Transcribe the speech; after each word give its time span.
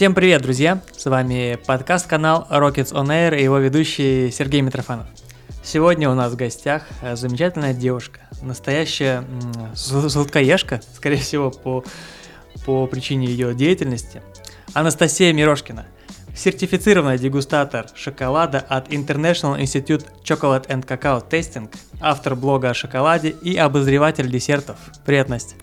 Всем 0.00 0.14
привет, 0.14 0.40
друзья! 0.40 0.80
С 0.96 1.04
вами 1.04 1.58
подкаст-канал 1.66 2.46
Rockets 2.50 2.94
On 2.94 3.08
Air 3.08 3.38
и 3.38 3.42
его 3.42 3.58
ведущий 3.58 4.30
Сергей 4.30 4.62
Митрофанов. 4.62 5.06
Сегодня 5.62 6.08
у 6.08 6.14
нас 6.14 6.32
в 6.32 6.36
гостях 6.36 6.84
э, 7.02 7.16
замечательная 7.16 7.74
девушка, 7.74 8.20
настоящая 8.40 9.26
сладкоежка, 9.74 10.80
скорее 10.94 11.18
всего, 11.18 11.50
по, 11.50 11.84
по 12.64 12.86
причине 12.86 13.26
ее 13.26 13.54
деятельности, 13.54 14.22
Анастасия 14.72 15.34
Мирошкина, 15.34 15.84
сертифицированный 16.34 17.18
дегустатор 17.18 17.86
шоколада 17.94 18.58
от 18.58 18.88
International 18.88 19.60
Institute 19.60 20.06
Chocolate 20.24 20.66
and 20.68 20.86
Cacao 20.86 21.22
Tasting, 21.28 21.70
автор 22.00 22.36
блога 22.36 22.70
о 22.70 22.74
шоколаде 22.74 23.28
и 23.28 23.54
обозреватель 23.54 24.30
десертов. 24.30 24.78
Привет, 25.04 25.28
Настя! 25.28 25.56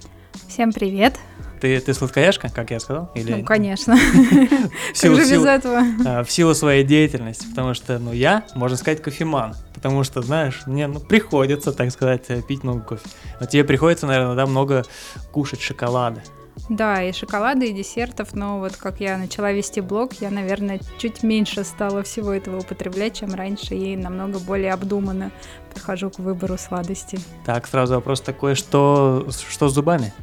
Всем 0.48 0.72
привет! 0.72 1.16
Ты, 1.60 1.80
ты 1.80 1.94
сладкоежка, 1.94 2.50
как 2.50 2.72
я 2.72 2.80
сказал? 2.80 3.12
Или... 3.16 3.34
Ну, 3.34 3.44
конечно. 3.44 3.96
В 4.94 4.98
силу, 4.98 5.18
как 5.18 5.26
же 5.26 5.36
без 5.36 5.46
этого? 5.46 5.84
А, 6.06 6.24
в 6.24 6.32
силу 6.32 6.54
своей 6.54 6.84
деятельности, 6.84 7.48
потому 7.50 7.74
что, 7.74 8.00
ну, 8.00 8.14
я, 8.14 8.46
можно 8.56 8.78
сказать, 8.78 9.02
кофеман, 9.02 9.56
потому 9.74 10.04
что, 10.04 10.22
знаешь, 10.22 10.64
мне 10.66 10.88
ну, 10.88 11.00
приходится, 11.00 11.72
так 11.72 11.92
сказать, 11.92 12.26
пить 12.48 12.64
много 12.64 12.82
кофе. 12.82 13.08
Но 13.40 13.46
тебе 13.46 13.64
приходится, 13.64 14.06
наверное, 14.08 14.36
да, 14.36 14.46
много 14.46 14.84
кушать 15.32 15.62
шоколада. 15.62 16.22
Да, 16.70 17.02
и 17.02 17.14
шоколады, 17.14 17.70
и 17.70 17.74
десертов, 17.74 18.34
но 18.34 18.60
вот 18.60 18.76
как 18.76 19.00
я 19.00 19.18
начала 19.18 19.52
вести 19.52 19.80
блог, 19.80 20.14
я, 20.14 20.30
наверное, 20.30 20.80
чуть 20.98 21.24
меньше 21.24 21.64
стала 21.64 22.04
всего 22.04 22.34
этого 22.34 22.60
употреблять, 22.60 23.16
чем 23.18 23.34
раньше, 23.34 23.76
и 23.76 23.96
намного 23.96 24.40
более 24.40 24.74
обдуманно 24.74 25.32
подхожу 25.74 26.10
к 26.10 26.20
выбору 26.20 26.58
сладостей. 26.58 27.20
Так, 27.46 27.68
сразу 27.68 27.96
вопрос 27.96 28.22
такой, 28.22 28.56
что, 28.56 29.28
что 29.50 29.70
с 29.70 29.74
зубами? 29.74 30.14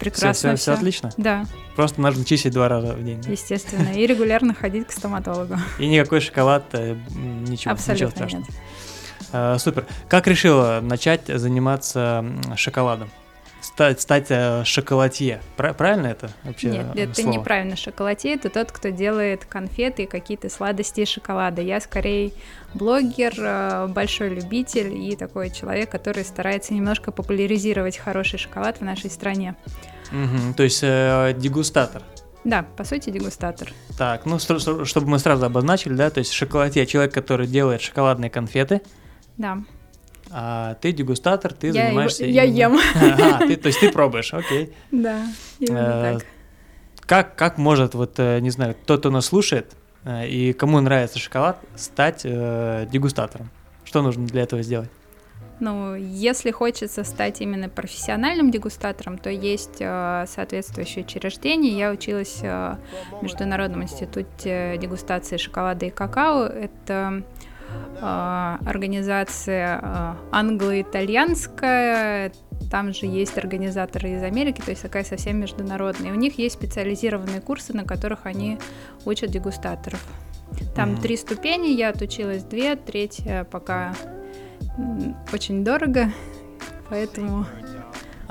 Прекрасно. 0.00 0.32
Все, 0.32 0.56
все, 0.56 0.56
все 0.56 0.72
отлично? 0.72 1.10
Да. 1.16 1.44
Просто 1.76 2.00
нужно 2.00 2.24
чистить 2.24 2.52
два 2.52 2.68
раза 2.68 2.94
в 2.94 3.04
день. 3.04 3.22
Естественно. 3.28 3.90
И 3.90 4.06
регулярно 4.06 4.54
ходить 4.54 4.88
к 4.88 4.92
стоматологу. 4.92 5.56
И 5.78 5.86
никакой 5.86 6.20
шоколад, 6.20 6.64
э, 6.72 6.96
ничего, 7.10 7.72
Абсолютно 7.72 8.06
ничего 8.06 8.10
страшного. 8.10 8.42
Нет. 8.42 8.50
А, 9.32 9.58
супер. 9.58 9.86
Как 10.08 10.26
решила 10.26 10.80
начать 10.82 11.26
заниматься 11.26 12.24
шоколадом? 12.56 13.10
Стать, 13.60 14.00
стать 14.00 14.26
э, 14.30 14.64
шоколадье. 14.64 15.42
Правильно 15.56 16.06
это 16.06 16.30
вообще? 16.44 16.68
Нет, 16.94 17.10
это 17.10 17.20
слово? 17.20 17.36
неправильно. 17.36 17.76
Шоколадье 17.76 18.34
это 18.34 18.48
тот, 18.48 18.72
кто 18.72 18.88
делает 18.88 19.44
конфеты 19.44 20.04
и 20.04 20.06
какие-то 20.06 20.48
сладости 20.48 21.02
из 21.02 21.08
шоколада. 21.08 21.60
Я 21.60 21.80
скорее 21.80 22.32
блогер, 22.72 23.34
э, 23.36 23.86
большой 23.88 24.30
любитель 24.30 24.94
и 24.94 25.14
такой 25.14 25.50
человек, 25.50 25.90
который 25.90 26.24
старается 26.24 26.72
немножко 26.72 27.12
популяризировать 27.12 27.98
хороший 27.98 28.38
шоколад 28.38 28.78
в 28.78 28.80
нашей 28.82 29.10
стране. 29.10 29.54
Угу, 30.12 30.54
то 30.56 30.62
есть 30.62 30.80
э, 30.82 31.34
дегустатор. 31.38 32.02
Да, 32.44 32.64
по 32.76 32.84
сути, 32.84 33.10
дегустатор. 33.10 33.72
Так, 33.98 34.24
ну, 34.24 34.38
чтобы 34.38 35.08
мы 35.08 35.18
сразу 35.18 35.44
обозначили, 35.44 35.94
да, 35.94 36.10
то 36.10 36.18
есть 36.18 36.32
шоколадье, 36.32 36.86
человек, 36.86 37.12
который 37.12 37.46
делает 37.46 37.82
шоколадные 37.82 38.30
конфеты. 38.30 38.80
Да. 39.36 39.58
А 40.30 40.74
ты 40.74 40.92
дегустатор, 40.92 41.52
ты 41.52 41.68
я 41.68 41.72
занимаешься... 41.72 42.24
Я 42.24 42.44
ем. 42.44 42.78
Ага, 42.94 43.46
ты, 43.46 43.56
то 43.56 43.66
есть 43.66 43.80
ты 43.80 43.90
пробуешь, 43.90 44.32
окей. 44.32 44.72
Да, 44.90 45.26
именно 45.58 45.78
э, 45.78 46.18
так. 46.18 46.26
Как, 47.06 47.34
как 47.34 47.58
может, 47.58 47.94
вот, 47.94 48.14
э, 48.18 48.38
не 48.38 48.50
знаю, 48.50 48.76
тот, 48.86 49.00
кто 49.00 49.10
нас 49.10 49.26
слушает, 49.26 49.74
э, 50.04 50.28
и 50.28 50.52
кому 50.52 50.80
нравится 50.80 51.18
шоколад, 51.18 51.58
стать 51.74 52.22
э, 52.24 52.86
дегустатором? 52.90 53.50
Что 53.84 54.02
нужно 54.02 54.26
для 54.26 54.42
этого 54.42 54.62
сделать? 54.62 54.90
Ну, 55.60 55.94
если 55.94 56.50
хочется 56.50 57.04
стать 57.04 57.42
именно 57.42 57.68
профессиональным 57.68 58.50
дегустатором, 58.50 59.18
то 59.18 59.28
есть 59.28 59.76
э, 59.78 60.24
соответствующее 60.26 61.04
учреждение. 61.04 61.78
Я 61.78 61.90
училась 61.90 62.38
э, 62.42 62.76
в 63.12 63.22
Международном 63.22 63.82
институте 63.82 64.78
дегустации 64.78 65.36
шоколада 65.36 65.84
и 65.86 65.90
какао. 65.90 66.46
Это 66.46 67.22
э, 68.00 68.00
организация 68.00 69.80
э, 69.82 70.14
англо-итальянская. 70.32 72.32
Там 72.70 72.94
же 72.94 73.04
есть 73.04 73.36
организаторы 73.36 74.12
из 74.12 74.22
Америки, 74.22 74.62
то 74.64 74.70
есть 74.70 74.80
такая 74.80 75.04
совсем 75.04 75.40
международная. 75.40 76.08
И 76.08 76.12
у 76.12 76.16
них 76.16 76.38
есть 76.38 76.54
специализированные 76.54 77.42
курсы, 77.42 77.76
на 77.76 77.84
которых 77.84 78.24
они 78.24 78.58
учат 79.04 79.30
дегустаторов. 79.30 80.02
Там 80.74 80.92
mm-hmm. 80.92 81.02
три 81.02 81.18
ступени, 81.18 81.68
я 81.68 81.90
отучилась 81.90 82.44
две, 82.44 82.76
третья 82.76 83.44
пока 83.44 83.92
очень 85.32 85.64
дорого, 85.64 86.12
поэтому... 86.88 87.46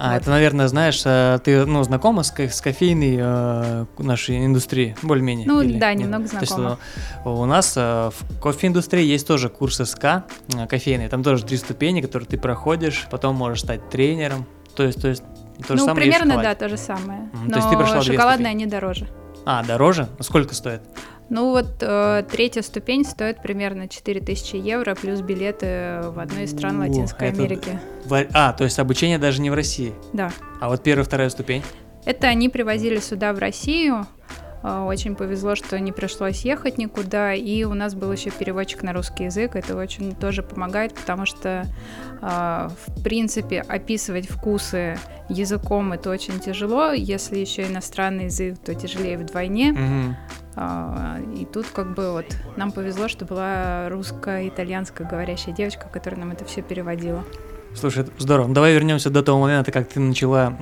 А, 0.01 0.13
вот. 0.13 0.22
это, 0.22 0.29
наверное, 0.29 0.69
знаешь, 0.69 1.01
э, 1.03 1.40
ты, 1.44 1.66
ну, 1.66 1.84
знакома 1.84 2.23
с, 2.23 2.31
с 2.34 2.62
кофейной 2.62 3.17
э, 3.19 3.85
нашей 3.97 4.45
индустрией, 4.45 4.95
более-менее? 5.01 5.45
Ну, 5.45 5.59
или, 5.59 5.78
да, 5.78 5.94
немного 5.94 6.23
нет? 6.23 6.31
знакома. 6.31 6.69
То 6.69 6.79
есть, 7.17 7.25
э, 7.25 7.29
у 7.29 7.45
нас 7.45 7.73
э, 7.75 8.09
в 8.09 8.40
кофе-индустрии 8.40 9.03
есть 9.03 9.28
тоже 9.28 9.50
курс 9.50 9.81
СК 9.84 10.06
э, 10.06 10.67
кофейный, 10.69 11.09
там 11.09 11.22
тоже 11.22 11.44
три 11.44 11.57
ступени, 11.57 12.00
которые 12.00 12.28
ты 12.29 12.38
проходишь, 12.38 13.07
потом 13.11 13.35
можешь 13.35 13.59
стать 13.59 13.90
тренером, 13.90 14.46
то 14.73 14.84
есть, 14.84 15.01
то 15.01 15.09
есть 15.09 15.22
то 15.67 15.75
же 15.75 15.81
ну, 15.81 15.88
самое 15.88 15.96
примерно, 15.96 16.41
да, 16.41 16.56
то 16.56 16.69
же 16.69 16.78
самое. 16.78 17.23
Mm, 17.34 17.40
Но 17.47 17.50
то 17.50 17.57
есть 17.57 17.69
ты 17.69 17.75
прошла 17.75 18.01
шоколадные 18.01 18.51
они 18.51 18.66
дороже. 18.67 19.09
А, 19.46 19.63
дороже? 19.63 20.07
Сколько 20.22 20.56
стоит? 20.56 20.81
Ну 21.29 21.51
вот 21.51 21.67
э, 21.81 22.23
третья 22.31 22.62
ступень 22.62 23.06
стоит 23.06 23.41
примерно 23.41 23.88
4000 23.88 24.56
евро 24.56 24.95
плюс 24.95 25.22
билеты 25.22 26.01
в 26.06 26.19
одну 26.19 26.41
из 26.41 26.51
стран 26.51 26.81
О, 26.81 26.88
Латинской 26.88 27.29
это... 27.29 27.41
Америки. 27.41 27.79
А, 28.34 28.53
то 28.53 28.63
есть 28.63 28.79
обучение 28.79 29.19
даже 29.19 29.41
не 29.41 29.50
в 29.50 29.53
России? 29.53 29.94
Да. 30.13 30.31
А 30.59 30.69
вот 30.69 30.81
первая, 30.81 31.06
вторая 31.06 31.29
ступень? 31.29 31.63
Это 32.06 32.28
они 32.28 32.50
привозили 32.50 33.00
сюда 33.00 33.34
в 33.34 33.40
Россию. 33.40 34.07
Э, 34.63 34.85
очень 34.88 35.16
повезло, 35.16 35.56
что 35.56 35.79
не 35.79 35.91
пришлось 35.91 36.41
ехать 36.41 36.78
никуда, 36.78 37.34
и 37.34 37.63
у 37.63 37.73
нас 37.73 37.94
был 37.94 38.11
еще 38.11 38.31
переводчик 38.31 38.84
на 38.84 38.94
русский 38.94 39.25
язык. 39.25 39.56
Это 39.56 39.75
очень 39.75 40.16
тоже 40.16 40.44
помогает, 40.44 40.94
потому 40.96 41.25
что, 41.25 41.66
э, 42.22 42.69
в 42.88 43.03
принципе, 43.03 43.61
описывать 43.61 44.29
вкусы 44.29 44.97
языком 45.29 45.94
это 45.94 46.09
очень 46.09 46.40
тяжело. 46.40 46.91
Если 46.91 47.38
еще 47.38 47.67
иностранный 47.67 48.25
язык, 48.25 48.57
то 48.59 48.73
тяжелее 48.73 49.17
вдвойне. 49.17 49.72
Угу. 49.72 50.16
А, 50.62 51.20
и 51.38 51.46
тут 51.46 51.68
как 51.68 51.94
бы 51.96 52.12
вот 52.12 52.25
нам 52.58 52.74
повезло, 52.74 53.08
что 53.08 53.24
была 53.24 53.88
русско-итальянская 53.88 55.08
говорящая 55.08 55.56
девочка, 55.56 55.88
которая 55.88 56.20
нам 56.20 56.31
это 56.31 56.44
все 56.44 56.62
переводила. 56.62 57.24
Слушай, 57.74 58.06
здорово. 58.18 58.53
Давай 58.53 58.74
вернемся 58.74 59.09
до 59.09 59.24
того 59.24 59.40
момента, 59.40 59.72
как 59.72 59.88
ты 59.88 60.02
начала, 60.02 60.53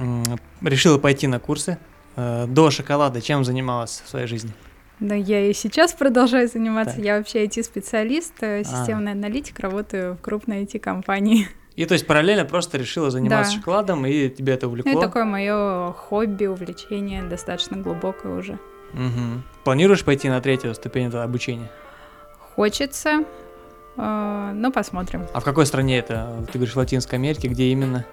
решила 0.62 1.00
пойти 1.00 1.26
на 1.26 1.40
курсы. 1.40 1.80
Э, 2.16 2.46
до 2.48 2.70
шоколада 2.70 3.22
чем 3.22 3.44
занималась 3.44 4.04
в 4.06 4.10
своей 4.10 4.28
жизни? 4.28 4.52
Да, 5.00 5.16
я 5.16 5.50
и 5.50 5.54
сейчас 5.54 5.94
продолжаю 5.94 6.48
заниматься. 6.48 6.96
Так. 6.96 7.04
Я 7.04 7.18
вообще 7.18 7.46
IT-специалист, 7.46 8.34
э, 8.42 8.64
системный 8.64 9.14
а. 9.14 9.16
аналитик, 9.16 9.60
работаю 9.60 10.14
в 10.14 10.22
крупной 10.22 10.66
IT-компании. 10.66 11.48
И 11.76 11.86
то 11.86 11.94
есть 11.94 12.06
параллельно 12.06 12.46
просто 12.46 12.78
решила 12.78 13.10
заниматься 13.10 13.52
да. 13.52 13.58
шоколадом, 13.58 14.06
и 14.06 14.30
тебе 14.30 14.54
это 14.54 14.68
увлекло? 14.68 14.92
Ну, 14.92 14.98
это 15.00 15.08
такое 15.08 15.26
мое 15.26 15.92
хобби, 15.94 16.46
увлечение, 16.46 17.24
достаточно 17.24 17.78
глубокое 17.78 18.36
уже. 18.36 18.60
Угу. 18.94 19.42
Планируешь 19.64 20.04
пойти 20.04 20.30
на 20.30 20.42
третью 20.42 20.74
ступень 20.74 21.08
обучения? 21.08 21.70
Хочется, 22.56 23.24
э, 23.98 24.52
но 24.56 24.72
посмотрим. 24.72 25.28
А 25.34 25.40
в 25.40 25.44
какой 25.44 25.66
стране 25.66 26.00
это? 26.00 26.46
Ты 26.52 26.58
говоришь, 26.58 26.74
в 26.74 26.78
Латинской 26.78 27.20
Америке, 27.20 27.48
где 27.48 27.66
именно? 27.66 28.06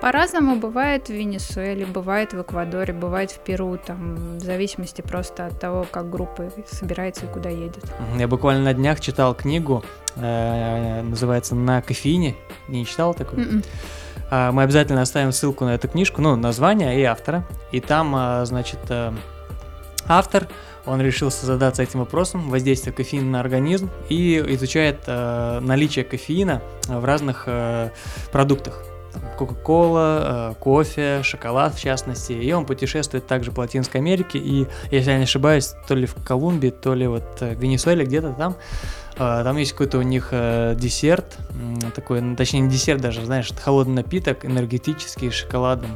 По-разному 0.00 0.56
бывает 0.56 1.08
в 1.08 1.12
Венесуэле, 1.12 1.84
бывает 1.86 2.32
в 2.32 2.40
Эквадоре, 2.40 2.92
бывает 2.92 3.30
в 3.30 3.38
Перу, 3.40 3.76
там, 3.76 4.38
в 4.38 4.40
зависимости 4.40 5.02
просто 5.02 5.46
от 5.46 5.60
того, 5.60 5.86
как 5.90 6.10
группа 6.10 6.50
собирается 6.66 7.26
и 7.26 7.28
куда 7.28 7.50
едет. 7.50 7.84
Я 8.16 8.28
буквально 8.28 8.64
на 8.64 8.74
днях 8.74 9.00
читал 9.00 9.34
книгу, 9.34 9.84
э, 10.16 11.02
называется 11.02 11.54
«На 11.54 11.82
кофеине». 11.82 12.34
Не 12.68 12.86
читал 12.86 13.12
такой? 13.12 13.40
Mm-mm. 13.40 13.48
М-м. 13.48 13.62
А, 14.30 14.50
мы 14.50 14.62
обязательно 14.62 15.02
оставим 15.02 15.30
ссылку 15.30 15.66
на 15.66 15.74
эту 15.74 15.88
книжку, 15.88 16.22
ну, 16.22 16.36
название 16.36 16.98
и 16.98 17.02
автора. 17.04 17.44
И 17.70 17.80
там, 17.80 18.14
а, 18.16 18.44
значит, 18.46 18.78
э, 18.88 19.12
автор, 20.08 20.48
он 20.84 21.00
решился 21.00 21.46
задаться 21.46 21.82
этим 21.82 22.00
вопросом, 22.00 22.50
воздействие 22.50 22.92
кофеина 22.92 23.30
на 23.30 23.40
организм, 23.40 23.90
и 24.08 24.42
изучает 24.48 25.00
э, 25.06 25.60
наличие 25.60 26.04
кофеина 26.04 26.60
в 26.88 27.04
разных 27.04 27.44
э, 27.46 27.90
продуктах. 28.32 28.84
Кока-кола, 29.38 30.52
э, 30.52 30.54
кофе, 30.58 31.22
шоколад 31.22 31.74
в 31.74 31.80
частности. 31.80 32.32
И 32.32 32.52
он 32.52 32.64
путешествует 32.66 33.26
также 33.26 33.52
по 33.52 33.60
Латинской 33.60 34.00
Америке. 34.00 34.38
И, 34.38 34.66
если 34.90 35.10
я 35.10 35.18
не 35.18 35.24
ошибаюсь, 35.24 35.74
то 35.86 35.94
ли 35.94 36.06
в 36.06 36.14
Колумбии, 36.14 36.70
то 36.70 36.94
ли 36.94 37.06
вот 37.06 37.24
э, 37.40 37.54
в 37.54 37.60
Венесуэле, 37.60 38.04
где-то 38.04 38.32
там, 38.32 38.56
э, 39.14 39.16
там 39.16 39.56
есть 39.56 39.72
какой-то 39.72 39.98
у 39.98 40.02
них 40.02 40.28
э, 40.32 40.74
десерт, 40.76 41.36
такой, 41.94 42.20
ну, 42.22 42.34
точнее 42.34 42.60
не 42.60 42.70
десерт 42.70 43.00
даже, 43.00 43.24
знаешь, 43.24 43.52
холодный 43.62 43.96
напиток, 43.96 44.44
энергетический, 44.44 45.30
с 45.30 45.34
шоколадом 45.34 45.90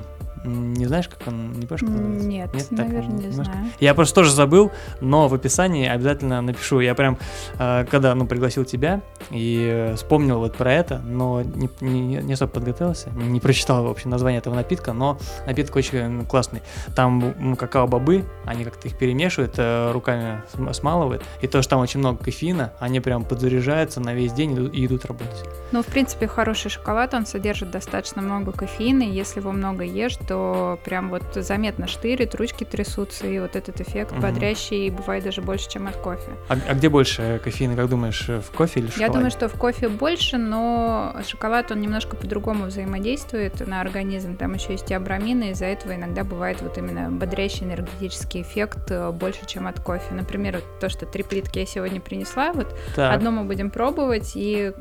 Не 0.47 0.87
знаешь, 0.87 1.09
как 1.09 1.27
он, 1.27 1.53
не 1.53 1.67
помнишь, 1.67 1.81
как 1.81 1.91
он 1.91 2.15
называется? 2.15 2.29
Нет, 2.29 2.55
Нет 2.55 2.71
наверное, 2.71 3.03
так, 3.03 3.11
не 3.11 3.27
немножко. 3.27 3.53
знаю. 3.53 3.67
Я 3.81 3.95
просто 3.95 4.15
тоже 4.15 4.33
забыл, 4.33 4.71
но 5.01 5.29
в 5.29 5.35
описании 5.35 5.89
обязательно 5.89 6.41
напишу. 6.41 6.81
Я 6.81 6.95
прям, 6.95 7.19
э, 7.59 7.85
когда 7.91 8.15
ну, 8.15 8.27
пригласил 8.27 8.65
тебя 8.65 9.03
и 9.31 9.93
вспомнил 9.97 10.39
вот 10.39 10.57
про 10.57 10.73
это, 10.73 10.99
но 10.99 11.43
не, 11.43 11.69
не, 11.81 12.17
не 12.17 12.33
особо 12.33 12.53
подготовился, 12.53 13.11
не 13.11 13.41
прочитал 13.41 13.85
вообще 13.85 14.09
название 14.09 14.39
этого 14.39 14.55
напитка, 14.55 14.93
но 14.93 15.19
напиток 15.47 15.77
очень 15.77 16.25
классный. 16.27 16.63
Там 16.95 17.57
какао-бобы, 17.57 18.25
они 18.45 18.65
как-то 18.65 18.89
их 18.89 18.97
перемешивают, 18.99 19.55
э, 19.57 19.91
руками 19.93 20.43
смалывают, 20.73 21.23
и 21.41 21.47
то, 21.47 21.63
что 21.63 21.71
там 21.71 21.81
очень 21.81 22.01
много 22.01 22.25
кофеина, 22.25 22.73
они 22.79 23.01
прям 23.01 23.25
подзаряжаются 23.25 24.01
на 24.01 24.15
весь 24.15 24.33
день 24.33 24.71
и 24.73 24.87
идут 24.87 25.05
работать. 25.07 25.45
Ну, 25.73 25.83
в 25.83 25.87
принципе, 25.87 26.27
хороший 26.27 26.71
шоколад, 26.71 27.15
он 27.15 27.27
содержит 27.27 27.71
достаточно 27.71 28.23
много 28.23 28.53
кофеина, 28.53 29.03
и 29.03 29.11
если 29.11 29.41
его 29.41 29.53
много 29.53 29.85
ешь, 29.85 30.17
то 30.17 30.36
прям 30.85 31.11
вот 31.11 31.23
заметно 31.35 31.87
штырит, 31.87 32.35
ручки 32.35 32.65
трясутся, 32.65 33.27
и 33.27 33.39
вот 33.39 33.57
этот 33.57 33.81
эффект 33.81 34.13
угу. 34.13 34.21
бодрящий 34.21 34.91
бывает 34.91 35.25
даже 35.25 35.43
больше, 35.43 35.69
чем 35.69 35.87
от 35.87 35.97
кофе. 35.97 36.33
А, 36.49 36.57
а 36.69 36.75
где 36.75 36.89
больше 36.89 37.41
кофеина, 37.43 37.77
как 37.77 37.89
думаешь, 37.89 38.29
в 38.29 38.51
кофе 38.55 38.81
или 38.81 38.87
в 38.87 38.91
шоколаде? 38.91 39.13
Я 39.13 39.13
думаю, 39.13 39.31
что 39.31 39.49
в 39.49 39.55
кофе 39.55 39.89
больше, 39.89 40.39
но 40.39 41.17
шоколад, 41.27 41.71
он 41.71 41.81
немножко 41.81 42.17
по-другому 42.17 42.67
взаимодействует 42.67 43.67
на 43.67 43.81
организм, 43.81 44.37
там 44.37 44.55
еще 44.55 44.73
есть 44.73 44.87
диабрамины, 44.87 45.51
из-за 45.51 45.67
этого 45.67 45.95
иногда 45.95 46.25
бывает 46.25 46.63
вот 46.63 46.79
именно 46.79 47.11
бодрящий 47.11 47.65
энергетический 47.65 48.43
эффект 48.43 48.91
э, 48.91 49.11
больше, 49.11 49.47
чем 49.47 49.67
от 49.67 49.81
кофе. 49.81 50.15
Например, 50.15 50.57
вот 50.57 50.81
то, 50.81 50.89
что 50.89 51.07
три 51.07 51.23
плитки 51.23 51.59
я 51.59 51.67
сегодня 51.67 52.01
принесла, 52.01 52.53
вот 52.53 52.77
так. 52.95 53.15
одно 53.15 53.31
мы 53.31 53.45
будем 53.45 53.71
пробовать, 53.71 54.33
и 54.35 54.73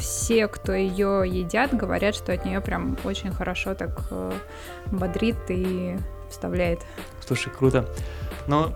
все, 0.00 0.48
кто 0.48 0.72
ее 0.72 1.22
едят, 1.26 1.74
говорят, 1.74 2.14
что 2.14 2.32
от 2.32 2.44
нее 2.44 2.60
прям 2.60 2.96
очень 3.04 3.30
хорошо 3.30 3.74
так 3.74 4.00
э, 4.10 4.32
бодрит 4.86 5.36
и 5.48 5.96
вставляет. 6.28 6.80
Слушай, 7.24 7.52
круто. 7.56 7.86
Ну, 8.46 8.72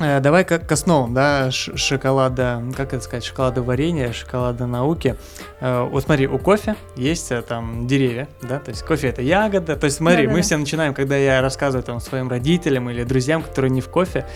э, 0.00 0.20
давай 0.20 0.44
как 0.44 0.66
к 0.66 0.72
основам, 0.72 1.14
да, 1.14 1.50
шоколада, 1.50 2.62
как 2.76 2.92
это 2.92 3.02
сказать, 3.02 3.24
шоколада 3.24 3.62
варенья, 3.62 4.12
шоколада 4.12 4.66
науки. 4.66 5.16
Э, 5.60 5.88
вот 5.88 6.04
смотри, 6.04 6.26
у 6.26 6.38
кофе 6.38 6.74
есть 6.96 7.32
там 7.46 7.86
деревья, 7.86 8.28
да, 8.42 8.58
то 8.58 8.70
есть 8.70 8.82
кофе 8.84 9.08
это 9.08 9.22
ягода, 9.22 9.76
то 9.76 9.84
есть 9.84 9.96
смотри, 9.96 10.24
Да-да-да. 10.24 10.36
мы 10.36 10.42
все 10.42 10.56
начинаем, 10.56 10.92
когда 10.92 11.16
я 11.16 11.40
рассказываю 11.40 11.84
там 11.84 12.00
своим 12.00 12.28
родителям 12.28 12.90
или 12.90 13.04
друзьям, 13.04 13.42
которые 13.42 13.70
не 13.70 13.80
в 13.80 13.88
кофе, 13.88 14.26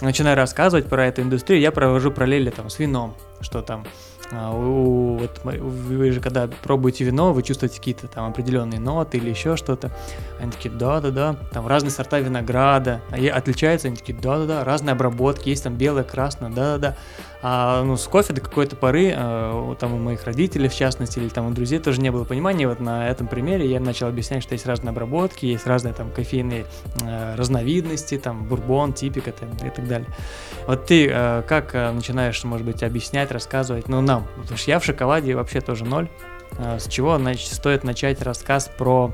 начинаю 0.00 0.36
рассказывать 0.36 0.86
про 0.86 1.06
эту 1.06 1.22
индустрию, 1.22 1.60
я 1.60 1.70
провожу 1.72 2.10
параллели 2.10 2.50
там 2.50 2.68
с 2.68 2.78
вином, 2.78 3.14
что 3.40 3.62
там 3.62 3.86
а, 4.36 4.52
вот 4.52 5.40
вы 5.44 6.12
же 6.12 6.20
когда 6.20 6.48
пробуете 6.62 7.04
вино, 7.04 7.32
вы 7.32 7.42
чувствуете 7.42 7.78
какие-то 7.78 8.08
там 8.08 8.28
определенные 8.30 8.80
ноты 8.80 9.18
или 9.18 9.30
еще 9.30 9.56
что-то. 9.56 9.90
Они 10.40 10.50
такие, 10.50 10.74
да-да-да, 10.74 11.36
там 11.52 11.66
разные 11.66 11.90
сорта 11.90 12.18
винограда, 12.20 13.00
а 13.10 13.36
отличаются, 13.36 13.88
они 13.88 13.96
такие, 13.96 14.18
да-да-да, 14.18 14.64
разные 14.64 14.92
обработки, 14.92 15.48
есть 15.48 15.64
там 15.64 15.74
белое, 15.76 16.04
красное, 16.04 16.50
да-да-да. 16.50 16.96
А 17.46 17.82
ну, 17.84 17.98
с 17.98 18.06
кофе 18.06 18.32
до 18.32 18.40
какой-то 18.40 18.74
поры, 18.74 19.12
э, 19.14 19.74
там 19.78 19.92
у 19.92 19.98
моих 19.98 20.24
родителей, 20.24 20.70
в 20.70 20.74
частности, 20.74 21.18
или 21.18 21.28
там 21.28 21.46
у 21.46 21.50
друзей 21.50 21.78
тоже 21.78 22.00
не 22.00 22.10
было 22.10 22.24
понимания. 22.24 22.66
Вот 22.66 22.80
на 22.80 23.06
этом 23.06 23.26
примере 23.26 23.70
я 23.70 23.80
начал 23.80 24.06
объяснять, 24.06 24.42
что 24.42 24.54
есть 24.54 24.64
разные 24.64 24.92
обработки, 24.92 25.44
есть 25.44 25.66
разные 25.66 25.92
там 25.92 26.10
кофейные 26.10 26.64
э, 27.02 27.34
разновидности, 27.34 28.16
там 28.16 28.44
бурбон, 28.44 28.94
типик 28.94 29.28
и 29.28 29.30
так 29.30 29.86
далее. 29.86 30.08
Вот 30.66 30.86
ты 30.86 31.06
э, 31.06 31.42
как 31.46 31.74
э, 31.74 31.90
начинаешь, 31.90 32.42
может 32.44 32.64
быть, 32.66 32.82
объяснять, 32.82 33.30
рассказывать, 33.30 33.88
ну, 33.88 34.00
нам, 34.00 34.26
потому 34.40 34.56
что 34.56 34.70
я 34.70 34.78
в 34.78 34.84
шоколаде 34.86 35.34
вообще 35.34 35.60
тоже 35.60 35.84
ноль. 35.84 36.08
С 36.78 36.88
чего, 36.88 37.18
значит, 37.18 37.52
стоит 37.52 37.84
начать 37.84 38.22
рассказ 38.22 38.70
про 38.78 39.12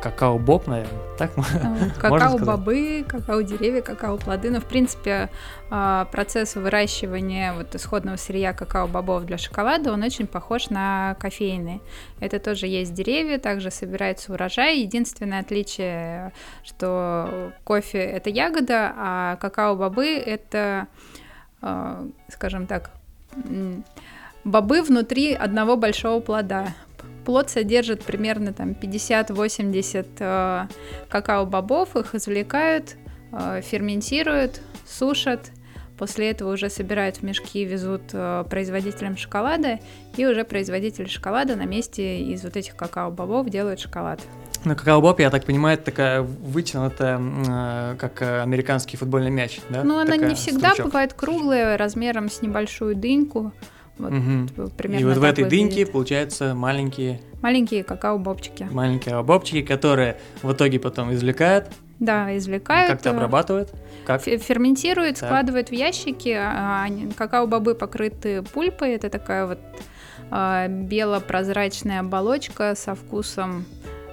какао-боб, 0.00 0.66
наверное, 0.66 1.16
так 1.18 1.32
Какао-бобы, 2.00 3.04
какао-деревья, 3.06 3.82
какао-плоды. 3.82 4.50
Но, 4.50 4.60
в 4.60 4.64
принципе, 4.64 5.28
а, 5.70 6.06
процесс 6.06 6.54
выращивания 6.54 7.52
вот 7.52 7.74
исходного 7.74 8.16
сырья 8.16 8.52
какао-бобов 8.52 9.24
для 9.24 9.38
шоколада, 9.38 9.92
он 9.92 10.02
очень 10.02 10.26
похож 10.26 10.70
на 10.70 11.16
кофейный. 11.18 11.80
Это 12.20 12.38
тоже 12.38 12.66
есть 12.66 12.94
деревья, 12.94 13.38
также 13.38 13.70
собирается 13.70 14.32
урожай. 14.32 14.78
Единственное 14.78 15.40
отличие, 15.40 16.32
что 16.62 17.52
кофе— 17.64 17.98
это 17.98 18.30
ягода, 18.30 18.92
а 18.96 19.36
какао-бобы— 19.36 20.06
это, 20.26 20.86
а, 21.60 22.06
скажем 22.28 22.66
так, 22.66 22.90
бобы 24.44 24.82
внутри 24.82 25.34
одного 25.34 25.76
большого 25.76 26.20
плода. 26.20 26.68
Плод 27.30 27.48
содержит 27.48 28.02
примерно 28.02 28.52
там 28.52 28.70
50-80 28.72 30.06
э, 30.18 30.66
какао-бобов, 31.08 31.94
их 31.94 32.16
извлекают, 32.16 32.96
э, 33.30 33.60
ферментируют, 33.62 34.60
сушат, 34.84 35.52
после 35.96 36.32
этого 36.32 36.52
уже 36.52 36.68
собирают 36.68 37.18
в 37.18 37.22
мешки, 37.22 37.64
везут 37.64 38.02
э, 38.14 38.44
производителям 38.50 39.16
шоколада, 39.16 39.78
и 40.16 40.26
уже 40.26 40.42
производители 40.42 41.06
шоколада 41.06 41.54
на 41.54 41.66
месте 41.66 42.20
из 42.20 42.42
вот 42.42 42.56
этих 42.56 42.74
какао-бобов 42.74 43.48
делают 43.48 43.78
шоколад. 43.78 44.18
Ну, 44.64 44.74
какао-боб, 44.74 45.20
я 45.20 45.30
так 45.30 45.44
понимаю, 45.44 45.74
это 45.74 45.84
такая 45.84 46.22
вытянутая, 46.22 47.20
э, 47.20 47.96
как 47.96 48.22
американский 48.22 48.96
футбольный 48.96 49.30
мяч, 49.30 49.60
да? 49.68 49.84
Ну, 49.84 50.00
она 50.00 50.10
такая 50.10 50.30
не 50.30 50.34
всегда 50.34 50.70
стручок. 50.70 50.86
бывает 50.86 51.14
круглая, 51.14 51.78
размером 51.78 52.28
с 52.28 52.42
небольшую 52.42 52.96
дыньку. 52.96 53.52
Вот 54.00 54.12
угу. 54.12 54.70
примерно 54.76 55.02
И 55.02 55.04
вот 55.04 55.16
в 55.18 55.24
этой 55.24 55.44
дыньке 55.44 55.86
получаются 55.86 56.54
маленькие... 56.54 57.20
Маленькие 57.42 57.84
какао-бобчики. 57.84 58.68
Маленькие 58.70 59.22
бобчики, 59.22 59.62
которые 59.62 60.18
в 60.42 60.52
итоге 60.52 60.78
потом 60.78 61.12
извлекают. 61.12 61.68
Да, 61.98 62.36
извлекают. 62.36 62.90
Как-то 62.90 63.10
обрабатывают. 63.10 63.72
Как? 64.06 64.22
Ферментируют, 64.22 65.18
так. 65.18 65.28
складывают 65.28 65.68
в 65.68 65.72
ящики. 65.72 66.34
А, 66.36 66.86
какао-бобы 67.16 67.74
покрыты 67.74 68.42
пульпой. 68.42 68.92
Это 68.92 69.10
такая 69.10 69.46
вот 69.46 69.58
а, 70.30 70.68
бело-прозрачная 70.68 72.00
оболочка 72.00 72.74
со 72.74 72.94
вкусом 72.94 73.66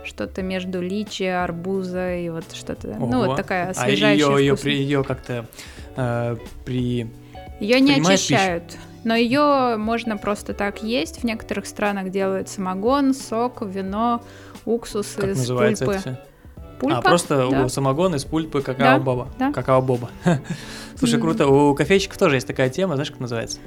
что-то 0.04 0.42
между 0.42 0.81
личи, 0.81 1.24
арбуза 1.24 2.16
и 2.16 2.30
вот 2.30 2.45
что-то. 2.54 2.89
Ого. 2.89 3.07
Ну, 3.07 3.25
вот 3.25 3.36
такая 3.36 3.69
освежающая. 3.69 4.28
А 4.28 4.39
ее, 4.39 4.57
ее, 4.63 4.78
ее 4.78 5.04
как-то 5.04 5.45
э, 5.95 6.38
при... 6.66 7.07
Ее 7.60 7.80
не 7.80 7.94
очищают. 7.94 8.63
Пищу? 8.72 8.80
Но 9.07 9.15
ее 9.15 9.77
можно 9.77 10.18
просто 10.18 10.54
так 10.54 10.83
есть. 10.83 11.21
В 11.21 11.24
некоторых 11.24 11.65
странах 11.65 12.09
делают 12.09 12.50
самогон, 12.50 13.13
сок, 13.13 13.62
вино, 13.62 14.21
уксус 14.65 15.13
как 15.15 15.30
из 15.30 15.38
называется 15.38 15.86
пульпы. 15.86 16.00
Это 16.00 16.01
все? 16.01 16.19
Пульпа? 16.77 16.98
А, 16.98 17.01
просто 17.01 17.48
да. 17.50 17.69
самогон 17.69 18.15
из 18.15 18.25
пульпы 18.25 18.62
какао-боба. 18.62 19.30
Да. 19.39 19.54
Какао-боба. 19.54 20.09
Слушай, 20.98 21.21
круто. 21.21 21.48
У 21.48 21.74
кофейщиков 21.74 22.18
тоже 22.18 22.36
есть 22.36 22.48
такая 22.48 22.69
тема, 22.69 22.95
знаешь, 22.95 23.09
как 23.09 23.21
называется? 23.21 23.59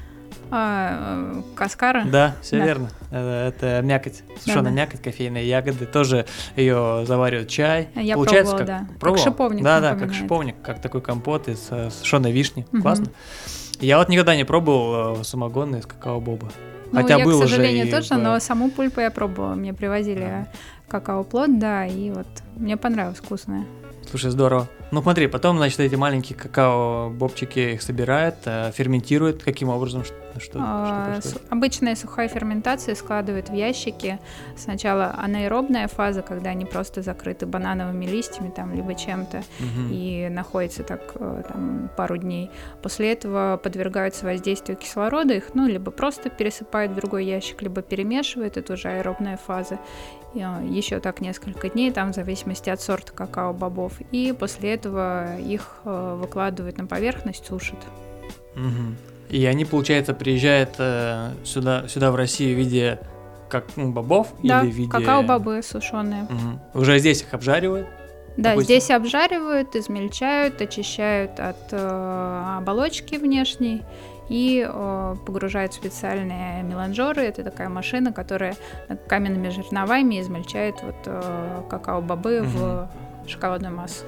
А, 0.50 1.32
э, 1.38 1.42
каскара? 1.54 2.04
Да, 2.04 2.36
все 2.42 2.58
да. 2.58 2.64
верно. 2.66 2.90
Это, 3.10 3.54
это 3.56 3.80
мякоть, 3.82 4.22
сушеная 4.40 4.64
да, 4.64 4.68
да. 4.68 4.76
мякоть, 4.76 5.00
кофейные 5.00 5.48
ягоды. 5.48 5.86
Тоже 5.86 6.26
ее 6.54 7.04
заваривают 7.06 7.48
чай. 7.48 7.88
Я 7.94 8.16
Получается, 8.16 8.56
пробовала, 8.56 8.80
как, 8.80 8.88
да. 8.88 8.94
Пробовал? 9.00 9.24
Как 9.24 9.32
шиповник. 9.32 9.64
Да, 9.64 9.80
да, 9.80 9.94
как 9.94 10.12
шиповник, 10.12 10.56
как 10.62 10.82
такой 10.82 11.00
компот 11.00 11.48
из 11.48 11.66
э, 11.70 11.88
сушеной 11.88 12.30
вишни. 12.30 12.66
Угу. 12.72 12.82
Классно. 12.82 13.06
Я 13.80 13.98
вот 13.98 14.08
никогда 14.08 14.36
не 14.36 14.44
пробовал 14.44 15.20
э, 15.20 15.24
самогон 15.24 15.76
из 15.76 15.86
какао-боба. 15.86 16.50
Ну, 16.92 17.00
Хотя 17.00 17.18
я, 17.18 17.24
был 17.24 17.38
к 17.38 17.42
сожалению, 17.42 17.86
уже 17.86 17.96
точно, 17.96 18.18
в... 18.18 18.22
но 18.22 18.40
саму 18.40 18.70
пульпу 18.70 19.00
я 19.00 19.10
пробовала. 19.10 19.54
Мне 19.54 19.72
привозили 19.72 20.22
а. 20.22 20.48
какао-плод, 20.88 21.58
да, 21.58 21.86
и 21.86 22.10
вот 22.10 22.26
мне 22.56 22.76
понравилось, 22.76 23.18
вкусное. 23.18 23.64
Слушай, 24.10 24.30
здорово. 24.30 24.68
Ну 24.90 25.02
смотри, 25.02 25.28
потом, 25.28 25.56
значит, 25.56 25.78
эти 25.80 25.94
маленькие 25.94 26.36
какао-бобчики 26.36 27.74
их 27.74 27.82
собирают, 27.82 28.36
э, 28.44 28.72
ферментируют. 28.72 29.42
Каким 29.42 29.68
образом? 29.68 30.04
Что, 30.04 30.58
а, 30.60 31.20
что 31.20 31.40
Обычная 31.48 31.94
сухая 31.96 32.28
ферментация 32.28 32.94
складывают 32.94 33.50
в 33.50 33.54
ящики. 33.54 34.18
Сначала 34.56 35.14
анаэробная 35.18 35.88
фаза, 35.88 36.22
когда 36.22 36.50
они 36.50 36.64
просто 36.64 37.02
закрыты 37.02 37.46
банановыми 37.46 38.06
листьями 38.06 38.50
там, 38.50 38.74
либо 38.74 38.94
чем-то, 38.94 39.38
угу. 39.38 39.88
и 39.90 40.28
находятся 40.28 40.82
так 40.82 41.00
э, 41.14 41.42
там, 41.48 41.90
пару 41.96 42.16
дней. 42.16 42.50
После 42.82 43.12
этого 43.12 43.60
подвергаются 43.62 44.24
воздействию 44.24 44.76
кислорода, 44.76 45.34
их 45.34 45.54
ну, 45.54 45.66
либо 45.66 45.90
просто 45.90 46.30
пересыпают 46.30 46.92
в 46.92 46.94
другой 46.96 47.24
ящик, 47.24 47.62
либо 47.62 47.82
перемешивают, 47.82 48.56
это 48.56 48.72
уже 48.74 48.88
аэробная 48.88 49.36
фаза. 49.36 49.78
А, 50.34 50.62
еще 50.62 51.00
так 51.00 51.20
несколько 51.20 51.68
дней, 51.68 51.90
там 51.90 52.12
в 52.12 52.14
зависимости 52.14 52.70
от 52.70 52.80
сорта 52.80 53.12
какао-бобов. 53.12 53.94
И 54.12 54.34
после 54.38 54.74
этого 54.74 54.79
их 54.86 55.76
э, 55.84 56.16
выкладывают 56.20 56.78
на 56.78 56.86
поверхность, 56.86 57.46
сушат. 57.46 57.78
Угу. 58.54 58.96
И 59.30 59.44
они, 59.46 59.64
получается, 59.64 60.12
приезжают 60.12 60.74
э, 60.78 61.30
сюда, 61.44 61.86
сюда 61.88 62.10
в 62.10 62.16
Россию 62.16 62.56
в 62.56 62.58
виде 62.58 62.98
как 63.48 63.64
ну, 63.76 63.90
бобов 63.90 64.28
да, 64.42 64.62
или 64.62 64.70
в 64.70 64.74
виде... 64.74 64.90
какао-бобы 64.90 65.62
сушеные. 65.62 66.24
Угу. 66.24 66.80
Уже 66.80 66.98
здесь 66.98 67.22
их 67.22 67.34
обжаривают? 67.34 67.86
Да, 68.36 68.50
допустим? 68.50 68.64
здесь 68.64 68.90
обжаривают, 68.90 69.76
измельчают, 69.76 70.60
очищают 70.60 71.38
от 71.38 71.72
э, 71.72 72.56
оболочки 72.58 73.16
внешней 73.16 73.82
и 74.28 74.66
э, 74.66 75.16
погружают 75.26 75.72
в 75.72 75.76
специальные 75.76 76.62
меланжеры. 76.62 77.22
Это 77.22 77.42
такая 77.42 77.68
машина, 77.68 78.12
которая 78.12 78.56
каменными 79.08 79.48
жерновами 79.48 80.20
измельчает 80.20 80.76
вот 80.82 80.96
э, 81.06 81.62
какао-бобы 81.68 82.40
угу. 82.40 82.48
в 82.48 82.90
шоколадную 83.26 83.74
массу. 83.74 84.04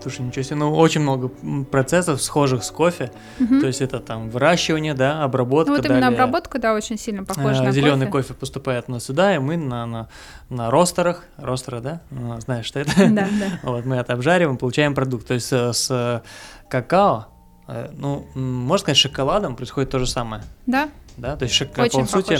Слушай, 0.00 0.22
ничего 0.22 0.42
себе, 0.42 0.56
ну 0.56 0.74
очень 0.74 1.00
много 1.00 1.30
процессов 1.70 2.22
схожих 2.22 2.62
с 2.62 2.70
кофе. 2.70 3.10
Угу. 3.40 3.60
То 3.60 3.66
есть 3.66 3.80
это 3.80 4.00
там 4.00 4.30
выращивание, 4.30 4.94
да, 4.94 5.24
обработка. 5.24 5.70
Ну, 5.70 5.76
вот 5.76 5.84
именно 5.84 6.00
далее, 6.00 6.18
обработка, 6.20 6.58
да, 6.58 6.74
очень 6.74 6.98
сильно 6.98 7.24
похожа 7.24 7.62
э, 7.62 7.66
на 7.66 7.72
Зеленый 7.72 8.06
кофе. 8.06 8.28
кофе 8.28 8.34
поступает 8.34 8.88
на 8.88 9.00
сюда, 9.00 9.34
и 9.34 9.38
мы 9.38 9.56
на, 9.56 9.86
на, 9.86 10.08
на 10.50 10.70
ростерах, 10.70 11.24
ростеры, 11.36 11.80
да, 11.80 12.00
ну, 12.10 12.40
знаешь, 12.40 12.66
что 12.66 12.80
это? 12.80 12.92
Да, 12.96 13.28
да. 13.28 13.58
Вот 13.62 13.84
мы 13.84 13.96
это 13.96 14.12
обжариваем, 14.12 14.56
получаем 14.56 14.94
продукт. 14.94 15.26
То 15.26 15.34
есть 15.34 15.52
э, 15.52 15.72
с 15.72 16.22
какао, 16.68 17.26
э, 17.66 17.90
ну, 17.92 18.26
можно 18.34 18.82
сказать, 18.82 18.98
шоколадом 18.98 19.56
происходит 19.56 19.90
то 19.90 19.98
же 19.98 20.06
самое. 20.06 20.42
Да. 20.66 20.88
Да, 21.16 21.36
то 21.36 21.44
есть 21.44 21.54
шок... 21.56 21.72
по 21.72 21.88
сути 21.88 22.38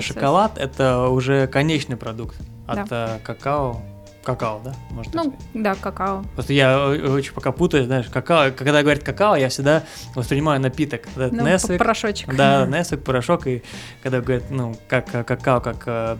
шоколад 0.00 0.56
это 0.56 1.08
уже 1.08 1.46
конечный 1.48 1.98
продукт 1.98 2.36
от 2.66 2.88
да. 2.88 3.18
какао 3.22 3.82
какао, 4.26 4.60
да? 4.64 4.74
Можно 4.90 5.12
ну, 5.14 5.22
сказать? 5.22 5.40
да, 5.54 5.74
какао. 5.76 6.24
Просто 6.34 6.52
я 6.52 6.88
очень 6.88 7.32
пока 7.32 7.52
путаю, 7.52 7.84
знаешь, 7.84 8.06
какао, 8.06 8.50
когда 8.50 8.82
говорят 8.82 9.04
какао, 9.04 9.36
я 9.36 9.48
всегда 9.48 9.84
воспринимаю 10.14 10.60
напиток. 10.60 11.02
Ну, 11.14 11.28
Nesquik, 11.28 11.78
порошочек. 11.78 12.34
Да, 12.34 12.66
Nesquik, 12.68 12.98
порошок, 12.98 13.46
и 13.46 13.62
когда 14.02 14.20
говорят, 14.20 14.50
ну, 14.50 14.76
как 14.88 15.10
какао, 15.10 15.60
как 15.60 15.82
э, 15.86 16.16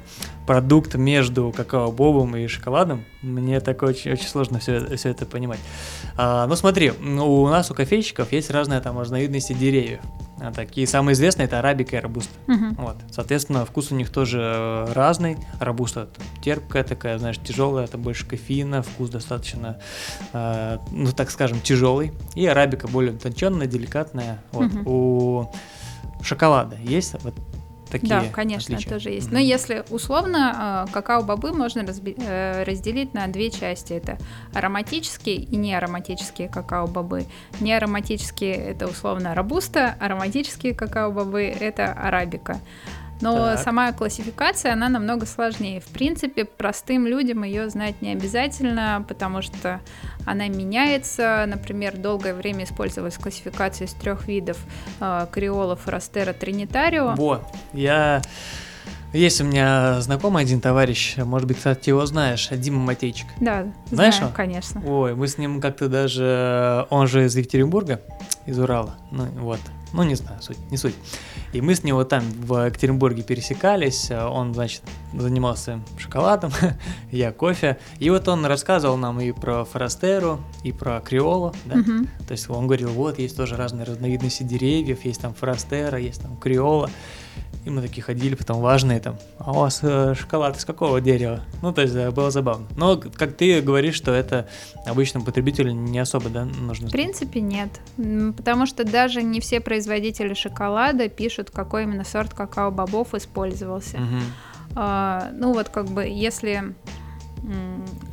продукт 0.47 0.95
между 0.95 1.53
какао-бобом 1.55 2.37
и 2.37 2.47
шоколадом, 2.47 3.05
мне 3.23 3.61
такое 3.61 3.91
очень, 3.91 4.13
очень 4.13 4.29
сложно 4.29 4.59
все, 4.61 4.97
все 4.97 5.11
это 5.11 5.27
понимать. 5.27 5.59
А, 6.17 6.47
ну 6.47 6.55
смотри, 6.57 6.91
у 6.91 7.49
нас 7.49 7.71
у 7.71 7.75
кофейщиков 7.75 8.33
есть 8.33 8.51
разные 8.51 8.81
там 8.81 8.99
разновидности 8.99 9.53
деревьев. 9.53 10.01
А, 10.41 10.53
такие 10.53 10.87
самые 10.87 11.15
известные 11.15 11.47
это 11.47 11.59
арабика 11.59 11.97
и 11.97 12.01
робуста. 12.01 12.33
Угу. 12.47 12.75
Вот, 12.79 12.97
соответственно, 13.11 13.65
вкус 13.65 13.91
у 13.91 13.95
них 13.95 14.11
тоже 14.11 14.87
разный. 14.93 15.39
Робуста 15.61 16.09
терпкая 16.43 16.85
такая, 16.85 17.19
знаешь, 17.19 17.39
тяжелая, 17.39 17.87
это 17.87 17.99
больше 17.99 18.27
кофеина, 18.27 18.83
вкус 18.83 19.11
достаточно, 19.11 19.79
э, 20.33 20.79
ну 20.93 21.11
так 21.13 21.31
скажем, 21.31 21.61
тяжелый. 21.61 22.13
И 22.35 22.47
арабика 22.47 22.87
более 22.87 23.13
утонченная, 23.13 23.67
деликатная. 23.67 24.43
Вот. 24.53 24.73
Угу. 24.73 24.91
У 24.91 25.53
шоколада 26.23 26.77
есть 26.83 27.15
вот 27.23 27.35
такие 27.91 28.09
Да, 28.09 28.25
конечно, 28.33 28.75
отличия. 28.75 28.93
тоже 28.93 29.11
есть. 29.11 29.29
Mm-hmm. 29.29 29.33
Но 29.33 29.39
если 29.39 29.85
условно, 29.91 30.53
а, 30.57 30.87
какао-бобы 30.93 31.53
можно 31.53 31.81
разби- 31.81 32.17
э, 32.19 32.65
разделить 32.65 33.15
на 33.15 33.27
две 33.29 33.51
части. 33.51 33.93
Это 33.93 34.19
ароматические 34.55 35.37
и 35.37 35.57
неароматические 35.57 36.49
какао-бобы. 36.49 37.27
Неароматические– 37.61 38.55
это 38.57 38.87
условно 38.87 39.35
робуста, 39.35 39.97
ароматические 40.01 40.75
какао-бобы– 40.75 41.43
это 41.61 41.93
арабика. 41.93 42.59
Но 43.21 43.37
так. 43.37 43.61
сама 43.61 43.93
классификация, 43.93 44.73
она 44.73 44.89
намного 44.89 45.27
сложнее. 45.27 45.81
В 45.81 45.87
принципе, 45.87 46.45
простым 46.45 47.07
людям 47.07 47.45
ее 47.45 47.69
знать 47.71 48.03
не 48.03 48.13
обязательно, 48.13 49.05
потому 49.09 49.43
что 49.43 49.81
она 50.27 50.49
меняется. 50.49 51.45
Например, 51.47 51.97
долгое 51.97 52.35
время 52.35 52.65
использовалась 52.65 53.17
классификация 53.17 53.87
из 53.87 53.95
трех 53.95 54.29
видов 54.29 54.59
э, 55.01 55.27
криола, 55.33 55.77
форастера, 55.77 56.33
тринитарио. 56.33 57.15
Вот, 57.17 57.43
я... 57.73 58.23
Есть 59.13 59.41
у 59.41 59.45
меня 59.45 60.01
знакомый 60.03 60.43
один 60.43 60.61
товарищ, 60.61 61.17
может 61.17 61.49
быть, 61.49 61.57
кстати, 61.57 61.89
его 61.89 62.05
знаешь, 62.05 62.49
Дима 62.51 62.81
Матейчик. 62.81 63.27
Да, 63.41 63.67
знаешь 63.91 64.17
знаю, 64.17 64.33
конечно. 64.35 64.83
Ой, 64.85 65.15
мы 65.15 65.27
с 65.27 65.39
ним 65.39 65.61
как-то 65.61 65.89
даже, 65.89 66.87
он 66.91 67.07
же 67.07 67.25
из 67.25 67.35
Екатеринбурга, 67.35 68.03
из 68.45 68.59
Урала, 68.59 68.97
ну 69.11 69.25
вот, 69.39 69.61
ну 69.93 70.03
не 70.03 70.15
знаю, 70.15 70.43
суть, 70.43 70.59
не 70.71 70.77
суть. 70.77 70.95
И 71.53 71.61
мы 71.61 71.75
с 71.75 71.85
него 71.85 72.05
там 72.05 72.23
в 72.23 72.67
Екатеринбурге 72.67 73.23
пересекались, 73.23 74.11
он, 74.11 74.55
значит, 74.55 74.83
занимался 75.15 75.81
шоколадом, 75.99 76.53
я 77.11 77.33
кофе. 77.33 77.79
И 77.99 78.11
вот 78.11 78.29
он 78.29 78.45
рассказывал 78.45 78.97
нам 78.97 79.21
и 79.21 79.33
про 79.33 79.65
Форастеру, 79.65 80.41
и 80.65 80.73
про 80.73 81.01
Криолу, 81.01 81.55
да. 81.65 81.81
Угу. 81.81 82.07
То 82.27 82.33
есть 82.33 82.51
он 82.51 82.67
говорил, 82.67 82.91
вот, 82.91 83.19
есть 83.19 83.37
тоже 83.37 83.57
разные 83.57 83.85
разновидности 83.85 84.43
деревьев, 84.43 85.05
есть 85.05 85.21
там 85.21 85.35
Форастера, 85.35 85.99
есть 85.99 86.23
там 86.23 86.37
Криола. 86.37 86.91
И 87.67 87.71
мы 87.71 87.83
такие 87.83 88.01
ходили, 88.01 88.37
потом 88.37 88.61
важные 88.61 89.01
там, 89.01 89.19
а 89.39 89.51
у 89.51 89.57
вас 89.57 89.81
э, 89.83 90.15
шоколад 90.15 90.57
из 90.57 90.65
какого 90.65 91.01
дерева? 91.01 91.41
Ну, 91.63 91.73
то 91.73 91.83
есть 91.83 91.95
да, 91.95 92.13
было 92.13 92.31
забавно. 92.31 92.65
Но, 92.77 92.97
как 92.97 93.35
ты 93.35 93.61
говоришь, 93.61 93.97
что 93.97 94.13
это 94.13 94.49
обычному 94.87 95.27
потребителю 95.27 95.73
не 95.73 95.99
особо, 95.99 96.29
да, 96.31 96.45
нужно 96.45 96.87
В 96.87 96.93
принципе, 96.93 97.41
нет. 97.41 97.71
Потому 98.37 98.67
что 98.67 98.85
даже 98.85 99.21
не 99.25 99.41
все 99.41 99.59
производители 99.61 100.35
шоколада 100.35 101.09
пишут, 101.09 101.51
какой 101.51 101.83
именно 101.83 102.05
сорт 102.05 102.35
какао-бобов 102.35 103.15
использовался. 103.15 103.97
Угу. 103.97 104.21
А, 104.77 105.31
ну, 105.33 105.53
вот 105.53 105.69
как 105.69 105.87
бы, 105.87 106.05
если 106.05 106.73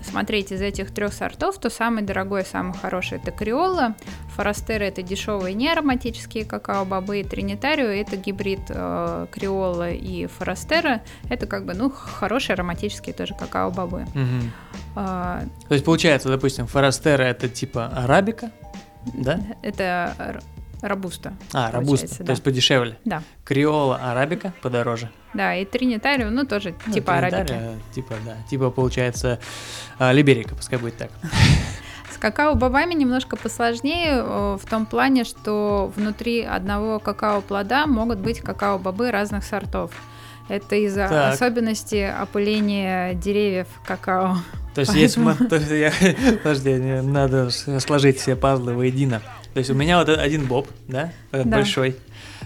смотреть 0.04 0.52
из 0.52 0.62
этих 0.62 0.92
трех 0.92 1.14
сортов, 1.14 1.58
то 1.58 1.70
самый 1.70 2.04
дорогой, 2.04 2.46
самый 2.46 2.74
хороший 2.74 3.18
это 3.18 3.32
Криола, 3.32 3.96
Форастера 4.36 4.84
это 4.84 5.02
дешевые 5.02 5.56
неароматические 5.56 6.46
какао-бобы, 6.46 7.22
и 7.22 7.24
Тринитарио 7.24 7.88
это 7.88 8.16
гибрид 8.18 8.62
э, 8.70 9.28
Криола 9.32 9.90
и 9.90 10.28
Форастера, 10.28 11.02
это 11.30 11.48
как 11.48 11.66
бы, 11.66 11.74
ну, 11.74 11.90
хорошие 11.90 12.54
ароматические 12.54 13.14
тоже 13.14 13.34
какао-бобы. 13.34 14.04
Угу. 14.04 14.52
А, 14.96 15.44
то 15.68 15.74
есть 15.74 15.86
получается, 15.86 16.30
допустим, 16.30 16.68
Форастера 16.68 17.24
это 17.24 17.50
типа 17.50 17.88
арабика, 17.88 18.52
да? 19.06 19.40
Это 19.62 20.42
Робуста. 20.84 21.34
А, 21.54 21.72
робуста, 21.72 22.10
да. 22.20 22.26
то 22.26 22.32
есть 22.32 22.44
подешевле. 22.44 22.98
Да. 23.06 23.24
Криола, 23.46 23.96
арабика 24.12 24.54
подороже. 24.62 25.10
Да, 25.34 25.56
и 25.56 25.64
тринитарио, 25.64 26.30
ну 26.30 26.46
тоже 26.46 26.76
ну, 26.86 26.94
типа 26.94 27.20
арабики. 27.20 27.58
Типа, 27.96 28.16
да, 28.26 28.36
типа 28.50 28.70
получается 28.70 29.40
а, 29.98 30.12
либерика, 30.12 30.56
пускай 30.56 30.78
будет 30.78 30.98
так. 30.98 31.10
С 32.14 32.18
какао-бобами 32.18 32.94
немножко 32.94 33.38
посложнее 33.38 34.22
в 34.24 34.62
том 34.70 34.86
плане, 34.86 35.24
что 35.24 35.92
внутри 35.96 36.44
одного 36.44 37.00
какао-плода 37.00 37.88
могут 37.88 38.20
быть 38.20 38.42
какао-бобы 38.42 39.10
разных 39.10 39.46
сортов. 39.46 39.92
Это 40.50 40.76
из-за 40.76 41.08
так. 41.08 41.34
особенностей 41.34 42.06
опыления 42.06 43.14
деревьев 43.14 43.68
какао. 43.86 44.36
То 44.76 44.82
есть, 44.82 44.92
то 44.92 45.56
есть 45.56 46.38
подожди, 46.44 46.76
надо 46.76 47.50
сложить 47.52 48.20
все 48.20 48.36
пазлы 48.36 48.74
воедино. 48.74 49.22
То 49.54 49.60
есть 49.60 49.70
у 49.70 49.74
меня 49.74 50.00
вот 50.00 50.10
один 50.10 50.46
боб, 50.46 50.68
да, 50.88 51.12
этот 51.32 51.50
да. 51.50 51.58
большой. 51.58 51.96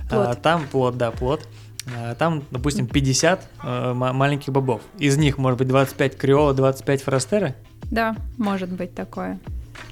Плод. 0.10 0.28
А, 0.28 0.36
там 0.36 0.68
плод, 0.68 0.98
да, 0.98 1.12
плод. 1.12 1.48
А, 1.96 2.16
там, 2.16 2.44
допустим, 2.52 2.88
50 2.88 3.50
а, 3.60 3.94
маленьких 3.94 4.52
бобов. 4.52 4.82
Из 4.98 5.18
них, 5.18 5.38
может 5.38 5.58
быть, 5.58 5.68
25 5.68 6.18
криола, 6.18 6.54
25 6.54 7.02
фростеры? 7.02 7.56
Да, 7.84 8.16
может 8.38 8.70
быть 8.70 8.94
такое. 8.94 9.40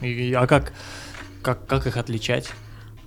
И, 0.01 0.34
а 0.34 0.45
как, 0.48 0.74
как, 1.41 1.65
как 1.65 1.88
их 1.88 1.95
отличать? 1.95 2.51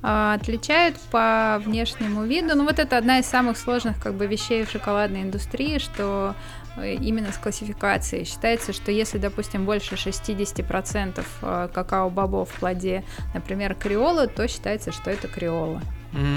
А, 0.01 0.35
отличают 0.35 0.97
по 1.11 1.61
внешнему 1.65 2.25
виду. 2.25 2.55
Ну 2.55 2.65
вот 2.65 2.79
это 2.79 2.97
одна 2.97 3.19
из 3.19 3.27
самых 3.27 3.59
сложных 3.59 4.01
как 4.01 4.15
бы 4.15 4.27
вещей 4.27 4.65
в 4.65 4.71
шоколадной 4.71 5.23
индустрии, 5.23 5.79
что 5.79 6.09
Э, 6.29 6.35
именно 6.83 7.33
с 7.33 7.39
классификацией. 7.39 8.25
Считается, 8.25 8.73
что 8.73 8.91
если, 8.91 9.19
допустим, 9.19 9.65
больше 9.65 9.95
60% 9.95 11.25
э, 11.43 11.69
какао-бобов 11.73 12.51
в 12.51 12.59
плоде, 12.59 13.05
например, 13.35 13.75
криола, 13.75 14.27
то 14.27 14.47
считается, 14.49 14.93
что 14.93 15.11
это 15.11 15.29
криола. 15.29 15.83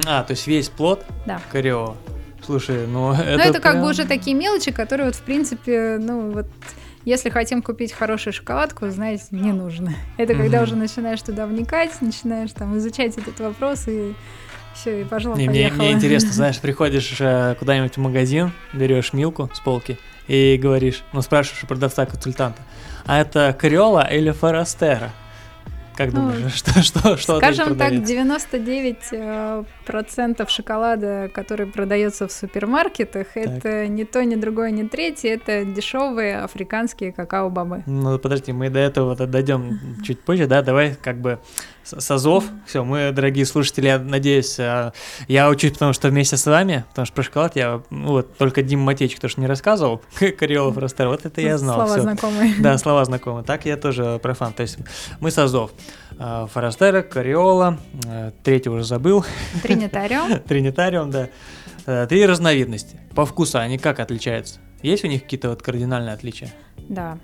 А, 0.06 0.24
то 0.24 0.32
есть 0.32 0.48
весь 0.48 0.70
плод 0.70 1.06
да. 1.26 1.42
криола. 1.52 1.96
Слушай, 2.44 2.88
ну 2.88 3.14
это. 3.14 3.38
Ну, 3.38 3.44
это 3.44 3.60
прям... 3.60 3.62
как 3.62 3.82
бы 3.82 3.90
уже 3.90 4.06
такие 4.06 4.36
мелочи, 4.36 4.72
которые 4.72 5.08
вот 5.08 5.16
в 5.16 5.22
принципе, 5.22 5.98
ну 6.00 6.32
вот. 6.32 6.48
Если 7.04 7.32
хотим 7.32 7.64
купить 7.64 7.94
хорошую 7.94 8.32
шоколадку, 8.32 8.88
знаете, 8.90 9.26
не 9.32 9.52
нужно. 9.54 9.92
Это 10.18 10.36
когда 10.36 10.60
mm-hmm. 10.60 10.64
уже 10.64 10.76
начинаешь 10.76 11.20
туда 11.24 11.48
вникать, 11.48 12.00
начинаешь 12.00 12.52
там 12.52 12.78
изучать 12.78 13.18
этот 13.18 13.40
вопрос 13.40 13.88
и 13.88 14.14
все, 14.74 15.01
и 15.01 15.04
пожалуй, 15.04 15.40
не, 15.40 15.50
мне, 15.50 15.72
мне 15.72 15.92
интересно, 15.92 16.32
знаешь, 16.34 16.60
приходишь 16.60 17.16
э, 17.20 17.56
куда-нибудь 17.60 17.96
в 17.96 18.00
магазин, 18.00 18.51
берешь 18.74 19.13
милку 19.13 19.50
с 19.54 19.60
полки, 19.60 19.98
и 20.28 20.58
говоришь, 20.62 21.04
ну 21.13 21.22
спрашиваешь 21.22 21.63
у 21.63 21.68
продавца-консультанта, 21.68 22.62
а 23.06 23.20
это 23.20 23.56
Криола 23.60 24.08
или 24.12 24.32
Форастера? 24.32 25.12
Как 25.96 26.13
ну, 26.13 26.22
думаешь, 26.22 26.54
что, 26.56 26.82
что, 26.82 27.18
что 27.18 27.38
Скажем 27.38 27.78
так, 27.78 27.92
99% 27.92 29.66
э, 29.92 30.48
шоколада, 30.48 31.30
который 31.34 31.68
продается 31.68 32.28
в 32.28 32.32
супермаркетах, 32.32 33.28
так. 33.34 33.46
это 33.46 33.88
не 33.88 34.06
то, 34.06 34.24
ни 34.24 34.36
другое, 34.36 34.72
ни 34.72 34.88
третье, 34.88 35.34
это 35.34 35.66
дешевые 35.66 36.40
африканские 36.40 37.12
какао-бобы. 37.12 37.84
Ну 37.86 38.18
подожди, 38.20 38.54
мы 38.54 38.70
до 38.70 38.80
этого 38.80 39.16
дойдем 39.16 39.80
чуть 40.04 40.22
позже, 40.22 40.48
да, 40.48 40.62
давай 40.62 40.96
как 40.96 41.20
бы 41.20 41.40
Сазов. 42.00 42.46
Все, 42.66 42.84
мы, 42.84 43.12
дорогие 43.12 43.46
слушатели, 43.46 43.88
я 43.88 44.00
надеюсь, 44.00 44.58
э, 44.60 44.92
я 45.28 45.50
учусь, 45.50 45.72
потому 45.74 45.94
что 45.94 46.10
вместе 46.10 46.38
с 46.38 46.46
вами, 46.46 46.86
потому 46.90 47.06
что 47.06 47.16
про 47.16 47.24
шоколад 47.24 47.56
я, 47.56 47.82
ну, 47.90 48.08
вот, 48.08 48.38
только 48.38 48.62
Дим 48.62 48.80
Матейчик 48.80 49.20
тоже 49.20 49.36
не 49.38 49.48
рассказывал, 49.48 50.02
Кариолов 50.40 50.78
Ростер, 50.78 51.08
вот 51.08 51.26
это 51.26 51.42
я 51.42 51.58
знал. 51.58 51.76
Слова 51.76 51.94
всё. 51.94 52.02
знакомые. 52.02 52.54
Да, 52.60 52.78
слова 52.78 53.06
знакомые. 53.06 53.44
Так 53.44 53.66
я 53.66 53.78
тоже 53.78 54.20
профан. 54.22 54.54
То 54.54 54.62
есть 54.62 54.78
мы 55.20 55.32
с 55.32 55.38
Азов. 55.38 55.72
Э, 56.18 56.48
Форастера, 56.52 57.02
Кариола, 57.02 57.78
э, 58.06 58.32
третий 58.44 58.70
уже 58.70 58.84
забыл. 58.84 59.26
Тринитариум. 59.64 60.40
Тринитариум, 60.40 61.12
да. 61.12 61.30
Три 62.06 62.26
разновидности. 62.28 63.00
По 63.16 63.26
вкусу 63.26 63.58
они 63.58 63.80
как 63.80 64.00
отличаются? 64.00 64.60
Есть 64.84 65.04
у 65.04 65.08
них 65.08 65.24
какие-то 65.24 65.50
вот 65.50 65.64
кардинальные 65.64 66.14
отличия? 66.14 66.54
Да. 66.78 67.18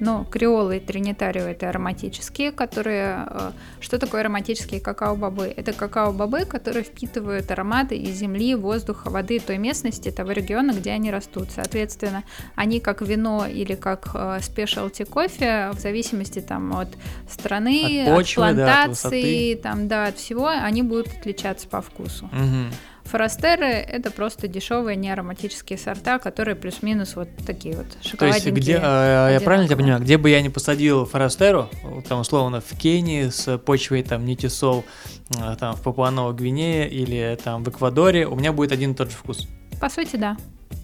Ну, 0.00 0.24
креолы 0.24 0.76
и 0.76 0.80
тринитарио 0.80 1.42
это 1.44 1.68
ароматические, 1.68 2.52
которые... 2.52 3.26
э, 3.30 3.50
Что 3.80 3.98
такое 3.98 4.20
ароматические 4.20 4.80
какао-бобы? 4.80 5.52
Это 5.56 5.72
какао-бобы, 5.72 6.44
которые 6.44 6.84
впитывают 6.84 7.50
ароматы 7.50 7.96
из 7.96 8.16
земли, 8.16 8.54
воздуха, 8.54 9.10
воды 9.10 9.40
той 9.40 9.58
местности, 9.58 10.10
того 10.10 10.32
региона, 10.32 10.72
где 10.72 10.90
они 10.92 11.10
растут. 11.10 11.48
Соответственно, 11.54 12.22
они 12.54 12.80
как 12.80 13.02
вино 13.02 13.46
или 13.46 13.74
как 13.74 14.10
э, 14.14 14.38
спешалти 14.42 15.04
кофе, 15.04 15.70
в 15.74 15.80
зависимости 15.80 16.40
там 16.40 16.72
от 16.76 16.88
страны, 17.28 18.04
От 18.06 18.14
почвы, 18.16 18.42
да, 18.42 18.48
от 18.48 18.54
плантации, 18.86 19.54
высоты. 19.54 19.60
там, 19.62 19.88
да, 19.88 20.06
от 20.06 20.16
всего, 20.16 20.46
они 20.48 20.82
будут 20.82 21.08
отличаться 21.08 21.66
по 21.68 21.80
вкусу. 21.80 22.28
Мгм. 22.32 22.70
Форастеры 23.10 23.64
это 23.64 24.10
просто 24.10 24.48
дешевые 24.48 24.96
неароматические 24.96 25.78
сорта, 25.78 26.18
которые 26.18 26.56
плюс-минус 26.56 27.16
вот 27.16 27.28
такие 27.46 27.76
вот 27.76 27.88
То 27.88 27.96
есть 27.96 28.10
шоколадненькие. 28.10 28.54
где, 28.54 28.72
э, 28.74 29.28
я 29.32 29.40
правильно 29.42 29.66
тебя 29.66 29.76
понимаю, 29.78 30.02
где 30.02 30.18
бы 30.18 30.28
я 30.28 30.42
не 30.42 30.50
посадил 30.50 31.06
Форастеру, 31.06 31.70
там 32.08 32.20
условно 32.20 32.60
в 32.60 32.78
Кении 32.78 33.28
с 33.28 33.56
почвой 33.58 34.02
там 34.02 34.26
нитисол, 34.26 34.84
э, 35.30 35.56
там 35.58 35.74
в 35.74 35.82
Папуаново 35.82 36.32
Гвинее 36.32 36.88
или 36.88 37.38
там 37.42 37.64
в 37.64 37.68
Эквадоре, 37.70 38.26
у 38.26 38.36
меня 38.36 38.52
будет 38.52 38.72
один 38.72 38.92
и 38.92 38.94
тот 38.94 39.10
же 39.10 39.16
вкус. 39.16 39.48
По 39.80 39.88
сути, 39.88 40.16
да. 40.16 40.36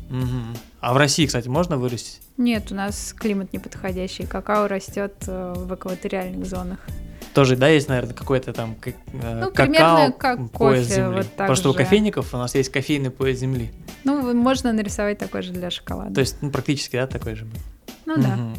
Мгм. 0.08 0.56
А 0.80 0.94
в 0.94 0.96
России, 0.96 1.26
кстати, 1.26 1.48
можно 1.48 1.76
вырастить? 1.76 2.20
Нет, 2.36 2.70
у 2.72 2.74
нас 2.74 3.12
климат 3.12 3.52
неподходящий. 3.52 4.26
Какао 4.26 4.68
растет 4.68 5.14
э, 5.26 5.54
в 5.56 5.74
экваториальных 5.74 6.46
зонах. 6.46 6.78
Тоже, 7.34 7.56
да, 7.56 7.68
есть, 7.68 7.88
наверное, 7.88 8.14
какой-то 8.14 8.52
там 8.52 8.76
как- 8.76 8.94
э, 9.12 9.40
Ну, 9.44 9.50
какао, 9.50 10.12
как 10.12 10.38
пояс 10.52 10.84
кофе, 10.86 10.94
земли. 10.94 11.16
вот 11.16 11.26
так 11.36 11.46
Просто 11.48 11.68
у 11.68 11.72
же. 11.72 11.78
кофейников 11.78 12.32
у 12.32 12.36
нас 12.38 12.54
есть 12.54 12.70
кофейный 12.70 13.10
пояс 13.10 13.38
земли. 13.38 13.72
Ну, 14.04 14.32
можно 14.34 14.72
нарисовать 14.72 15.18
такой 15.18 15.42
же 15.42 15.52
для 15.52 15.70
шоколада. 15.70 16.14
То 16.14 16.20
есть, 16.20 16.36
ну, 16.42 16.50
практически, 16.50 16.96
да, 16.96 17.06
такой 17.06 17.34
же. 17.34 17.46
ну 18.06 18.16
да. 18.16 18.36
Мгм. 18.36 18.56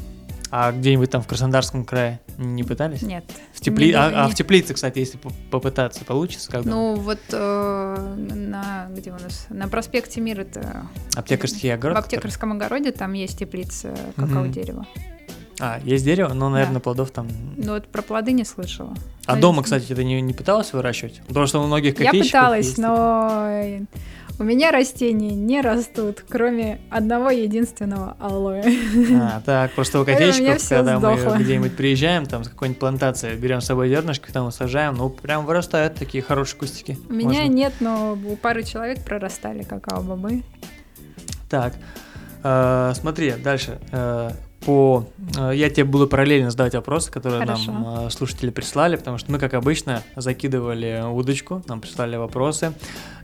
А 0.52 0.72
где-нибудь 0.72 1.10
там 1.10 1.22
в 1.22 1.28
Краснодарском 1.28 1.84
крае 1.86 2.20
не 2.38 2.64
пытались? 2.64 3.02
Нет. 3.02 3.26
В 3.54 3.62
тепли... 3.62 3.88
Не- 3.88 3.94
а, 3.94 4.24
а 4.24 4.26
не- 4.26 4.32
в 4.32 4.36
теплице, 4.36 4.74
кстати, 4.74 5.00
если 5.00 5.18
по- 5.18 5.32
попытаться, 5.52 6.06
получится? 6.06 6.50
Думаешь? 6.52 6.66
Ну, 6.70 6.96
вот 6.96 7.20
э, 7.32 8.16
на 8.36 8.88
где 8.92 9.12
у 9.12 9.14
нас? 9.20 9.48
На 9.50 9.68
проспекте 9.68 10.22
Мира 10.22 10.42
это 10.42 10.84
Аптекарский 11.16 11.74
огород? 11.74 11.98
в 11.98 12.02
который- 12.02 12.18
аптекарском 12.20 12.52
огороде 12.54 12.92
там 12.92 13.14
есть 13.14 13.40
теплица 13.40 13.96
Мгм. 14.18 14.28
какао-дерева. 14.28 14.86
А, 15.60 15.80
есть 15.84 16.04
дерево, 16.04 16.34
но, 16.34 16.50
наверное, 16.50 16.76
Да. 16.76 16.80
плодов 16.82 17.12
там... 17.12 17.28
Ну, 17.58 17.74
вот 17.74 17.88
про 17.88 18.02
плоды 18.02 18.32
не 18.34 18.44
слышала. 18.44 18.94
А 19.26 19.36
Ну, 19.36 19.42
дома, 19.42 19.64
кстати, 19.64 19.94
ты 19.94 20.04
не, 20.04 20.22
не 20.22 20.34
пыталась 20.34 20.74
выращивать? 20.74 21.22
Потому 21.28 21.48
что 21.48 21.62
у 21.62 21.68
многих 21.68 22.00
Я 22.00 22.12
пыталась, 22.12 22.66
есть 22.66 22.78
но 22.78 23.50
у 24.38 24.44
меня 24.44 24.72
растения 24.72 25.32
не 25.32 25.62
растут, 25.62 26.26
кроме 26.28 26.82
одного 26.90 27.30
единственного 27.30 28.18
алоэ. 28.20 28.64
А, 29.14 29.42
так, 29.46 29.72
просто 29.72 30.02
у 30.02 30.04
всё 30.04 30.12
когда 30.70 31.00
мы 31.00 31.18
сдохло. 31.18 31.38
где-нибудь 31.38 31.78
приезжаем, 31.78 32.26
там 32.26 32.44
с 32.44 32.50
какой-нибудь 32.50 32.80
плантации, 32.80 33.34
берем 33.38 33.62
с 33.62 33.66
собой 33.66 33.88
зернышки, 33.88 34.30
там 34.32 34.52
сажаем, 34.52 34.96
ну, 34.96 35.10
прям 35.10 35.46
вырастают 35.46 35.96
такие 35.96 36.22
хорошие 36.22 36.60
кустики. 36.60 36.98
У 37.08 37.14
меня 37.14 37.42
Можно. 37.44 37.54
нет, 37.54 37.74
но 37.80 38.18
у 38.26 38.36
пары 38.36 38.64
человек 38.64 39.06
прорастали 39.06 39.64
какао-бобы. 39.64 40.44
Так, 41.50 41.76
э, 42.44 42.94
смотри, 42.96 43.32
дальше. 43.42 43.80
э, 43.92 44.32
по, 44.66 45.06
э, 45.38 45.52
я 45.56 45.70
тебе 45.70 45.84
буду 45.84 46.08
параллельно 46.08 46.50
задавать 46.50 46.74
вопросы, 46.74 47.12
которые 47.12 47.46
Хорошо. 47.46 47.72
нам 47.72 48.08
э, 48.08 48.10
слушатели 48.10 48.50
прислали, 48.50 48.96
потому 48.96 49.18
что 49.18 49.32
мы, 49.32 49.40
как 49.40 49.54
обычно, 49.54 50.04
закидывали 50.16 51.04
удочку, 51.08 51.64
нам 51.68 51.82
прислали 51.82 52.16
вопросы. 52.18 52.74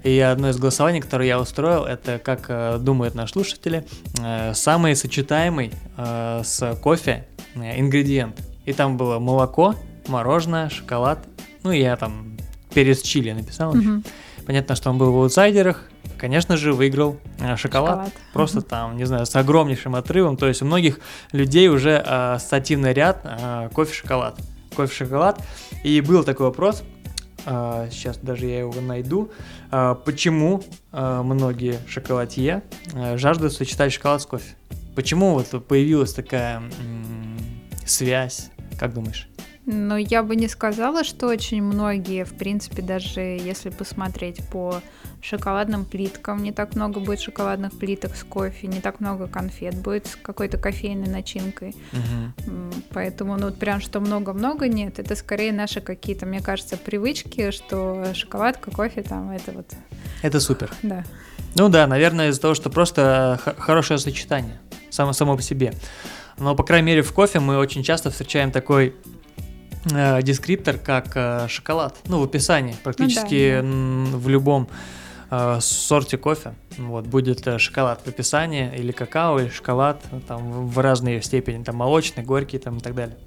И 0.03 0.19
одно 0.19 0.49
из 0.49 0.57
голосований, 0.57 1.01
которое 1.01 1.27
я 1.27 1.39
устроил, 1.39 1.83
это 1.83 2.19
как 2.19 2.45
э, 2.49 2.77
думают 2.79 3.15
наши 3.15 3.33
слушатели, 3.33 3.85
самый 4.53 4.95
сочетаемый 4.95 5.71
с 5.97 6.77
кофе 6.81 7.27
ингредиент. 7.55 8.35
И 8.65 8.73
там 8.73 8.97
было 8.97 9.19
молоко, 9.19 9.75
мороженое, 10.07 10.69
шоколад. 10.69 11.19
Ну, 11.63 11.71
я 11.71 11.95
там 11.95 12.37
перец 12.73 13.01
чили 13.01 13.31
написал. 13.31 13.73
Мгм. 13.73 14.03
Понятно, 14.45 14.75
что 14.75 14.89
он 14.89 14.97
был 14.97 15.11
в 15.11 15.15
аутсайдерах. 15.17 15.90
Конечно 16.21 16.55
же, 16.55 16.71
выиграл 16.71 17.17
э, 17.39 17.57
шоколад. 17.57 18.05
Шоколад. 18.05 18.13
Просто 18.31 18.61
там, 18.61 18.95
не 18.95 19.05
знаю, 19.05 19.25
с 19.25 19.35
огромнейшим 19.35 19.95
отрывом. 19.95 20.37
То 20.37 20.47
есть 20.47 20.61
у 20.61 20.65
многих 20.65 20.99
людей 21.31 21.67
уже 21.67 21.93
э, 21.93 22.33
ассоциативный 22.35 22.93
ряд 22.93 23.21
э, 23.23 23.69
кофе-шоколад. 23.73 24.39
Кофе-шоколад. 24.75 25.41
И 25.83 25.99
был 25.99 26.23
такой 26.23 26.45
вопрос, 26.45 26.83
э, 27.47 27.87
сейчас 27.89 28.17
даже 28.17 28.45
я 28.45 28.59
его 28.59 28.79
найду. 28.81 29.31
Э, 29.71 29.95
почему 30.05 30.63
э, 30.91 31.21
многие 31.23 31.79
шоколадье 31.87 32.61
э, 32.93 33.17
жаждут 33.17 33.51
сочетать 33.53 33.91
шоколад 33.91 34.21
с 34.21 34.27
кофе? 34.27 34.53
Почему 34.95 35.33
вот 35.33 35.65
появилась 35.65 36.13
такая 36.13 36.57
м, 36.57 37.39
связь? 37.83 38.51
Как 38.79 38.93
думаешь? 38.93 39.27
Но 39.65 39.95
я 39.97 40.23
бы 40.23 40.35
не 40.35 40.47
сказала, 40.47 41.03
что 41.03 41.27
очень 41.27 41.61
многие, 41.61 42.25
в 42.25 42.33
принципе, 42.33 42.81
даже 42.81 43.21
если 43.21 43.69
посмотреть 43.69 44.37
по 44.49 44.81
шоколадным 45.21 45.85
плиткам, 45.85 46.41
не 46.41 46.51
так 46.51 46.75
много 46.75 46.99
будет 46.99 47.19
шоколадных 47.21 47.77
плиток 47.77 48.15
с 48.15 48.23
кофе, 48.23 48.65
не 48.65 48.81
так 48.81 48.99
много 48.99 49.27
конфет 49.27 49.75
будет 49.75 50.07
с 50.07 50.15
какой-то 50.15 50.57
кофейной 50.57 51.07
начинкой. 51.09 51.75
М, 52.47 52.71
Поэтому, 52.89 53.37
ну, 53.37 53.51
прям 53.51 53.81
что 53.81 53.99
много-много 53.99 54.67
нет, 54.67 54.97
это 54.97 55.15
скорее 55.15 55.51
наши 55.53 55.79
какие-то, 55.79 56.25
мне 56.25 56.41
кажется, 56.41 56.75
привычки, 56.75 57.51
что 57.51 58.03
шоколадка, 58.15 58.71
кофе 58.71 59.03
там, 59.03 59.29
это 59.29 59.51
вот, 59.51 59.67
Это 60.23 60.39
супер. 60.39 60.71
да. 60.81 61.03
Ну 61.53 61.69
да, 61.69 61.85
наверное, 61.85 62.29
из-за 62.29 62.41
того, 62.41 62.55
что 62.55 62.69
просто 62.71 63.39
хорошее 63.59 63.99
сочетание 63.99 64.57
само, 64.89 65.13
само 65.13 65.35
по 65.35 65.43
себе. 65.43 65.73
Но, 66.39 66.55
по 66.55 66.63
крайней 66.63 66.87
мере, 66.87 67.01
в 67.03 67.13
кофе 67.13 67.39
мы 67.39 67.57
очень 67.57 67.83
часто 67.83 68.09
встречаем 68.09 68.51
такой 68.51 68.95
э, 69.85 70.21
дескриптор, 70.21 70.77
как 70.77 71.11
э, 71.15 71.47
шоколад. 71.47 71.97
Ну, 72.07 72.19
в 72.19 72.23
описании. 72.23 72.75
Практически 72.83 73.51
да. 73.53 73.59
м, 73.59 74.05
в 74.19 74.29
любом 74.29 74.67
э, 75.29 75.57
сорте 75.61 76.17
кофе 76.17 76.53
вот, 76.77 77.07
будет 77.07 77.45
э, 77.47 77.57
шоколад 77.57 78.01
в 78.03 78.07
описании, 78.07 78.71
или 78.75 78.91
какао, 78.91 79.39
или 79.39 79.49
шоколад, 79.49 80.01
ну, 80.11 80.19
там 80.21 80.67
в 80.67 80.77
разной 80.79 81.21
степени, 81.21 81.63
там 81.63 81.75
молочный, 81.77 82.23
горький 82.23 82.59
там, 82.59 82.77
и 82.77 82.81
так 82.81 82.95
далее. 82.95 83.17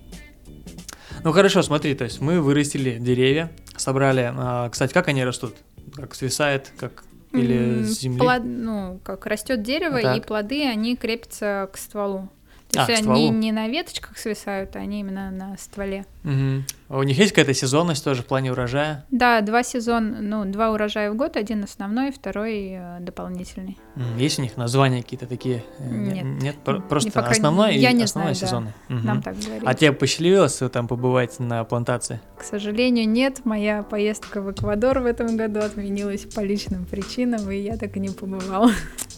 Ну 1.23 1.33
хорошо, 1.33 1.63
смотри, 1.63 1.95
то 1.95 2.05
есть 2.05 2.21
мы 2.21 2.41
вырастили 2.41 2.99
деревья, 2.99 3.51
собрали, 3.77 4.31
а, 4.37 4.69
кстати, 4.69 4.93
как 4.93 5.09
они 5.09 5.25
растут? 5.25 5.57
Как 5.95 6.15
свисает, 6.15 6.71
как 6.79 7.05
или 7.33 7.79
М, 7.79 7.85
с 7.85 8.01
земли? 8.01 8.21
плод- 8.21 8.43
ну, 8.45 9.01
как 9.03 9.25
растет 9.27 9.63
дерево, 9.63 10.01
Так. 10.03 10.17
и 10.19 10.21
плоды, 10.21 10.65
они 10.67 10.97
крепятся 10.97 11.69
к 11.73 11.79
стволу. 11.79 12.29
То 12.75 12.85
А, 12.87 12.91
есть 12.91 13.07
они 13.07 13.29
не 13.31 13.53
на 13.53 13.69
веточках 13.69 14.19
свисают, 14.19 14.77
а 14.77 14.81
они 14.81 15.01
именно 15.01 15.31
на 15.31 15.57
стволе. 15.59 16.05
Мгм. 16.23 16.65
А 16.89 16.99
У 16.99 17.03
них 17.03 17.19
есть 17.19 17.33
какая-то 17.33 17.55
сезонность 17.55 18.03
тоже 18.05 18.23
в 18.23 18.27
плане 18.27 18.53
урожая? 18.53 19.05
Да, 19.11 19.41
два 19.41 19.63
сезона, 19.63 20.19
ну, 20.21 20.45
два 20.45 20.71
урожая 20.73 21.11
в 21.11 21.17
год, 21.17 21.37
один 21.37 21.65
основной, 21.65 22.13
второй 22.13 22.71
э, 22.77 22.97
дополнительный. 23.01 23.79
Есть 24.19 24.39
у 24.39 24.43
них 24.43 24.57
названия 24.57 25.03
какие-то 25.03 25.27
такие? 25.27 25.65
Э, 25.79 25.89
не- 25.91 26.23
Нет. 26.23 26.43
Нет, 26.43 26.57
про- 26.65 26.81
просто 26.81 27.11
пока 27.11 27.31
основной 27.31 27.77
я 27.77 27.91
и 27.91 27.95
не 27.95 28.05
основной 28.05 28.35
знаю, 28.35 28.41
да. 28.41 28.47
сезонный. 28.47 28.73
Мгм. 28.99 29.07
Нам 29.07 29.23
так 29.23 29.37
говорили. 29.39 29.63
А 29.67 29.75
тебе 29.75 29.93
посчастливилось 29.93 30.61
там 30.73 30.89
побывать 30.89 31.39
на 31.41 31.65
плантации? 31.65 32.21
К 32.39 32.43
сожалению, 32.43 33.09
нет. 33.09 33.45
Моя 33.45 33.83
поездка 33.83 34.41
в 34.41 34.51
Эквадор 34.51 35.01
в 35.01 35.07
этом 35.07 35.37
году 35.37 35.61
отменилась 35.61 36.23
по 36.23 36.41
личным 36.41 36.85
причинам, 36.87 37.51
и 37.51 37.57
я 37.59 37.77
так 37.77 37.97
и 37.97 38.01
не 38.01 38.11
побывала. 38.11 38.71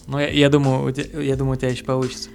Ну, 0.07 0.19
я, 0.19 0.29
я 0.29 0.49
думаю, 0.49 0.85
у 0.85 0.91
тебя, 0.91 1.21
я 1.21 1.35
думаю, 1.35 1.57
у 1.57 1.59
тебя 1.59 1.69
еще 1.69 1.83
получится. 1.83 2.29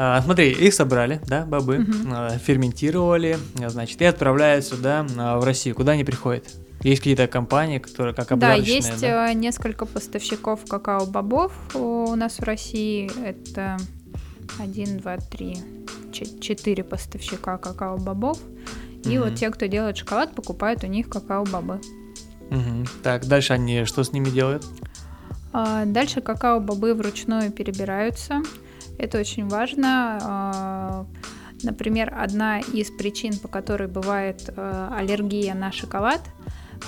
А, 0.00 0.22
смотри, 0.22 0.52
их 0.52 0.74
собрали, 0.74 1.20
да, 1.26 1.44
бобы, 1.44 1.84
а, 2.08 2.38
ферментировали, 2.38 3.36
значит, 3.66 4.00
и 4.00 4.04
отправляют 4.04 4.64
сюда, 4.64 5.04
а, 5.18 5.40
в 5.40 5.44
Россию. 5.44 5.74
Куда 5.74 5.92
они 5.92 6.04
приходят? 6.04 6.44
Есть 6.82 7.00
какие-то 7.00 7.26
компании, 7.26 7.78
которые 7.78 8.14
как 8.14 8.28
Да, 8.28 8.34
обрядочные, 8.54 8.76
есть 8.76 9.00
да? 9.00 9.28
э, 9.28 9.34
несколько 9.34 9.86
поставщиков 9.86 10.60
какао-бобов 10.68 11.50
у 11.74 12.14
нас 12.14 12.38
в 12.38 12.44
России. 12.44 13.10
Это 13.26 13.76
один, 14.60 14.98
два, 14.98 15.16
три, 15.16 15.58
че- 16.12 16.38
четыре 16.40 16.84
поставщика 16.84 17.58
какао-бобов. 17.58 18.38
И 19.04 19.18
Мгм. 19.18 19.30
вот 19.30 19.34
те, 19.34 19.50
кто 19.50 19.66
делает 19.66 19.96
шоколад, 19.96 20.32
покупают 20.32 20.84
у 20.84 20.86
них 20.86 21.08
какао-бобы. 21.08 21.80
Мгм. 22.50 22.86
Так, 23.02 23.26
дальше 23.26 23.52
они 23.54 23.84
что 23.84 24.04
с 24.04 24.12
ними 24.12 24.30
делают? 24.30 24.64
А, 25.52 25.84
Дальше 25.86 26.20
какао-бобы 26.20 26.94
вручную 26.94 27.50
перебираются. 27.50 28.42
Это 28.98 29.18
очень 29.18 29.48
важно. 29.48 30.18
А, 30.22 31.06
Например, 31.62 32.14
одна 32.16 32.60
из 32.60 32.90
причин, 32.90 33.36
по 33.36 33.48
которой 33.48 33.88
бывает 33.88 34.48
э, 34.56 34.88
аллергия 34.96 35.54
на 35.54 35.72
шоколад, 35.72 36.20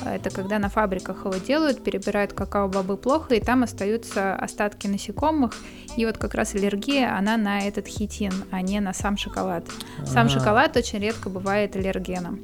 это 0.05 0.31
когда 0.31 0.59
на 0.61 0.69
фабриках 0.69 1.25
его 1.25 1.35
делают, 1.35 1.83
перебирают 1.83 2.33
какао-бобы 2.33 2.97
плохо, 2.97 3.35
и 3.35 3.41
там 3.41 3.65
остаются 3.65 4.35
остатки 4.37 4.87
насекомых. 4.87 5.53
И 5.97 6.07
вот 6.07 6.19
как 6.19 6.35
раз 6.35 6.55
аллергия, 6.55 7.17
она 7.17 7.37
на 7.37 7.61
этот 7.61 7.89
хитин, 7.89 8.33
а 8.53 8.63
не 8.63 8.79
на 8.81 8.93
сам 8.93 9.17
шоколад. 9.17 9.65
Сам 10.05 10.27
А-а-а. 10.27 10.29
шоколад 10.29 10.77
очень 10.77 11.01
редко 11.01 11.29
бывает 11.29 11.75
аллергеном. 11.75 12.41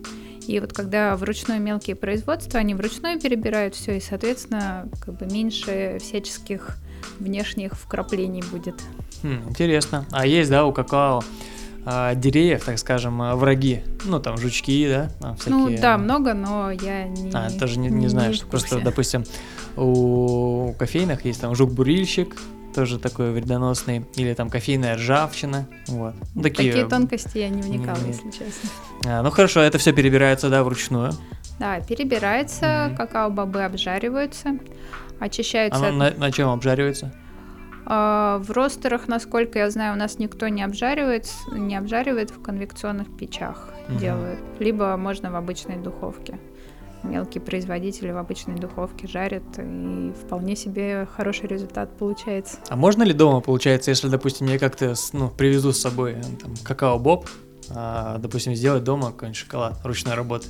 И 0.47 0.61
вот 0.61 0.73
когда 0.73 1.17
вручную 1.17 1.61
мелкие 1.61 1.97
производства, 1.97 2.59
они 2.59 2.75
вручную 2.75 3.21
перебирают 3.21 3.75
все, 3.75 3.97
и, 3.97 4.01
соответственно, 4.01 4.89
как 5.01 5.15
бы 5.15 5.27
меньше 5.27 5.99
всяческих 6.01 6.79
внешних 7.19 7.75
вкраплений 7.75 8.43
будет. 8.51 8.77
Хм, 9.27 9.49
интересно. 9.49 10.07
А 10.13 10.25
есть, 10.25 10.51
да, 10.51 10.65
у 10.65 10.73
какао 10.73 11.23
а, 11.85 12.15
деревьев, 12.15 12.65
так 12.65 12.79
скажем, 12.79 13.21
а, 13.21 13.35
враги? 13.35 13.83
Ну, 14.05 14.21
там, 14.21 14.39
жучки, 14.39 14.89
да? 14.89 15.11
Там, 15.21 15.37
всякие... 15.37 15.55
Ну, 15.55 15.79
да, 15.81 15.99
много, 15.99 16.33
но 16.33 16.71
я 16.71 17.09
не 17.09 17.31
А, 17.33 17.51
тоже 17.51 17.81
не, 17.81 17.89
не, 17.89 18.03
не 18.03 18.09
знаю, 18.09 18.35
что 18.35 18.47
просто, 18.47 18.81
допустим, 18.81 19.25
у 19.77 20.73
кофейных 20.79 21.25
есть 21.25 21.41
там 21.41 21.55
жук-бурильщик, 21.57 22.37
тоже 22.73 23.01
такой 23.01 23.33
вредоносный, 23.33 24.05
или 24.15 24.33
там 24.35 24.49
кофейная 24.49 24.97
ржавчина, 24.97 25.67
вот. 25.89 26.15
Ну, 26.35 26.43
такие, 26.43 26.71
такие 26.71 26.89
тонкости 26.89 27.39
я 27.39 27.49
не 27.49 27.63
вникала, 27.63 27.99
не, 27.99 28.09
если 28.09 28.31
честно. 28.31 28.71
А, 29.07 29.23
ну 29.23 29.31
хорошо, 29.31 29.61
это 29.61 29.79
все 29.79 29.93
перебирается, 29.93 30.51
да, 30.51 30.63
вручную? 30.63 31.13
Да, 31.59 31.81
перебирается, 31.81 32.65
mm-hmm. 32.65 32.97
какао-бобы 32.97 33.65
обжариваются, 33.65 34.59
очищаются. 35.19 35.89
А 35.89 35.91
на, 35.91 36.11
на 36.11 36.31
чем 36.31 36.51
обжаривается? 36.51 37.13
А, 37.87 38.39
в 38.39 38.51
ростерах, 38.51 39.07
насколько 39.07 39.61
я 39.61 39.71
знаю, 39.71 39.95
у 39.95 39.97
нас 39.97 40.19
никто 40.19 40.49
не 40.49 40.63
обжаривает, 40.63 41.29
не 41.53 41.77
обжаривает 41.77 42.31
в 42.31 42.43
конвекционных 42.43 43.17
печах 43.17 43.71
угу. 43.89 43.99
делают, 43.99 44.41
либо 44.59 44.97
можно 44.97 45.31
в 45.31 45.37
обычной 45.37 45.77
духовке. 45.77 46.39
Мелкие 47.05 47.41
производители 47.41 48.11
в 48.11 48.17
обычной 48.17 48.57
духовке 48.57 49.07
жарят, 49.07 49.45
и 49.59 50.13
вполне 50.21 50.57
себе 50.57 51.07
хороший 51.17 51.47
результат 51.47 51.97
получается. 51.97 52.59
А 52.69 52.75
можно 52.75 53.05
ли 53.05 53.13
дома, 53.13 53.41
получается, 53.41 53.91
если, 53.91 54.09
допустим, 54.09 54.49
я 54.49 54.59
как-то 54.59 54.95
ну, 55.13 55.29
привезу 55.29 55.73
с 55.73 55.81
собой 55.81 56.17
там, 56.43 56.55
какао-боб, 56.65 57.29
а, 57.71 58.19
допустим, 58.19 58.57
сделать 58.57 58.83
дома 58.83 59.13
какой-нибудь 59.13 59.39
шоколад 59.39 59.79
ручной 59.85 60.15
работы? 60.15 60.49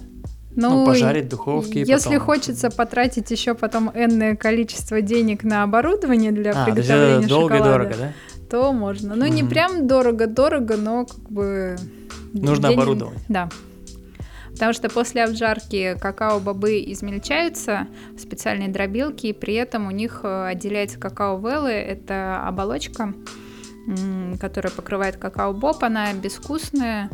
Ну, 0.57 0.71
ну, 0.71 0.87
пожарить 0.87 1.27
в 1.27 1.29
духовке. 1.29 1.81
Если 1.81 2.15
потом... 2.15 2.21
хочется 2.21 2.71
потратить 2.71 3.31
еще 3.31 3.55
потом 3.55 3.91
энное 3.95 4.37
количество 4.37 5.03
денег 5.03 5.45
на 5.45 5.63
оборудование 5.63 6.33
для 6.33 6.53
а, 6.53 6.65
приготовления 6.65 7.27
долго 7.27 7.55
шоколада, 7.57 7.73
дорого, 7.73 7.95
да? 7.99 8.13
то 8.49 8.73
можно. 8.73 9.15
Ну, 9.15 9.27
mm-hmm. 9.27 9.31
не 9.31 9.45
прям 9.45 9.87
дорого-дорого, 9.87 10.77
но 10.77 11.05
как 11.05 11.31
бы... 11.31 11.77
Нужно 12.33 12.69
денег... 12.69 12.79
оборудование. 12.79 13.21
Да. 13.29 13.49
Потому 14.53 14.73
что 14.73 14.89
после 14.89 15.25
обжарки 15.25 15.99
какао-бобы 16.01 16.83
измельчаются 16.87 17.89
в 18.17 18.21
специальные 18.21 18.69
дробилки, 18.69 19.27
и 19.27 19.33
при 19.35 19.55
этом 19.55 19.87
у 19.87 19.91
них 19.91 20.21
э, 20.23 20.49
отделяется 20.49 20.99
какао-веллы. 20.99 21.73
Это 21.73 22.43
оболочка, 22.47 23.13
которая 24.41 24.73
покрывает 24.73 25.19
какао-боб, 25.19 25.85
она 25.85 26.13
безвкусная, 26.15 27.11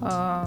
а, 0.00 0.46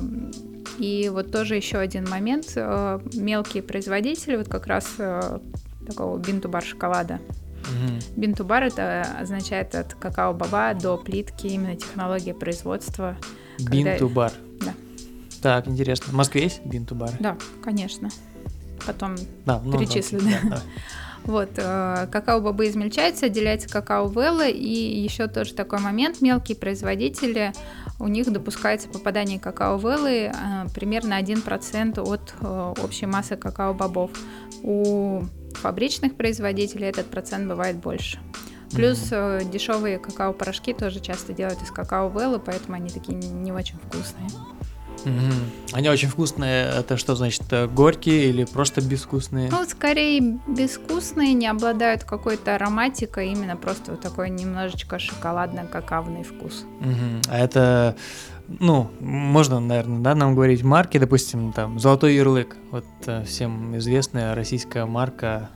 и 0.78 1.10
вот 1.10 1.32
тоже 1.32 1.56
еще 1.56 1.78
один 1.78 2.08
момент. 2.10 2.54
Э, 2.56 3.00
мелкие 3.14 3.64
производители, 3.64 4.36
вот 4.36 4.48
как 4.48 4.68
раз 4.68 4.96
э, 4.98 5.40
такого 5.86 6.18
бинтубар 6.18 6.64
шоколада. 6.64 7.20
Угу. 7.62 8.22
Бинтубар 8.22 8.64
это 8.64 9.06
означает 9.20 9.76
от 9.76 9.94
какао-баба 9.94 10.74
до 10.80 10.98
плитки, 10.98 11.48
именно 11.48 11.76
технология 11.76 12.34
производства. 12.34 13.18
Бинтубар. 13.60 14.32
Когда... 14.32 14.72
Да. 14.72 14.74
Так, 15.42 15.68
интересно. 15.68 16.12
В 16.12 16.16
Москве 16.16 16.44
есть 16.44 16.66
бинтубар? 16.66 17.12
Да, 17.20 17.38
конечно. 17.64 18.10
Потом 18.86 19.16
да, 19.46 19.60
ну, 19.64 19.78
перечислю. 19.78 20.20
Да, 20.22 20.50
да. 20.50 20.62
Вот, 21.28 21.50
э, 21.58 22.08
какао-бобы 22.10 22.70
измельчаются, 22.70 23.26
отделяется 23.26 23.68
какао-велла, 23.68 24.48
и 24.48 25.02
еще 25.02 25.28
тоже 25.28 25.54
такой 25.54 25.80
момент, 25.80 26.22
мелкие 26.22 26.58
производители, 26.58 27.52
у 28.00 28.08
них 28.08 28.32
допускается 28.32 28.88
попадание 28.88 29.38
какао-веллы 29.38 30.32
э, 30.32 30.32
примерно 30.74 31.20
1% 31.20 32.00
от 32.00 32.34
э, 32.40 32.74
общей 32.82 33.08
массы 33.08 33.36
какао-бобов. 33.36 34.12
У 34.64 35.24
фабричных 35.56 36.16
производителей 36.16 36.88
этот 36.88 37.08
процент 37.08 37.50
бывает 37.50 37.76
больше. 37.76 38.20
Плюс 38.72 39.12
mm-hmm. 39.12 39.52
дешевые 39.52 40.00
какао-порошки 40.00 40.74
тоже 40.74 41.02
часто 41.02 41.34
делают 41.34 41.62
из 41.62 41.72
какао-веллы, 41.72 42.40
поэтому 42.40 42.78
они 42.78 42.90
такие 42.90 43.18
не 43.18 43.52
очень 43.52 43.78
вкусные. 43.80 44.30
Угу. 45.10 45.78
Они 45.78 45.90
очень 45.90 46.08
вкусные. 46.08 46.66
Это 46.80 46.98
что 46.98 47.16
значит? 47.16 47.44
Э, 47.52 47.68
горькие 47.68 48.26
или 48.30 48.46
просто 48.46 48.82
безвкусные? 48.82 49.50
Ну, 49.52 49.66
скорее 49.66 50.40
безвкусные, 50.48 51.34
не 51.34 51.48
обладают 51.48 52.04
какой-то 52.04 52.56
ароматикой, 52.56 53.32
именно 53.32 53.56
просто 53.56 53.92
вот 53.92 54.02
такой 54.02 54.30
немножечко 54.30 55.00
шоколадно-какавный 55.00 56.24
вкус. 56.24 56.66
Угу. 56.82 57.22
А 57.30 57.38
это 57.38 57.96
ну, 58.48 58.90
можно, 59.00 59.60
наверное, 59.60 60.00
да, 60.00 60.16
нам 60.16 60.34
говорить 60.34 60.64
марки, 60.64 60.98
допустим, 60.98 61.52
там, 61.52 61.80
«Золотой 61.80 62.16
ярлык», 62.16 62.56
вот 62.72 62.86
э, 63.06 63.24
всем 63.24 63.78
известная 63.78 64.36
российская 64.36 64.86
марка 64.86 65.50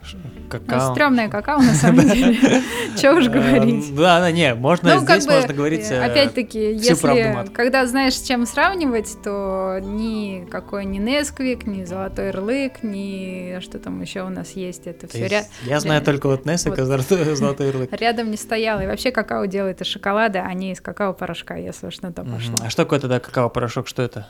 какао. 0.50 0.88
Ну, 0.88 0.94
стрёмная 0.94 1.28
какао, 1.28 1.58
на 1.58 1.74
самом 1.74 2.08
деле, 2.12 2.62
что 2.96 3.14
уж 3.14 3.28
говорить. 3.28 3.94
Да, 3.94 4.20
да, 4.20 4.30
не, 4.30 4.54
можно, 4.54 4.94
ну, 4.94 5.00
здесь 5.00 5.26
можно 5.26 5.54
говорить 5.54 5.90
э, 5.90 6.02
Опять-таки, 6.02 6.72
если, 6.74 7.46
когда 7.52 7.86
знаешь, 7.86 8.14
с 8.14 8.22
чем 8.22 8.46
сравнивать, 8.46 9.16
то 9.22 9.78
ни 9.82 10.46
какой 10.50 10.84
ни 10.84 10.98
Несквик, 10.98 11.66
ни 11.66 11.84
«Золотой 11.84 12.28
ярлык», 12.28 12.82
ни 12.82 13.58
что 13.60 13.78
там 13.78 14.00
еще 14.00 14.22
у 14.22 14.28
нас 14.28 14.52
есть, 14.52 14.86
это 14.86 15.06
все. 15.06 15.44
Я 15.64 15.80
знаю 15.80 16.02
только 16.02 16.28
вот 16.28 16.44
Несквик, 16.46 16.78
и 16.78 16.82
«Золотой 17.34 17.68
ярлык». 17.68 17.92
Рядом 17.92 18.30
не 18.30 18.36
стоял, 18.36 18.80
и 18.80 18.86
вообще 18.86 19.10
какао 19.10 19.46
делает 19.46 19.80
из 19.80 19.86
шоколада, 19.86 20.44
а 20.46 20.52
не 20.54 20.72
из 20.72 20.80
какао-порошка, 20.80 21.56
если 21.56 21.86
уж 21.86 22.00
на 22.00 22.12
то 22.12 22.22
пошло. 22.22 22.56
А 22.62 22.70
что 22.70 22.81
такое 22.84 23.00
тогда 23.00 23.20
какао-порошок? 23.20 23.86
Что 23.86 24.02
это? 24.02 24.26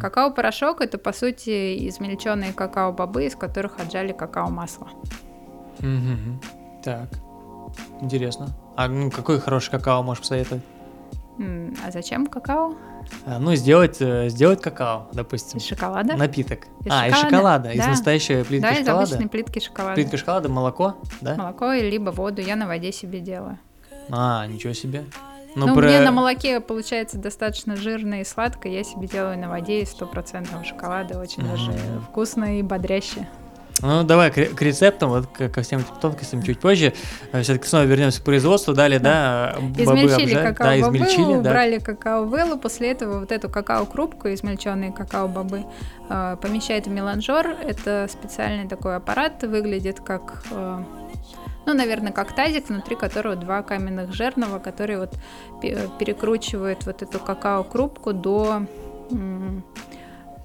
Какао-порошок 0.00 0.80
это 0.80 0.98
по 0.98 1.12
сути 1.12 1.88
измельченные 1.88 2.52
какао-бобы, 2.52 3.26
из 3.26 3.36
которых 3.36 3.78
отжали 3.78 4.12
какао-масло. 4.12 4.88
Угу. 5.78 6.40
Так, 6.82 7.08
интересно. 8.00 8.48
А 8.76 8.88
ну, 8.88 9.10
какой 9.10 9.40
хороший 9.40 9.70
какао 9.70 10.02
можешь 10.02 10.22
посоветовать? 10.22 10.62
А 11.84 11.90
зачем 11.90 12.26
какао? 12.26 12.74
А, 13.26 13.38
ну, 13.38 13.54
сделать, 13.54 14.00
э, 14.00 14.28
сделать 14.28 14.62
какао, 14.62 15.08
допустим. 15.12 15.58
Из 15.58 15.66
шоколада? 15.66 16.16
Напиток. 16.16 16.66
Из 16.84 16.92
а, 16.92 17.04
шоколада? 17.04 17.08
из 17.08 17.20
шоколада, 17.20 17.64
да. 17.64 17.72
из 17.72 17.86
настоящей 17.86 18.44
плитки 18.44 18.62
да, 18.62 18.74
шоколада? 18.74 18.84
Да, 18.84 19.02
из 19.02 19.12
обычной 19.12 19.28
плитки 19.28 19.58
шоколада. 19.58 19.94
Плитка 19.94 20.16
шоколада, 20.16 20.48
молоко, 20.48 20.96
да? 21.20 21.34
Молоко, 21.34 21.72
либо 21.72 22.10
воду, 22.10 22.40
я 22.40 22.56
на 22.56 22.66
воде 22.66 22.92
себе 22.92 23.20
делаю. 23.20 23.58
А, 24.10 24.46
ничего 24.46 24.72
себе. 24.72 25.04
Ну, 25.54 25.66
ну 25.68 25.74
про... 25.74 25.86
мне 25.86 26.00
на 26.00 26.10
молоке 26.10 26.60
получается 26.60 27.18
достаточно 27.18 27.76
жирно 27.76 28.20
и 28.20 28.24
сладко. 28.24 28.68
Я 28.68 28.84
себе 28.84 29.06
делаю 29.06 29.38
на 29.38 29.48
воде 29.48 29.82
из 29.82 29.90
стопроцентного 29.90 30.64
шоколада. 30.64 31.18
Очень 31.20 31.42
mm-hmm. 31.42 31.50
даже 31.50 31.72
вкусно 32.08 32.58
и 32.58 32.62
бодряще. 32.62 33.28
Ну, 33.82 34.02
давай 34.04 34.30
к, 34.30 34.54
к 34.54 34.62
рецептам, 34.62 35.10
вот 35.10 35.26
к, 35.26 35.48
ко 35.48 35.62
всем 35.62 35.82
тонкостям 36.00 36.42
чуть 36.42 36.60
позже. 36.60 36.92
Э, 37.32 37.42
Все-таки 37.42 37.66
снова 37.66 37.84
вернемся 37.84 38.20
к 38.20 38.24
производству. 38.24 38.72
Далее, 38.72 38.98
да, 38.98 39.56
да 39.76 39.84
измельчили 39.84 40.34
какао 40.34 40.66
да, 40.66 40.80
измельчили, 40.80 41.22
убрали 41.22 41.78
да. 41.78 41.84
какао-веллу, 41.84 42.56
после 42.58 42.92
этого 42.92 43.20
вот 43.20 43.32
эту 43.32 43.48
какао-крупку, 43.48 44.32
измельченные 44.32 44.92
какао-бобы, 44.92 45.64
э, 46.08 46.36
помещают 46.40 46.86
в 46.86 46.90
меланжер. 46.90 47.56
Это 47.62 48.08
специальный 48.10 48.68
такой 48.68 48.96
аппарат, 48.96 49.42
выглядит 49.42 50.00
как... 50.00 50.44
Ну, 51.66 51.72
наверное, 51.72 52.12
как 52.12 52.34
тазик, 52.34 52.68
внутри 52.68 52.96
которого 52.96 53.36
два 53.36 53.62
каменных 53.62 54.12
жернова, 54.12 54.58
которые 54.58 54.98
вот 54.98 55.14
перекручивают 55.60 56.84
вот 56.84 57.02
эту 57.02 57.18
какао-крупку 57.18 58.12
до, 58.12 58.66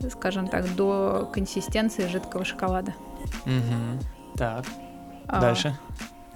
скажем 0.10 0.48
так, 0.48 0.76
до 0.76 1.30
консистенции 1.34 2.08
жидкого 2.08 2.46
шоколада. 2.46 2.94
Угу. 3.46 4.38
Так. 4.38 4.66
А. 5.28 5.42
Дальше. 5.42 5.78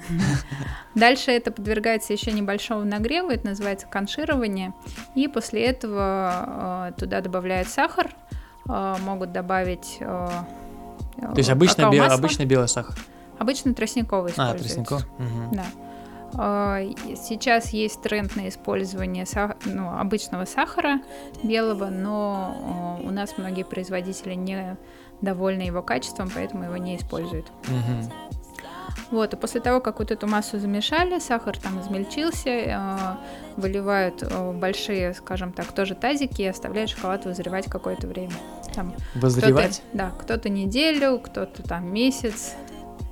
Дальше 0.95 1.31
это 1.31 1.51
подвергается 1.51 2.11
еще 2.11 2.31
небольшому 2.31 2.83
нагреву, 2.83 3.29
это 3.29 3.47
называется 3.47 3.87
конширование. 3.87 4.73
И 5.15 5.29
после 5.29 5.65
этого 5.65 6.89
э, 6.89 6.99
туда 6.99 7.21
добавляют 7.21 7.69
сахар, 7.69 8.13
э, 8.67 8.95
могут 9.01 9.31
добавить... 9.31 9.99
То 9.99 11.37
есть 11.37 11.49
обычно, 11.49 11.89
бел, 11.89 12.11
обычно 12.11 12.43
белый 12.45 12.67
сахар? 12.67 12.97
Обычно 13.39 13.73
тростниковый 13.73 14.31
используется. 14.31 14.81
А, 14.81 14.85
тростниковый? 14.85 15.03
Угу. 15.19 15.55
Да. 15.55 15.65
А, 16.35 16.81
сейчас 17.15 17.69
есть 17.69 18.01
тренд 18.01 18.35
на 18.35 18.49
использование 18.49 19.25
сах... 19.25 19.55
ну, 19.65 19.89
обычного 19.97 20.45
сахара 20.45 21.01
белого, 21.43 21.89
но 21.89 22.99
а, 23.01 23.07
у 23.07 23.11
нас 23.11 23.37
многие 23.37 23.63
производители 23.63 24.33
не 24.33 24.77
довольны 25.21 25.61
его 25.61 25.81
качеством, 25.81 26.29
поэтому 26.33 26.65
его 26.65 26.77
не 26.77 26.97
используют. 26.97 27.47
Угу. 27.67 28.11
Вот, 29.11 29.33
и 29.33 29.37
после 29.37 29.61
того, 29.61 29.79
как 29.79 29.99
вот 29.99 30.11
эту 30.11 30.27
массу 30.27 30.59
замешали, 30.59 31.19
сахар 31.19 31.57
там 31.57 31.79
измельчился, 31.81 32.49
э, 32.49 32.97
выливают 33.57 34.23
большие, 34.55 35.13
скажем 35.13 35.51
так, 35.51 35.71
тоже 35.71 35.93
тазики 35.93 36.41
и 36.41 36.47
оставляют 36.47 36.89
шоколад 36.89 37.25
вызревать 37.25 37.65
какое-то 37.65 38.07
время. 38.07 38.33
Там 38.73 38.93
Возревать? 39.13 39.83
Кто 39.89 39.97
да, 39.97 40.11
кто-то 40.19 40.49
неделю, 40.49 41.19
кто-то 41.19 41.61
там 41.61 41.93
месяц. 41.93 42.55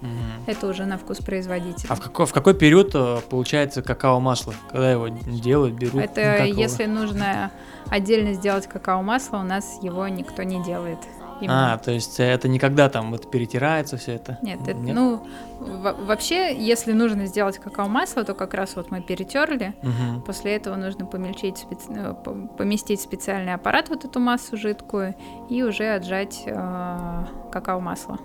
Угу. 0.02 0.52
Это 0.52 0.68
уже 0.68 0.86
на 0.86 0.98
вкус 0.98 1.20
производителя. 1.20 1.88
А 1.90 1.96
в 1.96 2.02
какой, 2.02 2.26
в 2.26 2.34
какой 2.34 2.54
период 2.54 2.92
э, 2.96 3.20
получается 3.30 3.82
какао-масло? 3.82 4.54
Когда 4.70 4.92
его 4.92 5.08
делают, 5.08 5.76
берут? 5.76 6.02
Это 6.02 6.44
если 6.46 6.86
нужно 6.86 7.52
отдельно 7.90 8.34
сделать 8.34 8.68
какао-масло, 8.68 9.38
у 9.38 9.44
нас 9.44 9.80
его 9.82 10.08
никто 10.08 10.44
не 10.44 10.64
делает. 10.64 11.00
Именно. 11.42 11.74
А, 11.74 11.78
то 11.80 11.92
есть 11.92 12.20
это 12.20 12.48
никогда 12.48 12.88
там 12.88 13.12
вот 13.12 13.32
перетирается 13.32 13.98
все 13.98 14.14
это? 14.14 14.38
Нет, 14.44 14.62
это, 14.62 14.76
Нет? 14.76 14.96
ну, 14.96 15.26
вообще, 15.60 16.56
если 16.56 16.92
нужно 16.92 17.26
сделать 17.26 17.58
какао-масло, 17.58 18.24
то 18.24 18.36
как 18.36 18.54
раз 18.54 18.76
вот 18.76 18.92
мы 18.92 19.02
перетерли, 19.02 19.74
угу. 19.82 20.22
после 20.22 20.56
этого 20.56 20.76
нужно 20.76 21.08
помельчить, 21.08 21.58
специ... 21.58 21.88
Э, 21.90 22.14
поместить 22.58 23.00
в 23.00 23.04
специальный 23.04 23.56
аппарат 23.56 23.90
вот 23.90 24.06
эту 24.06 24.20
массу 24.20 24.56
жидкую 24.56 25.16
и 25.50 25.64
уже 25.64 25.96
отжать 25.96 26.44
э, 26.46 27.26
какао-масло. 27.52 28.20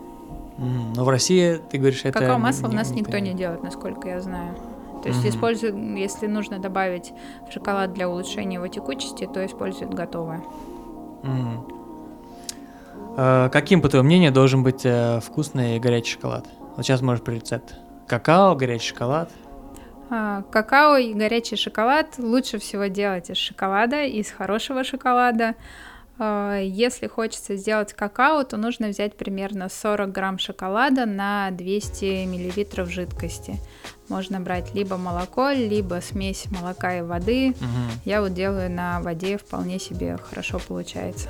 Но 0.58 1.04
в 1.04 1.08
России, 1.08 1.60
ты 1.70 1.78
говоришь, 1.78 2.04
это... 2.04 2.18
Какао-масло 2.18 2.68
у 2.68 2.72
нас 2.72 2.90
не, 2.90 3.00
никто 3.00 3.18
не 3.18 3.34
делает, 3.34 3.62
насколько 3.62 4.08
я 4.08 4.20
знаю. 4.20 4.54
То 5.02 5.08
есть 5.10 5.24
mm-hmm. 5.24 5.28
используют, 5.28 5.76
если 5.76 6.26
нужно 6.26 6.58
добавить 6.58 7.12
в 7.48 7.52
шоколад 7.52 7.92
для 7.92 8.08
улучшения 8.08 8.54
его 8.54 8.66
текучести, 8.66 9.28
то 9.32 9.44
используют 9.44 9.92
готовое. 9.94 10.42
Mm-hmm. 11.22 11.72
Э, 13.16 13.48
каким, 13.52 13.82
по 13.82 13.88
твоему 13.88 14.06
мнению, 14.06 14.32
должен 14.32 14.62
быть 14.62 14.84
э, 14.84 15.20
вкусный 15.20 15.78
горячий 15.78 16.14
шоколад? 16.14 16.46
Вот 16.76 16.84
сейчас 16.84 17.02
можешь 17.02 17.22
по 17.22 17.30
рецепт. 17.30 17.74
Какао, 18.06 18.54
горячий 18.54 18.88
шоколад. 18.88 19.30
А, 20.08 20.42
какао 20.50 20.96
и 20.98 21.14
горячий 21.14 21.56
шоколад 21.56 22.18
лучше 22.18 22.58
всего 22.58 22.86
делать 22.86 23.30
из 23.30 23.38
шоколада, 23.38 24.04
из 24.04 24.30
хорошего 24.30 24.84
шоколада. 24.84 25.54
А, 26.18 26.58
если 26.58 27.06
хочется 27.06 27.56
сделать 27.56 27.92
какао, 27.92 28.44
то 28.44 28.56
нужно 28.56 28.88
взять 28.88 29.16
примерно 29.16 29.68
40 29.68 30.12
грамм 30.12 30.38
шоколада 30.38 31.06
на 31.06 31.50
200 31.50 32.24
миллилитров 32.26 32.90
жидкости. 32.90 33.58
Можно 34.08 34.40
брать 34.40 34.74
либо 34.74 34.96
молоко, 34.96 35.50
либо 35.50 36.00
смесь 36.00 36.46
молока 36.50 36.98
и 36.98 37.02
воды. 37.02 37.50
Угу. 37.50 38.00
Я 38.04 38.22
вот 38.22 38.34
делаю 38.34 38.70
на 38.70 39.00
воде, 39.00 39.36
вполне 39.36 39.78
себе 39.78 40.16
хорошо 40.16 40.60
получается. 40.66 41.28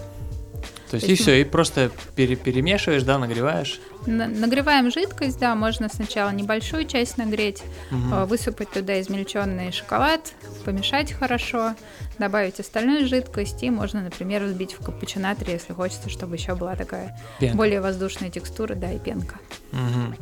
То 0.91 0.95
есть, 0.95 1.07
То 1.07 1.11
есть 1.11 1.21
и 1.21 1.23
все, 1.23 1.41
и 1.41 1.45
просто 1.45 1.91
пере 2.15 2.37
перемешиваешь, 2.37 3.03
да, 3.03 3.19
нагреваешь? 3.19 3.81
На 4.07 4.29
нагреваем 4.29 4.93
жидкость, 4.93 5.39
да, 5.41 5.55
можно 5.57 5.89
сначала 5.89 6.31
небольшую 6.31 6.87
часть 6.87 7.19
нагреть, 7.19 7.63
угу. 7.91 8.27
высыпать 8.27 8.71
туда 8.71 9.01
измельченный 9.01 9.73
шоколад, 9.73 10.33
помешать 10.65 11.13
хорошо, 11.13 11.75
добавить 12.19 12.61
остальную 12.61 13.09
жидкость, 13.09 13.63
и 13.65 13.71
можно, 13.71 14.01
например, 14.01 14.45
взбить 14.45 14.75
в 14.75 14.85
капучинаторе, 14.85 15.55
если 15.55 15.73
хочется, 15.73 16.09
чтобы 16.09 16.37
еще 16.37 16.55
была 16.55 16.77
такая 16.77 17.19
пенка. 17.41 17.57
более 17.57 17.81
воздушная 17.81 18.31
текстура, 18.31 18.75
да, 18.75 18.93
и 18.93 18.99
пенка. 18.99 19.41
Угу. 19.73 20.15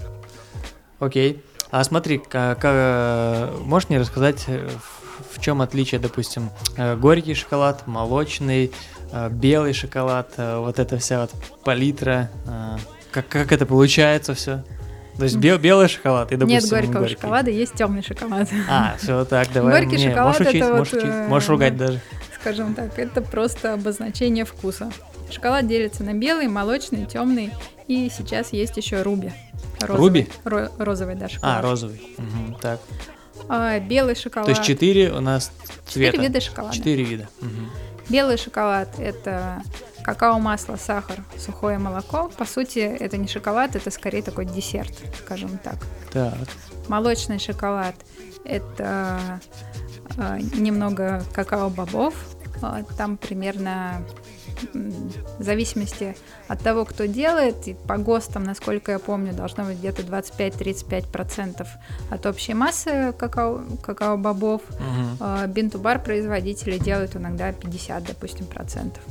Окей. 1.00 1.42
А 1.70 1.84
смотри, 1.84 2.18
как, 2.18 2.60
как, 2.60 3.60
можешь 3.60 3.88
мне 3.88 3.98
рассказать, 3.98 4.44
э, 4.46 4.68
в 5.32 5.40
чем 5.40 5.60
отличие, 5.60 6.00
допустим, 6.00 6.50
э, 6.76 6.96
горький 6.96 7.34
шоколад, 7.34 7.86
молочный, 7.86 8.72
белый 9.30 9.72
шоколад, 9.72 10.32
э, 10.36 10.58
вот 10.58 10.78
эта 10.78 10.98
вся 10.98 11.22
вот 11.22 11.30
палитра, 11.64 12.30
э, 12.46 12.76
как, 13.10 13.28
как 13.28 13.52
это 13.52 13.66
получается 13.66 14.34
все? 14.34 14.64
То 15.16 15.24
есть 15.24 15.36
бел, 15.36 15.58
белый 15.58 15.88
шоколад 15.88 16.32
и, 16.32 16.36
допустим, 16.36 16.60
Нет 16.60 16.68
горького 16.68 17.00
горький. 17.02 17.14
шоколада, 17.14 17.50
есть 17.50 17.74
темный 17.74 18.02
шоколад. 18.02 18.48
А, 18.68 18.96
все 18.98 19.24
так, 19.24 19.48
давай. 19.52 19.80
Горький 19.82 19.96
Не, 19.96 20.08
шоколад 20.08 20.26
можешь 20.38 20.48
учить, 20.48 20.62
это 20.62 20.74
можешь, 20.74 20.92
вот, 20.92 21.02
учить, 21.02 21.14
можешь 21.28 21.48
ругать 21.48 21.76
даже. 21.76 22.00
Скажем 22.40 22.74
так, 22.74 22.98
это 22.98 23.22
просто 23.22 23.74
обозначение 23.74 24.44
вкуса. 24.44 24.90
Шоколад 25.30 25.66
делится 25.68 26.02
на 26.02 26.14
белый, 26.14 26.48
молочный, 26.48 27.06
темный, 27.06 27.52
и 27.86 28.10
сейчас 28.14 28.52
есть 28.52 28.76
еще 28.76 29.02
руби. 29.02 29.32
Розовый, 29.80 29.98
руби? 29.98 30.28
Ро- 30.44 30.70
розовый, 30.78 31.14
да, 31.14 31.28
шоколад. 31.28 31.58
А, 31.58 31.62
розовый. 31.62 32.02
Угу, 32.18 32.58
так. 32.60 32.80
А, 33.48 33.78
белый 33.78 34.16
шоколад. 34.16 34.46
То 34.46 34.50
есть 34.50 34.64
четыре 34.64 35.12
у 35.12 35.20
нас 35.20 35.52
цвета. 35.86 36.12
Четыре 36.12 36.28
вида 36.28 36.40
шоколада. 36.40 36.74
Четыре 36.74 37.04
вида. 37.04 37.28
Угу. 37.40 37.50
Белый 38.08 38.36
шоколад– 38.36 38.88
это 38.98 39.62
какао-масло, 40.02 40.76
сахар, 40.76 41.24
сухое 41.38 41.78
молоко. 41.78 42.30
По 42.36 42.44
сути, 42.44 42.78
это 42.78 43.16
не 43.16 43.26
шоколад, 43.26 43.76
это 43.76 43.90
скорее 43.90 44.22
такой 44.22 44.44
десерт, 44.44 44.92
скажем 45.24 45.58
так. 45.58 45.76
Так. 46.12 46.34
Молочный 46.88 47.38
шоколад– 47.38 47.94
это 48.44 49.40
э, 50.16 50.38
немного 50.54 51.22
какао-бобов. 51.32 52.14
Там 52.96 53.16
примерно 53.16 54.02
в 54.72 55.42
зависимости 55.42 56.16
от 56.48 56.60
того, 56.60 56.84
кто 56.84 57.06
делает, 57.06 57.68
и 57.68 57.74
по 57.74 57.96
ГОСТам, 57.96 58.44
насколько 58.44 58.92
я 58.92 58.98
помню, 58.98 59.32
должно 59.32 59.64
быть 59.64 59.78
где-то 59.78 60.02
25-35% 60.02 61.66
от 62.10 62.26
общей 62.26 62.54
массы 62.54 63.14
какао, 63.18 63.62
какао-бобов. 63.82 64.62
Угу. 64.70 65.48
Бинтубар 65.48 66.02
производители 66.02 66.78
делают 66.78 67.16
иногда 67.16 67.52
50, 67.52 68.04
допустим, 68.04 68.46
процентов. 68.46 69.02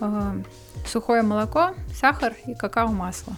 А, 0.00 0.36
сухое 0.86 1.22
молоко, 1.22 1.74
сахар 1.94 2.34
и 2.46 2.54
какао-масло. 2.54 3.34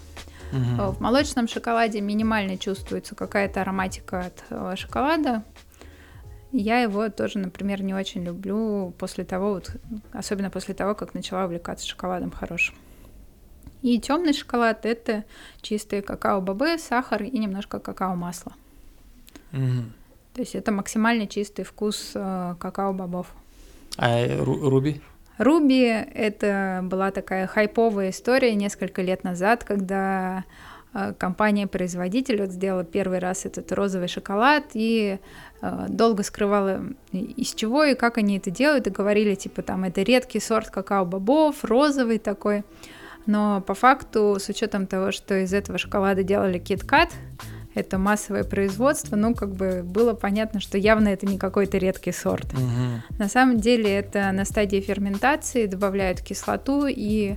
Угу. 0.52 0.92
В 0.92 1.00
молочном 1.00 1.48
шоколаде 1.48 2.00
минимально 2.00 2.56
чувствуется 2.56 3.14
какая-то 3.14 3.62
ароматика 3.62 4.30
от 4.50 4.78
шоколада, 4.78 5.42
я 6.58 6.80
его 6.80 7.08
тоже, 7.08 7.38
например, 7.38 7.82
не 7.82 7.94
очень 7.94 8.24
люблю 8.24 8.92
после 8.98 9.24
того, 9.24 9.54
вот, 9.54 9.70
особенно 10.12 10.50
после 10.50 10.74
того, 10.74 10.94
как 10.94 11.14
начала 11.14 11.44
увлекаться 11.44 11.86
шоколадом 11.86 12.30
хорошим. 12.30 12.74
И 13.82 14.00
темный 14.00 14.32
шоколад 14.32 14.84
это 14.84 15.24
чистые 15.60 16.02
какао-бобы, 16.02 16.78
сахар 16.78 17.22
и 17.22 17.38
немножко 17.38 17.78
какао-масла. 17.78 18.52
Угу. 19.52 19.84
То 20.34 20.40
есть 20.40 20.54
это 20.54 20.72
максимально 20.72 21.26
чистый 21.26 21.64
вкус 21.64 22.12
э, 22.14 22.54
какао-бобов. 22.58 23.28
А 23.96 24.44
руби? 24.44 25.00
Руби 25.38 25.84
это 25.84 26.80
была 26.82 27.10
такая 27.10 27.46
хайповая 27.46 28.10
история 28.10 28.54
несколько 28.54 29.02
лет 29.02 29.22
назад, 29.22 29.64
когда 29.64 30.44
компания-производитель 31.18 32.40
вот 32.40 32.50
сделала 32.50 32.84
первый 32.84 33.18
раз 33.18 33.44
этот 33.44 33.70
розовый 33.72 34.08
шоколад 34.08 34.64
и 34.74 35.18
Э, 35.62 35.86
долго 35.88 36.22
скрывала 36.22 36.82
из 37.12 37.54
чего 37.54 37.84
и 37.84 37.94
как 37.94 38.18
они 38.18 38.38
это 38.38 38.50
делают, 38.50 38.86
и 38.86 38.90
говорили, 38.90 39.34
типа, 39.34 39.62
там, 39.62 39.84
это 39.84 40.02
редкий 40.02 40.40
сорт 40.40 40.70
какао-бобов, 40.70 41.56
розовый 41.62 42.18
такой. 42.18 42.64
Но 43.24 43.60
по 43.60 43.74
факту, 43.74 44.36
с 44.38 44.48
учетом 44.48 44.86
того, 44.86 45.12
что 45.12 45.42
из 45.42 45.52
этого 45.52 45.78
шоколада 45.78 46.22
делали 46.22 46.58
кит-кат, 46.58 47.10
это 47.74 47.98
массовое 47.98 48.44
производство, 48.44 49.16
ну, 49.16 49.34
как 49.34 49.54
бы 49.54 49.82
было 49.82 50.14
понятно, 50.14 50.60
что 50.60 50.78
явно 50.78 51.08
это 51.08 51.26
не 51.26 51.36
какой-то 51.36 51.76
редкий 51.76 52.12
сорт. 52.12 52.46
Угу. 52.54 53.18
На 53.18 53.28
самом 53.28 53.58
деле 53.58 53.90
это 53.90 54.32
на 54.32 54.44
стадии 54.44 54.80
ферментации 54.80 55.66
добавляют 55.66 56.20
кислоту 56.20 56.86
и 56.86 57.32
э, 57.32 57.36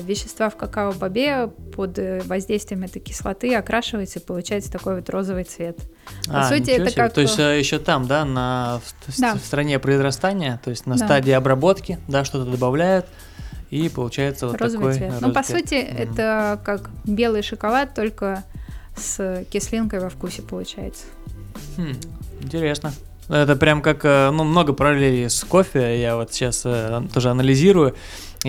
вещества 0.00 0.50
в 0.50 0.56
какао-бобе 0.56 1.48
под 1.74 1.98
воздействием 2.24 2.82
этой 2.84 3.00
кислоты 3.00 3.54
окрашивается 3.54 4.18
и 4.18 4.22
получается 4.22 4.72
такой 4.72 4.96
вот 4.96 5.10
розовый 5.10 5.44
цвет. 5.44 5.78
По 6.26 6.40
а, 6.40 6.48
сути, 6.48 6.70
это 6.70 6.94
как... 6.94 7.12
То 7.12 7.20
есть 7.20 7.38
э, 7.38 7.58
еще 7.58 7.78
там, 7.78 8.06
да, 8.06 8.24
на, 8.24 8.80
да. 9.18 9.34
в 9.34 9.38
стране 9.38 9.78
произрастания, 9.78 10.60
то 10.64 10.70
есть 10.70 10.86
на 10.86 10.96
да. 10.96 11.04
стадии 11.04 11.32
обработки, 11.32 11.98
да, 12.08 12.24
что-то 12.24 12.50
добавляют, 12.50 13.06
и 13.70 13.88
получается 13.88 14.46
вот 14.46 14.60
розовый 14.60 14.94
такой 14.94 14.98
цвет. 14.98 15.10
Розовый 15.12 15.28
ну, 15.28 15.34
по 15.34 15.42
цвет. 15.42 15.60
сути, 15.60 15.74
mm. 15.74 15.98
это 15.98 16.60
как 16.64 16.90
белый 17.04 17.42
шоколад, 17.42 17.94
только 17.94 18.44
с 18.96 19.44
кислинкой 19.50 20.00
во 20.00 20.08
вкусе 20.08 20.42
получается. 20.42 21.04
Хм, 21.76 21.94
интересно. 22.40 22.92
Это 23.28 23.56
прям 23.56 23.82
как, 23.82 24.04
э, 24.04 24.30
ну, 24.30 24.44
много 24.44 24.72
параллелей 24.72 25.28
с 25.28 25.42
кофе, 25.44 26.00
я 26.00 26.16
вот 26.16 26.32
сейчас 26.32 26.62
э, 26.64 27.02
тоже 27.12 27.30
анализирую. 27.30 27.96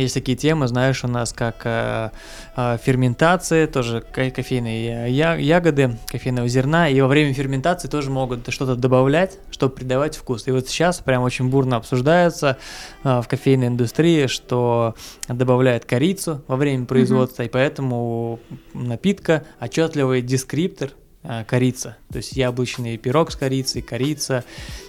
Есть 0.01 0.13
такие 0.13 0.37
темы, 0.37 0.67
знаешь, 0.67 1.03
у 1.03 1.07
нас 1.07 1.33
как 1.33 1.61
э, 1.65 2.11
э, 2.55 2.77
ферментация, 2.83 3.67
тоже 3.67 4.01
кофейные 4.01 5.11
ягоды, 5.11 5.97
кофейного 6.07 6.47
зерна, 6.47 6.89
и 6.89 7.01
во 7.01 7.07
время 7.07 7.33
ферментации 7.33 7.87
тоже 7.87 8.11
могут 8.11 8.47
что-то 8.53 8.75
добавлять, 8.75 9.39
чтобы 9.49 9.75
придавать 9.75 10.15
вкус. 10.15 10.47
И 10.47 10.51
вот 10.51 10.67
сейчас 10.67 10.99
прям 10.99 11.23
очень 11.23 11.49
бурно 11.49 11.77
обсуждается 11.77 12.57
э, 13.03 13.21
в 13.21 13.27
кофейной 13.27 13.67
индустрии, 13.67 14.27
что 14.27 14.95
добавляют 15.27 15.85
корицу 15.85 16.43
во 16.47 16.55
время 16.55 16.85
производства, 16.85 17.41
mm-hmm. 17.41 17.47
и 17.47 17.49
поэтому 17.49 18.39
напитка 18.73 19.45
отчетливый 19.59 20.21
дескриптор 20.21 20.91
э, 21.23 21.43
корица, 21.45 21.97
то 22.11 22.17
есть 22.17 22.33
яблочный 22.33 22.97
пирог 22.97 23.31
с 23.31 23.35
корицей, 23.35 23.81
корица, 23.81 24.43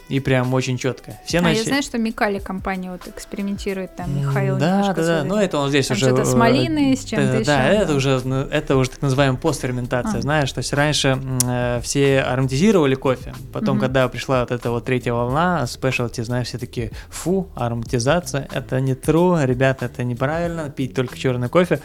и 0.08 0.20
прям 0.20 0.52
очень 0.54 0.78
четко. 0.78 1.18
Все 1.24 1.38
а 1.38 1.42
начали... 1.42 1.58
я 1.58 1.64
знаю, 1.64 1.82
что 1.82 1.98
Микали 1.98 2.38
компания 2.38 2.90
вот 2.90 3.06
экспериментирует, 3.06 3.94
там 3.96 4.16
Михаил 4.18 4.56
Да, 4.56 4.92
да, 4.94 5.04
да, 5.04 5.24
ну 5.24 5.36
это 5.36 5.58
он 5.58 5.68
здесь 5.68 5.86
там 5.86 5.96
уже... 5.96 6.06
что-то 6.06 6.24
с 6.24 6.34
малиной, 6.34 6.96
с 6.96 7.04
чем-то 7.04 7.26
да, 7.26 7.38
еще. 7.38 7.44
Да, 7.44 7.68
это 7.68 7.94
уже, 7.94 8.20
ну, 8.24 8.40
это 8.40 8.76
уже 8.76 8.90
так 8.90 9.02
называемая 9.02 9.38
постферментация, 9.38 10.18
а. 10.18 10.22
знаешь, 10.22 10.50
то 10.52 10.58
есть 10.58 10.72
раньше 10.72 11.20
э, 11.44 11.80
все 11.82 12.20
ароматизировали 12.20 12.94
кофе, 12.94 13.34
потом, 13.52 13.76
угу. 13.76 13.84
когда 13.84 14.08
пришла 14.08 14.40
вот 14.40 14.50
эта 14.50 14.70
вот 14.70 14.84
третья 14.84 15.12
волна, 15.12 15.66
спешлти, 15.66 16.22
знаешь, 16.22 16.48
все 16.48 16.58
такие, 16.58 16.90
фу, 17.10 17.48
ароматизация, 17.54 18.48
это 18.52 18.80
не 18.80 18.92
true, 18.92 19.44
ребята, 19.44 19.86
это 19.86 20.04
неправильно, 20.04 20.70
пить 20.70 20.94
только 20.94 21.16
черный 21.16 21.48
кофе. 21.48 21.80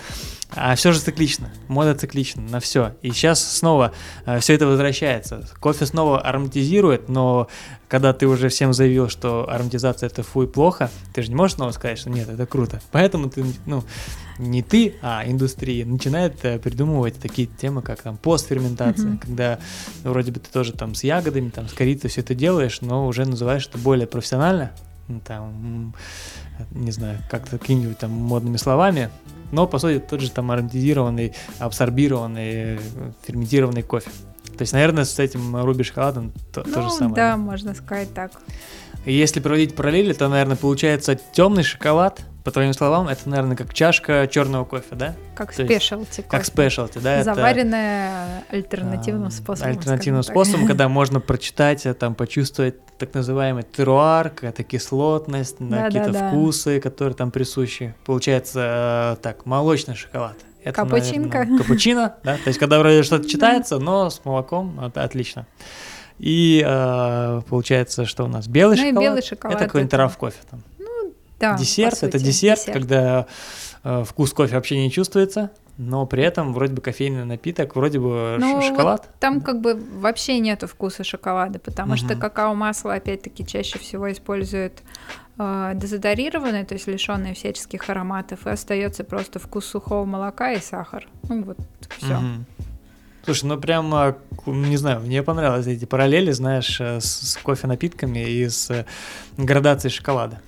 А 0.55 0.75
все 0.75 0.91
же 0.91 0.99
циклично, 0.99 1.49
мода 1.67 1.95
циклична 1.95 2.43
на 2.43 2.59
все. 2.59 2.95
И 3.01 3.09
сейчас 3.12 3.43
снова 3.43 3.91
э, 4.25 4.39
все 4.39 4.53
это 4.53 4.67
возвращается. 4.67 5.47
Кофе 5.59 5.86
снова 5.86 6.21
ароматизирует, 6.21 7.09
но 7.09 7.47
когда 7.93 8.12
ты 8.12 8.25
уже 8.25 8.49
всем 8.49 8.73
заявил, 8.73 9.08
что 9.08 9.47
ароматизация 9.47 10.08
это 10.08 10.23
фу 10.23 10.41
и 10.41 10.47
плохо, 10.47 10.89
ты 11.13 11.21
же 11.21 11.29
не 11.29 11.36
можешь 11.36 11.58
снова 11.58 11.69
сказать, 11.73 11.99
что 11.99 12.10
нет, 12.10 12.27
это 12.27 12.47
круто. 12.47 12.82
Поэтому 12.91 13.29
ты, 13.29 13.45
ну, 13.67 13.84
не 14.39 14.63
ты, 14.63 14.95
а 15.03 15.21
индустрия 15.27 15.86
начинает 15.86 16.43
э, 16.43 16.58
придумывать 16.58 17.19
такие 17.19 17.47
темы, 17.47 17.84
как 17.84 18.01
там 18.01 18.17
постферментация, 18.17 19.12
mm-hmm. 19.12 19.19
когда 19.19 19.60
ну, 20.03 20.10
вроде 20.10 20.32
бы 20.32 20.39
ты 20.39 20.49
тоже 20.51 20.73
там 20.73 20.95
с 20.95 21.03
ягодами, 21.03 21.51
там 21.51 21.67
с 21.67 21.73
корицей 21.73 22.10
все 22.10 22.21
это 22.21 22.34
делаешь, 22.34 22.82
но 22.82 23.06
уже 23.06 23.25
называешь 23.25 23.67
это 23.67 23.77
более 23.77 24.08
профессионально, 24.08 24.71
там, 25.23 25.93
не 26.71 26.89
знаю, 26.89 27.19
как-то 27.29 27.60
какими-нибудь 27.60 27.99
там 27.99 28.10
модными 28.10 28.58
словами, 28.58 29.12
но 29.51 29.67
по 29.67 29.77
сути 29.77 29.99
тот 29.99 30.19
же 30.19 30.32
там 30.32 30.49
ароматизированный, 30.49 31.36
абсорбированный, 31.60 32.79
ферментированный 33.21 33.84
кофе. 33.84 34.10
То 34.57 34.61
есть, 34.61 34.73
наверное, 34.73 35.05
с 35.05 35.19
этим 35.19 35.55
руби 35.63 35.83
шоколадом 35.83 36.31
то, 36.53 36.63
ну, 36.65 36.73
то 36.73 36.81
же 36.83 36.89
самое. 36.91 37.15
Да, 37.15 37.37
можно 37.37 37.73
сказать 37.73 38.13
так. 38.13 38.31
Если 39.05 39.39
проводить 39.41 39.75
параллели, 39.75 40.13
то, 40.13 40.29
наверное, 40.29 40.55
получается 40.55 41.15
темный 41.15 41.63
шоколад, 41.63 42.21
по 42.43 42.51
твоим 42.51 42.73
словам, 42.73 43.07
это, 43.07 43.29
наверное, 43.29 43.55
как 43.55 43.73
чашка 43.73 44.27
черного 44.29 44.65
кофе, 44.65 44.95
да? 44.95 45.15
Как 45.33 45.53
спешлти 45.53 46.17
кофе. 46.17 46.27
Как 46.29 46.45
спешлти, 46.45 46.97
да? 46.97 47.23
Заваренная 47.23 48.43
это, 48.49 48.57
альтернативным 48.57 49.31
способом. 49.31 49.71
Альтернативным 49.71 50.23
способом, 50.23 50.67
когда 50.67 50.89
можно 50.89 51.21
прочитать, 51.21 51.87
там, 51.97 52.15
почувствовать 52.15 52.75
так 52.97 53.13
называемый 53.13 53.63
теруар, 53.63 54.29
какая-то 54.29 54.63
кислотность, 54.63 55.55
да, 55.59 55.85
какие-то 55.85 56.11
да, 56.11 56.29
вкусы, 56.29 56.81
которые 56.81 57.15
там 57.15 57.31
присущи. 57.31 57.95
Получается, 58.05 59.15
э, 59.17 59.21
так, 59.21 59.45
молочный 59.45 59.95
шоколад. 59.95 60.35
Это, 60.63 60.73
Капучинка. 60.73 61.39
Наверное, 61.39 61.58
капучино, 61.60 62.15
да? 62.23 62.38
То 62.38 62.47
есть, 62.47 62.60
когда 62.60 62.80
вроде 62.80 63.04
что-то 63.04 63.28
читается, 63.28 63.80
но 63.80 64.10
с 64.10 64.23
молоком, 64.23 64.80
это 64.80 65.04
отлично. 65.04 65.45
И 66.19 66.63
э, 66.65 67.41
получается, 67.49 68.06
что 68.06 68.23
у 68.26 68.28
нас 68.28 68.47
белый 68.47 68.78
ну 68.78 68.84
шоколад. 68.84 69.04
белый 69.04 69.21
шоколад. 69.21 69.56
Это 69.56 69.65
какой-нибудь 69.65 69.93
раф 69.93 70.17
кофе 70.17 70.39
там. 70.49 70.62
Ну, 70.80 71.13
да. 71.39 71.58
Десерт 71.58 72.04
это 72.04 72.19
десерт, 72.19 72.60
десерт, 72.60 72.73
когда 72.73 73.28
э, 73.84 74.04
вкус 74.08 74.32
кофе 74.32 74.56
вообще 74.56 74.78
не 74.78 74.91
чувствуется 74.91 75.52
но 75.78 76.06
при 76.06 76.23
этом 76.23 76.54
вроде 76.54 76.73
бы 76.73 76.82
кофейный 76.82 77.26
напиток, 77.26 77.76
вроде 77.76 77.99
бы 77.99 78.38
ну, 78.39 78.62
шоколад. 78.62 79.08
Вот 79.08 79.19
там 79.19 79.41
как 79.41 79.60
бы 79.60 79.76
вообще 79.76 80.39
нету 80.39 80.67
вкуса 80.67 81.04
шоколада, 81.04 81.60
потому 81.60 81.93
угу. 81.93 81.97
что 81.97 82.15
какао-масло 82.15 82.93
опять-таки 82.93 83.45
чаще 83.45 83.80
всего 83.80 84.12
используют 84.12 84.84
э, 85.37 85.71
дезодорированное, 85.75 86.65
то 86.65 86.75
есть 86.75 86.87
лишенное 86.87 87.33
всяческих 87.33 87.89
ароматов, 87.89 88.47
и 88.47 88.49
остается 88.49 89.03
просто 89.03 89.39
вкус 89.39 89.65
сухого 89.65 90.05
молока 90.05 90.51
и 90.51 90.59
сахар. 90.59 91.07
Ну 91.29 91.43
вот 91.43 91.57
все. 91.97 92.17
Угу. 92.17 92.45
Слушай, 93.25 93.45
ну 93.45 93.57
прям, 93.57 93.93
не 94.45 94.75
знаю, 94.75 94.99
мне 94.99 95.23
понравились 95.23 95.67
эти 95.67 95.85
параллели, 95.85 96.31
знаешь, 96.31 96.79
э, 96.81 96.99
с, 96.99 97.31
с 97.31 97.37
кофе-напитками 97.37 98.19
и 98.19 98.49
с 98.49 98.69
э, 98.69 98.85
градацией 99.37 99.93
шоколада. 99.93 100.41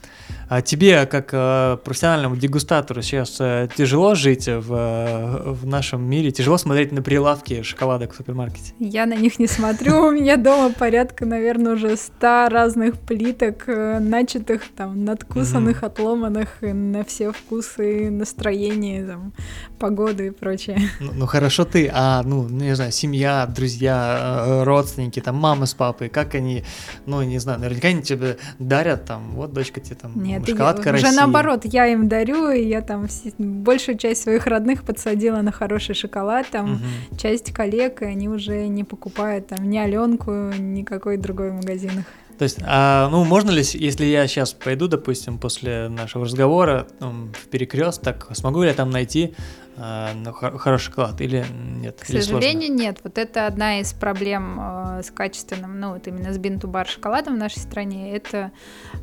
А 0.47 0.61
тебе, 0.61 1.05
как 1.05 1.29
э, 1.31 1.77
профессиональному 1.83 2.35
дегустатору, 2.35 3.01
сейчас 3.01 3.37
э, 3.39 3.67
тяжело 3.75 4.13
жить 4.15 4.47
в, 4.47 4.73
э, 4.73 5.51
в 5.51 5.65
нашем 5.65 6.07
мире? 6.07 6.31
Тяжело 6.31 6.57
смотреть 6.57 6.91
на 6.91 7.01
прилавки 7.01 7.63
шоколадок 7.63 8.13
в 8.13 8.15
супермаркете? 8.15 8.73
Я 8.79 9.05
на 9.05 9.15
них 9.15 9.39
не 9.39 9.47
смотрю. 9.47 10.07
У 10.07 10.11
меня 10.11 10.37
дома 10.37 10.71
порядка, 10.71 11.25
наверное, 11.25 11.73
уже 11.73 11.97
ста 11.97 12.49
разных 12.49 12.99
плиток, 12.99 13.65
начатых, 13.67 14.63
там, 14.75 15.03
надкусанных, 15.03 15.83
отломанных 15.83 16.61
на 16.61 17.03
все 17.03 17.31
вкусы, 17.31 18.09
настроения, 18.11 19.05
там, 19.05 19.33
погоды 19.79 20.27
и 20.27 20.29
прочее. 20.31 20.79
Ну, 20.99 21.11
ну 21.13 21.25
хорошо 21.25 21.65
ты, 21.65 21.89
а, 21.91 22.21
ну, 22.23 22.47
не 22.47 22.75
знаю, 22.75 22.91
семья, 22.91 23.45
друзья, 23.47 24.63
родственники, 24.63 25.19
там, 25.19 25.35
мама 25.35 25.65
с 25.65 25.73
папой, 25.73 26.09
как 26.09 26.35
они, 26.35 26.63
ну, 27.05 27.21
не 27.23 27.39
знаю, 27.39 27.59
наверняка 27.59 27.87
они 27.87 28.01
тебе 28.01 28.37
дарят, 28.59 29.05
там, 29.05 29.31
вот, 29.31 29.53
дочка 29.53 29.79
тебе 29.79 29.95
там 29.95 30.11
нет, 30.34 30.34
шоколадка 30.45 30.89
я, 30.89 30.95
уже 30.95 31.11
наоборот, 31.11 31.61
я 31.65 31.87
им 31.87 32.07
дарю, 32.07 32.49
и 32.49 32.65
я 32.67 32.81
там 32.81 33.07
большую 33.37 33.97
часть 33.97 34.23
своих 34.23 34.47
родных 34.47 34.83
подсадила 34.83 35.41
на 35.41 35.51
хороший 35.51 35.95
шоколад, 35.95 36.47
там 36.51 36.73
угу. 36.73 37.17
часть 37.17 37.53
коллег, 37.53 38.01
и 38.01 38.05
они 38.05 38.29
уже 38.29 38.67
не 38.67 38.83
покупают 38.83 39.47
там 39.47 39.69
ни 39.69 39.77
Аленку, 39.77 40.31
никакой 40.31 41.17
другой 41.17 41.51
в 41.51 41.55
магазинах. 41.55 42.05
То 42.37 42.43
есть, 42.43 42.57
а, 42.65 43.07
ну, 43.09 43.23
можно 43.23 43.49
ли, 43.49 43.63
если 43.73 44.05
я 44.05 44.27
сейчас 44.27 44.53
пойду, 44.53 44.87
допустим, 44.87 45.37
после 45.37 45.87
нашего 45.87 46.25
разговора 46.25 46.87
ну, 46.99 47.29
в 47.33 47.47
перекресток, 47.47 48.27
смогу 48.33 48.63
ли 48.63 48.69
я 48.69 48.73
там 48.73 48.89
найти 48.89 49.35
ну, 49.77 50.31
хороший 50.31 50.85
шоколад 50.85 51.19
или 51.21 51.45
нет? 51.51 51.99
К 51.99 52.09
или 52.09 52.21
сожалению, 52.21 52.67
сложно? 52.67 52.81
нет. 52.81 52.99
Вот 53.03 53.17
это 53.17 53.47
одна 53.47 53.79
из 53.79 53.93
проблем 53.93 54.59
э, 54.59 55.03
с 55.03 55.11
качественным, 55.11 55.79
ну, 55.79 55.93
вот 55.93 56.07
именно 56.07 56.33
с 56.33 56.37
бинту-бар 56.37 56.87
шоколадом 56.87 57.35
в 57.35 57.37
нашей 57.37 57.59
стране, 57.59 58.15
это 58.15 58.51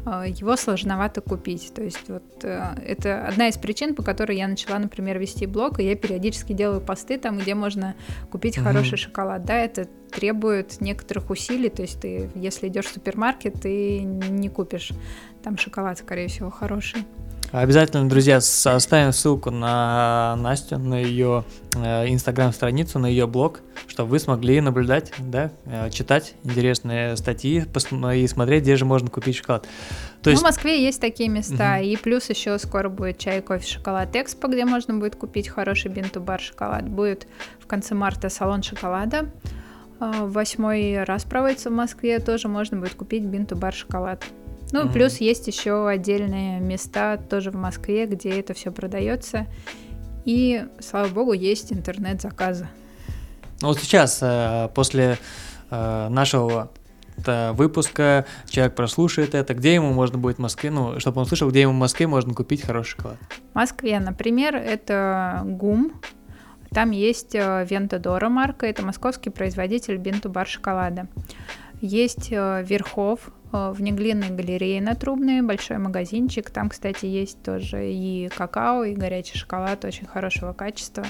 э, 0.06 0.24
его 0.28 0.56
сложновато 0.56 1.20
купить. 1.20 1.72
То 1.74 1.82
есть, 1.82 2.08
вот 2.08 2.44
э, 2.44 2.74
это 2.86 3.26
одна 3.26 3.48
из 3.48 3.58
причин, 3.58 3.94
по 3.94 4.02
которой 4.02 4.36
я 4.36 4.48
начала, 4.48 4.78
например, 4.78 5.18
вести 5.18 5.46
блог, 5.46 5.78
и 5.78 5.84
я 5.84 5.94
периодически 5.94 6.52
делаю 6.52 6.80
посты 6.80 7.18
там, 7.18 7.38
где 7.38 7.54
можно 7.54 7.94
купить 8.30 8.56
угу. 8.56 8.66
хороший 8.66 8.96
шоколад. 8.96 9.44
Да, 9.44 9.54
это 9.58 9.86
требует 10.10 10.80
некоторых 10.80 11.30
усилий, 11.30 11.70
то 11.70 11.82
есть 11.82 12.00
ты, 12.00 12.30
если 12.34 12.68
идешь 12.68 12.86
в 12.86 12.94
супермаркет, 12.94 13.60
ты 13.62 14.00
не 14.02 14.48
купишь 14.48 14.92
там 15.42 15.58
шоколад, 15.58 15.98
скорее 15.98 16.28
всего, 16.28 16.50
хороший. 16.50 17.04
Обязательно, 17.52 18.08
друзья, 18.08 18.38
оставим 18.38 19.12
ссылку 19.12 19.50
на 19.50 20.36
Настю, 20.36 20.78
на 20.78 20.98
ее 20.98 21.44
э, 21.76 22.08
инстаграм-страницу, 22.08 22.98
на 22.98 23.04
ее 23.04 23.26
блог, 23.26 23.60
чтобы 23.86 24.12
вы 24.12 24.20
смогли 24.20 24.62
наблюдать, 24.62 25.12
да, 25.18 25.50
э, 25.66 25.90
читать 25.90 26.32
интересные 26.44 27.14
статьи 27.14 27.66
и 28.14 28.26
смотреть, 28.26 28.62
где 28.62 28.76
же 28.76 28.86
можно 28.86 29.10
купить 29.10 29.36
шоколад. 29.36 29.68
То 30.22 30.30
есть... 30.30 30.40
Ну, 30.40 30.48
в 30.48 30.50
Москве 30.50 30.82
есть 30.82 30.98
такие 30.98 31.28
места, 31.28 31.76
угу. 31.76 31.84
и 31.84 31.96
плюс 31.96 32.30
еще 32.30 32.58
скоро 32.58 32.88
будет 32.88 33.18
чай, 33.18 33.42
кофе, 33.42 33.66
шоколад 33.66 34.16
Экспо, 34.16 34.48
где 34.48 34.64
можно 34.64 34.94
будет 34.94 35.16
купить 35.16 35.48
хороший 35.48 35.90
бинту-бар 35.90 36.40
шоколад. 36.40 36.88
Будет 36.88 37.26
в 37.60 37.66
конце 37.66 37.94
марта 37.94 38.30
салон 38.30 38.62
шоколада. 38.62 39.30
А, 40.00 40.24
восьмой 40.24 41.04
раз 41.04 41.24
проводится 41.24 41.68
в 41.68 41.74
Москве, 41.74 42.18
тоже 42.18 42.48
можно 42.48 42.78
будет 42.78 42.94
купить 42.94 43.24
бинту 43.24 43.56
бар 43.56 43.74
шоколад. 43.74 44.24
Ну, 44.72 44.84
mm-hmm. 44.84 44.92
плюс 44.92 45.18
есть 45.18 45.46
еще 45.46 45.88
отдельные 45.88 46.60
места 46.60 47.18
тоже 47.18 47.50
в 47.50 47.54
Москве, 47.54 48.06
где 48.06 48.30
это 48.40 48.54
все 48.54 48.72
продается. 48.72 49.46
И, 50.24 50.64
слава 50.80 51.08
богу, 51.08 51.32
есть 51.32 51.72
интернет-заказы. 51.72 52.68
Ну, 53.60 53.68
вот 53.68 53.78
сейчас, 53.78 54.18
э, 54.22 54.68
после 54.74 55.18
э, 55.70 56.08
нашего 56.08 56.70
выпуска, 57.52 58.24
человек 58.48 58.74
прослушает 58.74 59.34
это, 59.34 59.54
где 59.54 59.74
ему 59.74 59.92
можно 59.92 60.18
будет 60.18 60.36
в 60.36 60.40
Москве, 60.40 60.70
ну, 60.70 60.98
чтобы 60.98 61.20
он 61.20 61.26
слышал, 61.26 61.50
где 61.50 61.60
ему 61.60 61.72
в 61.72 61.76
Москве 61.76 62.06
можно 62.06 62.32
купить 62.34 62.62
хороший 62.62 62.92
шоколад? 62.92 63.18
В 63.52 63.54
Москве, 63.54 64.00
например, 64.00 64.56
это 64.56 65.42
ГУМ, 65.44 65.92
там 66.72 66.90
есть 66.90 67.34
э, 67.34 67.66
Вентадора 67.68 68.28
марка, 68.30 68.66
это 68.66 68.84
московский 68.84 69.28
производитель 69.28 69.98
бинту-бар 69.98 70.46
шоколада. 70.46 71.06
Есть 71.82 72.28
э, 72.32 72.64
Верхов, 72.66 73.20
э, 73.28 73.30
в 73.52 73.80
Неглинной 73.80 74.30
галерее 74.30 74.80
на 74.80 74.94
Трубной, 74.94 75.42
большой 75.42 75.78
магазинчик. 75.78 76.50
Там, 76.50 76.68
кстати, 76.70 77.06
есть 77.06 77.42
тоже 77.42 77.92
и 77.92 78.28
какао, 78.34 78.84
и 78.84 78.94
горячий 78.94 79.38
шоколад 79.38 79.84
очень 79.84 80.06
хорошего 80.06 80.52
качества. 80.52 81.04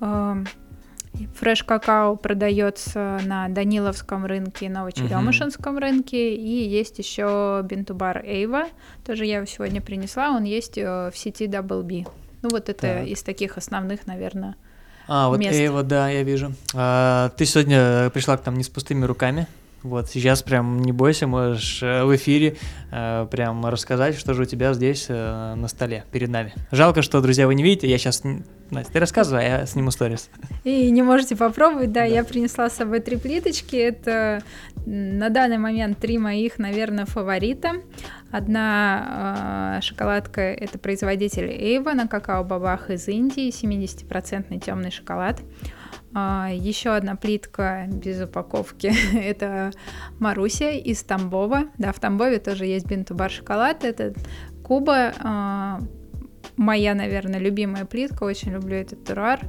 Фреш 0.00 1.64
какао 1.64 2.16
продается 2.16 3.20
на 3.24 3.48
Даниловском 3.48 4.24
рынке 4.24 4.66
и 4.66 4.68
Новочеремушинском 4.68 5.76
uh-huh. 5.76 5.80
рынке. 5.80 6.34
И 6.36 6.68
есть 6.68 6.98
еще 6.98 7.60
бинтубар 7.64 8.24
Эйва. 8.24 8.68
Тоже 9.04 9.24
я 9.24 9.36
его 9.36 9.46
сегодня 9.46 9.80
принесла. 9.80 10.30
Он 10.30 10.44
есть 10.44 10.76
в 10.76 11.12
сети 11.14 11.46
Double 11.46 11.82
B. 11.82 12.08
Ну 12.42 12.50
вот 12.50 12.68
это 12.68 12.80
так. 12.80 13.06
из 13.06 13.22
таких 13.22 13.56
основных, 13.56 14.06
наверное, 14.06 14.54
а, 15.08 15.28
вот 15.28 15.38
мест. 15.38 15.58
Эйва, 15.58 15.82
да, 15.82 16.08
я 16.10 16.22
вижу. 16.22 16.52
А, 16.74 17.30
ты 17.30 17.46
сегодня 17.46 18.10
пришла 18.10 18.36
к 18.36 18.46
нам 18.46 18.56
не 18.56 18.62
с 18.62 18.68
пустыми 18.68 19.04
руками. 19.04 19.46
Вот 19.82 20.08
сейчас 20.08 20.42
прям 20.42 20.80
не 20.80 20.92
бойся, 20.92 21.26
можешь 21.26 21.82
э, 21.82 22.04
в 22.04 22.14
эфире 22.16 22.56
э, 22.90 23.26
прям 23.30 23.64
рассказать, 23.66 24.18
что 24.18 24.34
же 24.34 24.42
у 24.42 24.44
тебя 24.44 24.72
здесь 24.74 25.06
э, 25.08 25.54
на 25.54 25.68
столе 25.68 26.04
перед 26.10 26.30
нами. 26.30 26.52
Жалко, 26.72 27.02
что, 27.02 27.20
друзья, 27.20 27.46
вы 27.46 27.54
не 27.54 27.62
видите, 27.62 27.88
я 27.88 27.98
сейчас... 27.98 28.22
Настя, 28.70 28.92
ты 28.92 29.00
рассказывай, 29.00 29.46
а 29.46 29.60
я 29.60 29.66
сниму 29.66 29.90
сторис. 29.90 30.28
И 30.64 30.90
не 30.90 31.02
можете 31.02 31.36
попробовать, 31.36 31.90
да, 31.90 31.98
да, 31.98 32.04
я 32.04 32.22
принесла 32.22 32.70
с 32.70 32.76
собой 32.76 33.00
три 33.00 33.16
плиточки, 33.16 33.74
это 33.74 34.40
на 34.86 35.30
данный 35.30 35.58
момент 35.58 35.98
три 35.98 36.16
моих, 36.16 36.58
наверное, 36.58 37.06
фаворита. 37.06 37.82
Одна 38.30 39.78
э, 39.78 39.82
шоколадка 39.82 40.40
это 40.40 40.78
производитель 40.78 41.50
Эйва 41.50 41.94
на 41.94 42.06
какао-бобах 42.06 42.90
из 42.90 43.08
Индии, 43.08 43.48
70% 43.48 44.60
темный 44.60 44.92
шоколад. 44.92 45.40
Еще 46.12 46.90
одна 46.90 47.16
плитка 47.16 47.86
без 47.88 48.20
упаковки– 48.22 48.92
это 49.14 49.72
Маруся 50.18 50.70
из 50.70 51.02
Тамбова. 51.02 51.64
Да, 51.76 51.92
в 51.92 52.00
Тамбове 52.00 52.38
тоже 52.38 52.66
есть 52.66 52.86
бинтубар 52.86 53.30
шоколад. 53.30 53.84
Это 53.84 54.14
Куба, 54.64 55.12
а, 55.20 55.80
моя, 56.56 56.94
наверное, 56.94 57.40
любимая 57.40 57.84
плитка. 57.84 58.24
Очень 58.24 58.52
люблю 58.52 58.76
этот 58.76 59.04
туруар. 59.04 59.40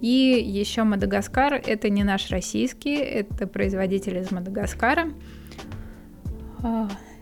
И 0.00 0.42
еще 0.44 0.82
Мадагаскар. 0.82 1.54
Это 1.54 1.88
не 1.88 2.02
наш 2.02 2.30
российский, 2.30 2.96
это 2.96 3.46
производитель 3.46 4.18
из 4.18 4.30
Мадагаскара. 4.32 5.08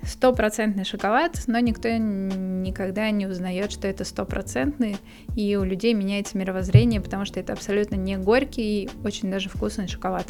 Стопроцентный 0.03 0.85
шоколад, 0.85 1.43
но 1.47 1.59
никто 1.59 1.89
никогда 1.89 3.11
не 3.11 3.27
узнает, 3.27 3.71
что 3.71 3.87
это 3.87 4.05
стопроцентный, 4.05 4.97
и 5.37 5.57
у 5.57 5.65
людей 5.65 5.93
меняется 5.95 6.39
мировоззрение, 6.39 7.01
потому 7.01 7.25
что 7.25 7.39
это 7.39 7.53
абсолютно 7.53 7.97
не 7.97 8.17
горький 8.17 8.85
и 8.85 8.91
очень 9.05 9.31
даже 9.31 9.49
вкусный 9.49 9.89
шоколад. 9.89 10.27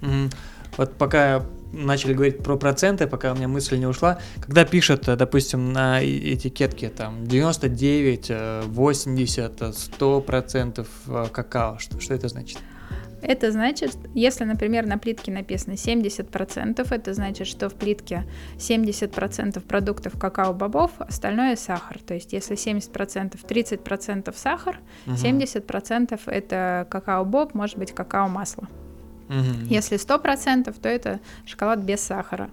Mm-hmm. 0.00 0.34
Вот 0.76 0.94
пока 0.94 1.44
начали 1.72 2.14
говорить 2.14 2.38
про 2.38 2.56
проценты, 2.56 3.06
пока 3.06 3.32
у 3.32 3.36
меня 3.36 3.48
мысль 3.48 3.76
не 3.76 3.86
ушла, 3.86 4.18
когда 4.40 4.64
пишут, 4.64 5.04
допустим, 5.04 5.72
на 5.72 6.02
этикетке 6.02 6.88
там 6.88 7.26
99, 7.26 8.66
80, 8.66 9.74
100 9.74 10.20
процентов 10.20 10.88
э, 11.06 11.26
какао, 11.32 11.78
что, 11.78 12.00
что 12.00 12.14
это 12.14 12.28
значит? 12.28 12.58
Это 13.22 13.52
значит, 13.52 13.96
если, 14.14 14.44
например, 14.44 14.84
на 14.86 14.98
плитке 14.98 15.30
написано 15.30 15.74
70%, 15.74 16.86
это 16.90 17.14
значит, 17.14 17.46
что 17.46 17.68
в 17.68 17.74
плитке 17.74 18.24
70% 18.56 19.60
продуктов 19.60 20.18
какао-бобов, 20.18 20.90
остальное 20.98 21.54
сахар. 21.54 22.00
То 22.00 22.14
есть 22.14 22.32
если 22.32 22.56
70%, 22.56 23.38
30% 23.46 24.34
сахар, 24.36 24.80
угу. 25.06 25.14
70% 25.14 26.20
это 26.26 26.86
какао-боб, 26.90 27.54
может 27.54 27.78
быть 27.78 27.92
какао-масло. 27.92 28.68
Угу. 29.28 29.66
Если 29.70 29.96
100%, 29.96 30.74
то 30.80 30.88
это 30.88 31.20
шоколад 31.46 31.78
без 31.78 32.00
сахара. 32.00 32.50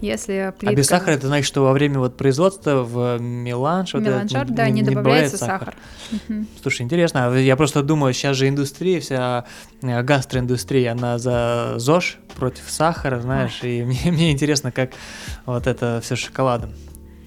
Если 0.00 0.52
плитка... 0.58 0.74
А 0.74 0.74
без 0.74 0.86
сахара 0.86 1.12
это 1.12 1.26
значит, 1.26 1.46
что 1.46 1.62
во 1.62 1.72
время 1.72 1.98
вот 1.98 2.16
производства 2.16 2.82
в 2.82 3.18
меланж... 3.20 3.94
Вот 3.94 4.02
да, 4.02 4.68
не, 4.68 4.80
не 4.80 4.82
добавляется 4.82 5.36
сахар. 5.36 5.74
сахар. 6.10 6.44
Слушай, 6.62 6.82
интересно, 6.82 7.26
а 7.26 7.36
я 7.36 7.56
просто 7.56 7.82
думаю, 7.82 8.14
сейчас 8.14 8.36
же 8.36 8.48
индустрия, 8.48 9.00
вся 9.00 9.44
э, 9.82 10.02
гастроиндустрия, 10.02 10.92
она 10.92 11.18
за 11.18 11.74
ЗОЖ 11.76 12.18
против 12.36 12.70
сахара, 12.70 13.20
знаешь, 13.20 13.60
Ой. 13.62 13.78
и 13.78 13.84
мне, 13.84 14.00
мне 14.06 14.32
интересно, 14.32 14.72
как 14.72 14.92
вот 15.44 15.66
это 15.66 16.00
все 16.02 16.16
шоколадом. 16.16 16.70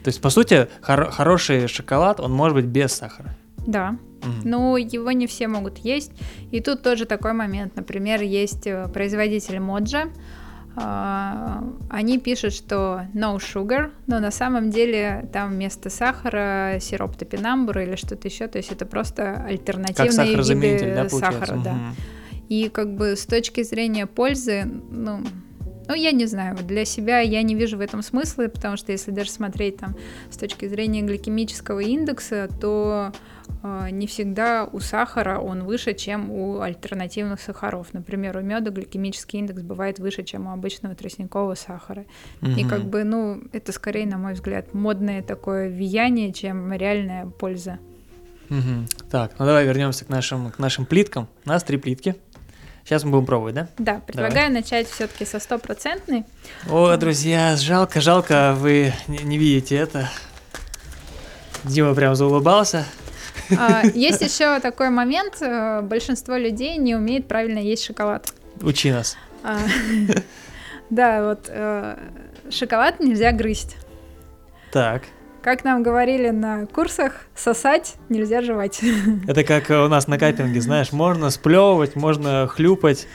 То 0.04 0.10
есть, 0.10 0.20
по 0.20 0.30
сути, 0.30 0.68
хор- 0.82 1.12
хороший 1.12 1.68
шоколад, 1.68 2.20
он 2.20 2.32
может 2.34 2.56
быть 2.56 2.66
без 2.66 2.92
сахара. 2.92 3.36
Да, 3.66 3.98
Mm-hmm. 4.24 4.42
Но 4.46 4.78
его 4.78 5.12
не 5.12 5.28
все 5.28 5.48
могут 5.48 5.80
есть. 5.80 6.12
И 6.52 6.62
тут 6.62 6.82
тоже 6.82 7.06
такой 7.06 7.34
момент. 7.34 7.76
Например, 7.76 8.22
есть 8.22 8.66
э, 8.66 8.88
производитель 8.88 9.60
Моджа, 9.60 10.04
а, 10.04 10.08
они 10.76 12.18
пишут, 12.18 12.54
что 12.54 13.02
no 13.14 13.38
sugar, 13.38 13.92
но 14.08 14.20
на 14.20 14.32
самом 14.32 14.72
деле 14.72 15.30
там 15.32 15.52
вместо 15.52 15.90
сахара 15.90 16.80
сироп 16.80 17.16
топинамбур 17.16 17.80
или 17.80 17.96
что-то 17.96 18.28
еще, 18.28 18.48
то 18.48 18.58
есть 18.58 18.72
это 18.72 18.86
просто 18.86 19.44
альтернативные 19.46 20.36
виды 20.36 20.96
да, 20.96 21.10
сахара, 21.10 21.56
угу. 21.56 21.64
да. 21.64 21.78
И 22.50 22.70
как 22.70 22.96
бы 22.96 23.16
с 23.16 23.26
точки 23.26 23.64
зрения 23.64 24.06
пользы, 24.06 24.66
ну, 24.92 25.22
ну, 25.88 25.94
я 25.96 26.12
не 26.12 26.26
знаю, 26.26 26.58
для 26.58 26.86
себя 26.86 27.20
я 27.20 27.42
не 27.44 27.56
вижу 27.56 27.78
в 27.78 27.82
этом 27.82 28.02
смысла, 28.02 28.48
потому 28.48 28.78
что 28.78 28.92
если 28.92 29.12
даже 29.12 29.30
смотреть 29.32 29.78
там 29.78 29.96
с 30.32 30.38
точки 30.38 30.68
зрения 30.68 31.02
гликемического 31.02 31.80
индекса, 31.80 32.50
то 32.60 33.12
э, 33.14 33.18
не 33.64 34.08
всегда 34.08 34.66
у 34.66 34.80
сахара 34.82 35.40
он 35.40 35.64
выше, 35.64 35.94
чем 35.94 36.30
у 36.30 36.60
альтернативных 36.60 37.40
сахаров. 37.40 37.94
Например, 37.94 38.38
у 38.38 38.42
меда 38.42 38.72
гликемический 38.72 39.40
индекс 39.40 39.62
бывает 39.62 40.00
выше, 40.00 40.24
чем 40.24 40.48
у 40.48 40.52
обычного 40.52 40.96
тростникового 40.96 41.56
сахара. 41.56 42.06
Угу. 42.42 42.52
И 42.52 42.66
как 42.66 42.84
бы, 42.84 43.06
ну, 43.06 43.42
это 43.54 43.72
скорее, 43.72 44.06
на 44.06 44.18
мой 44.18 44.34
взгляд, 44.34 44.74
модное 44.74 45.22
такое 45.22 45.70
влияние, 45.70 46.34
чем 46.34 46.74
реальная 46.74 47.26
польза. 47.26 47.80
Угу. 48.50 49.08
Так, 49.10 49.32
ну 49.40 49.46
давай 49.46 49.66
вернемся 49.66 50.04
к 50.04 50.10
нашим, 50.10 50.52
к 50.52 50.60
нашим 50.60 50.86
плиткам. 50.86 51.30
У 51.46 51.50
нас 51.50 51.64
три 51.64 51.78
плитки. 51.78 52.16
Сейчас 52.84 53.06
мы 53.06 53.12
будем 53.12 53.26
пробовать, 53.26 53.56
да? 53.56 53.70
Да, 53.78 54.02
предлагаю 54.06 54.50
Давай. 54.50 54.62
начать 54.62 54.90
все-таки 54.90 55.24
со 55.24 55.40
стопроцентной. 55.40 56.26
О, 56.70 56.96
друзья, 56.98 57.56
жалко, 57.56 58.02
жалко, 58.02 58.54
вы 58.58 58.94
не, 59.08 59.20
не 59.20 59.38
видите 59.38 59.78
это. 59.78 60.10
Дима 61.64 61.96
прям 61.96 62.14
заулыбался. 62.14 62.86
А, 63.58 63.84
есть 63.94 64.22
еще 64.22 64.60
такой 64.60 64.90
момент, 64.90 65.38
э, 65.42 65.82
большинство 65.82 66.36
людей 66.36 66.78
не 66.78 66.96
умеет 66.96 67.28
правильно 67.28 67.60
есть 67.60 67.84
шоколад. 67.84 68.34
Учи 68.62 68.92
нас. 68.92 69.18
А, 69.44 69.58
да, 70.90 71.24
вот 71.24 71.46
э, 71.48 71.98
шоколад 72.50 73.00
нельзя 73.00 73.32
грызть. 73.32 73.76
Так. 74.72 75.04
Как 75.42 75.66
нам 75.66 75.84
говорили 75.84 76.30
на 76.30 76.66
курсах, 76.68 77.26
сосать 77.36 77.96
нельзя 78.08 78.42
жевать. 78.42 78.80
Это 79.28 79.44
как 79.44 79.70
у 79.70 79.90
нас 79.90 80.08
на 80.08 80.18
капинге, 80.18 80.62
знаешь, 80.62 80.92
можно 80.92 81.30
сплевывать, 81.30 81.96
можно 81.96 82.48
хлюпать, 82.48 83.08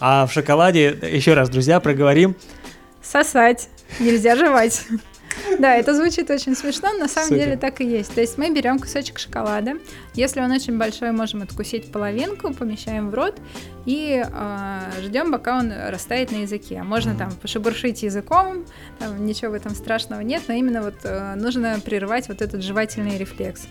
а 0.00 0.26
в 0.26 0.32
шоколаде, 0.32 0.98
еще 1.02 1.34
раз, 1.34 1.48
друзья, 1.50 1.80
проговорим. 1.80 2.34
Сосать 3.02 3.68
нельзя 4.00 4.36
жевать. 4.36 4.86
Да, 5.58 5.74
это 5.74 5.94
звучит 5.94 6.30
очень 6.30 6.54
смешно, 6.54 6.92
на 6.92 7.08
самом 7.08 7.28
Супер. 7.28 7.44
деле 7.44 7.56
так 7.56 7.80
и 7.80 7.84
есть. 7.84 8.14
То 8.14 8.20
есть 8.20 8.38
мы 8.38 8.50
берем 8.50 8.78
кусочек 8.78 9.18
шоколада, 9.18 9.74
если 10.14 10.40
он 10.40 10.50
очень 10.50 10.78
большой, 10.78 11.12
можем 11.12 11.42
откусить 11.42 11.90
половинку, 11.90 12.52
помещаем 12.52 13.10
в 13.10 13.14
рот 13.14 13.36
и 13.84 14.24
э, 14.26 14.78
ждем, 15.02 15.32
пока 15.32 15.58
он 15.58 15.72
растает 15.72 16.32
на 16.32 16.36
языке. 16.36 16.82
Можно 16.82 17.14
там 17.14 17.30
пошебуршить 17.32 18.02
языком, 18.02 18.64
там, 18.98 19.24
ничего 19.24 19.52
в 19.52 19.54
этом 19.54 19.74
страшного 19.74 20.20
нет, 20.20 20.42
но 20.48 20.54
именно 20.54 20.82
вот 20.82 20.96
э, 21.04 21.34
нужно 21.36 21.78
прерывать 21.84 22.28
вот 22.28 22.42
этот 22.42 22.62
жевательный 22.62 23.18
рефлекс. 23.18 23.66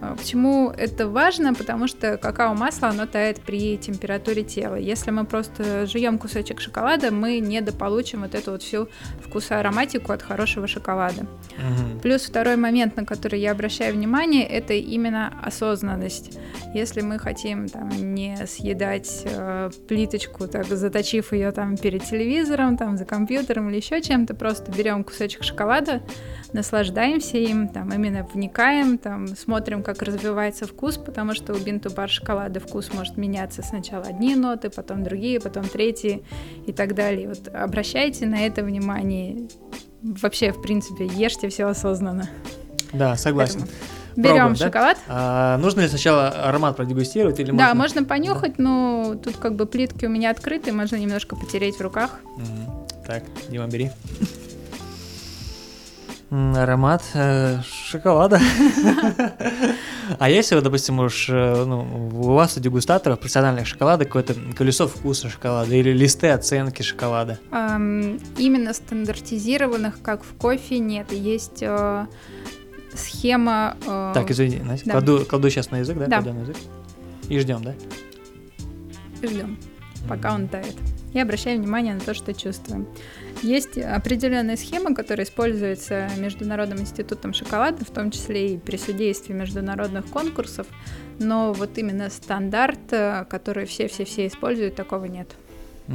А, 0.00 0.14
почему 0.14 0.70
это 0.70 1.08
важно? 1.08 1.54
Потому 1.54 1.88
что 1.88 2.16
какао-масло, 2.16 2.88
оно 2.88 3.06
тает 3.06 3.40
при 3.40 3.76
температуре 3.76 4.44
тела. 4.44 4.76
Если 4.76 5.10
мы 5.10 5.24
просто 5.24 5.86
жуем 5.86 6.18
кусочек 6.18 6.60
шоколада, 6.60 7.10
мы 7.10 7.40
недополучим 7.40 8.22
вот 8.22 8.34
эту 8.34 8.52
вот 8.52 8.62
всю 8.62 8.88
вкусоароматику 9.20 10.12
от 10.12 10.22
хорошего 10.22 10.66
шоколада. 10.68 11.22
Угу. 11.22 12.00
Плюс 12.02 12.22
второй 12.22 12.56
момент, 12.56 12.96
на 12.96 13.04
который 13.04 13.40
я 13.40 13.52
обращаю 13.52 13.94
внимание, 13.94 14.46
это 14.46 14.74
именно 14.74 15.32
осознанность. 15.42 16.38
Если 16.74 17.00
мы 17.00 17.18
хотим 17.18 17.68
там 17.68 17.88
не 17.88 18.36
съедать 18.46 19.22
э, 19.24 19.70
плиточку, 19.88 20.46
так 20.46 20.66
заточив 20.66 21.32
ее 21.32 21.50
там 21.50 21.76
перед 21.76 22.04
телевизором, 22.04 22.76
там 22.76 22.96
за 22.96 23.04
компьютером 23.04 23.68
или 23.70 23.76
еще 23.76 24.00
чем-то, 24.00 24.34
просто 24.34 24.70
берем 24.70 25.02
кусочек 25.02 25.42
шоколада, 25.42 26.02
наслаждаемся 26.52 27.38
им, 27.38 27.68
там 27.68 27.92
именно 27.92 28.26
вникаем, 28.32 28.98
там 28.98 29.26
смотрим, 29.28 29.82
как 29.88 30.02
развивается 30.02 30.66
вкус, 30.66 30.98
потому 30.98 31.32
что 31.32 31.54
у 31.54 31.56
бинту-бар 31.56 32.10
шоколада 32.10 32.60
вкус 32.60 32.92
может 32.92 33.16
меняться 33.16 33.62
сначала 33.62 34.04
одни 34.04 34.34
ноты, 34.34 34.68
потом 34.68 35.02
другие, 35.02 35.40
потом 35.40 35.64
третьи 35.66 36.22
и 36.66 36.74
так 36.74 36.94
далее. 36.94 37.28
Вот 37.28 37.48
обращайте 37.48 38.26
на 38.26 38.44
это 38.44 38.62
внимание. 38.62 39.48
Вообще, 40.02 40.52
в 40.52 40.60
принципе, 40.60 41.06
ешьте 41.06 41.48
все 41.48 41.64
осознанно. 41.66 42.28
Да, 42.92 43.16
согласен. 43.16 43.62
Берем 44.14 44.36
Пробуем, 44.36 44.56
шоколад. 44.56 44.98
Да? 45.08 45.14
А, 45.54 45.56
нужно 45.56 45.80
ли 45.80 45.88
сначала 45.88 46.28
аромат 46.28 46.76
продегустировать 46.76 47.40
или 47.40 47.50
можно? 47.50 47.68
Да, 47.68 47.74
можно 47.74 48.04
понюхать, 48.04 48.56
да. 48.58 48.64
но 48.64 49.14
тут 49.24 49.38
как 49.38 49.54
бы 49.54 49.64
плитки 49.64 50.04
у 50.04 50.10
меня 50.10 50.30
открыты, 50.30 50.70
можно 50.70 50.96
немножко 50.96 51.34
потереть 51.34 51.76
в 51.76 51.80
руках. 51.80 52.20
Угу. 52.36 52.88
Так, 53.06 53.22
Дима, 53.48 53.68
бери. 53.68 53.90
Аромат 56.30 57.02
э, 57.14 57.60
шоколада. 57.62 58.40
А 60.18 60.30
если, 60.30 60.54
вот, 60.54 60.64
допустим, 60.64 61.00
уж 61.00 61.28
э, 61.28 61.64
ну, 61.66 62.10
у 62.14 62.32
вас, 62.32 62.56
у 62.56 62.60
дегустаторов, 62.60 63.20
профессиональных 63.20 63.66
шоколада, 63.66 64.06
какое-то 64.06 64.34
колесо 64.56 64.88
вкуса 64.88 65.28
шоколада 65.28 65.74
или 65.74 65.90
листы 65.90 66.28
оценки 66.28 66.82
шоколада? 66.82 67.38
именно 67.52 68.72
стандартизированных, 68.72 70.00
как 70.00 70.24
в 70.24 70.34
кофе, 70.38 70.78
нет. 70.78 71.12
Есть 71.12 71.62
э, 71.62 72.06
схема... 72.94 73.76
Так, 74.14 74.30
извини, 74.30 74.60
Настя, 74.60 74.90
кладу, 74.90 75.26
кладу 75.28 75.50
сейчас 75.50 75.70
на 75.70 75.80
язык, 75.80 75.98
да? 75.98 76.06
Да. 76.06 76.22
Кладу 76.22 76.38
на 76.38 76.42
язык. 76.42 76.56
И 77.28 77.38
ждем, 77.38 77.62
да? 77.62 77.74
Ждем, 79.22 79.58
пока 80.08 80.34
он 80.34 80.48
тает. 80.48 80.76
и 81.12 81.20
обращаем 81.20 81.60
внимание 81.60 81.94
на 81.94 82.00
то, 82.00 82.14
что 82.14 82.32
чувствуем. 82.32 82.86
Есть 83.42 83.78
определенная 83.78 84.56
схема, 84.56 84.94
которая 84.94 85.24
используется 85.26 86.08
Международным 86.18 86.80
институтом 86.80 87.32
шоколада, 87.32 87.84
в 87.84 87.90
том 87.90 88.10
числе 88.10 88.54
и 88.54 88.58
при 88.58 88.76
судействе 88.76 89.34
международных 89.34 90.06
конкурсов, 90.06 90.66
но 91.18 91.52
вот 91.52 91.78
именно 91.78 92.10
стандарт, 92.10 92.92
э, 92.92 93.24
который 93.28 93.66
все-все-все 93.66 94.26
используют, 94.26 94.74
такого 94.74 95.04
нет. 95.04 95.28
Угу, 95.88 95.94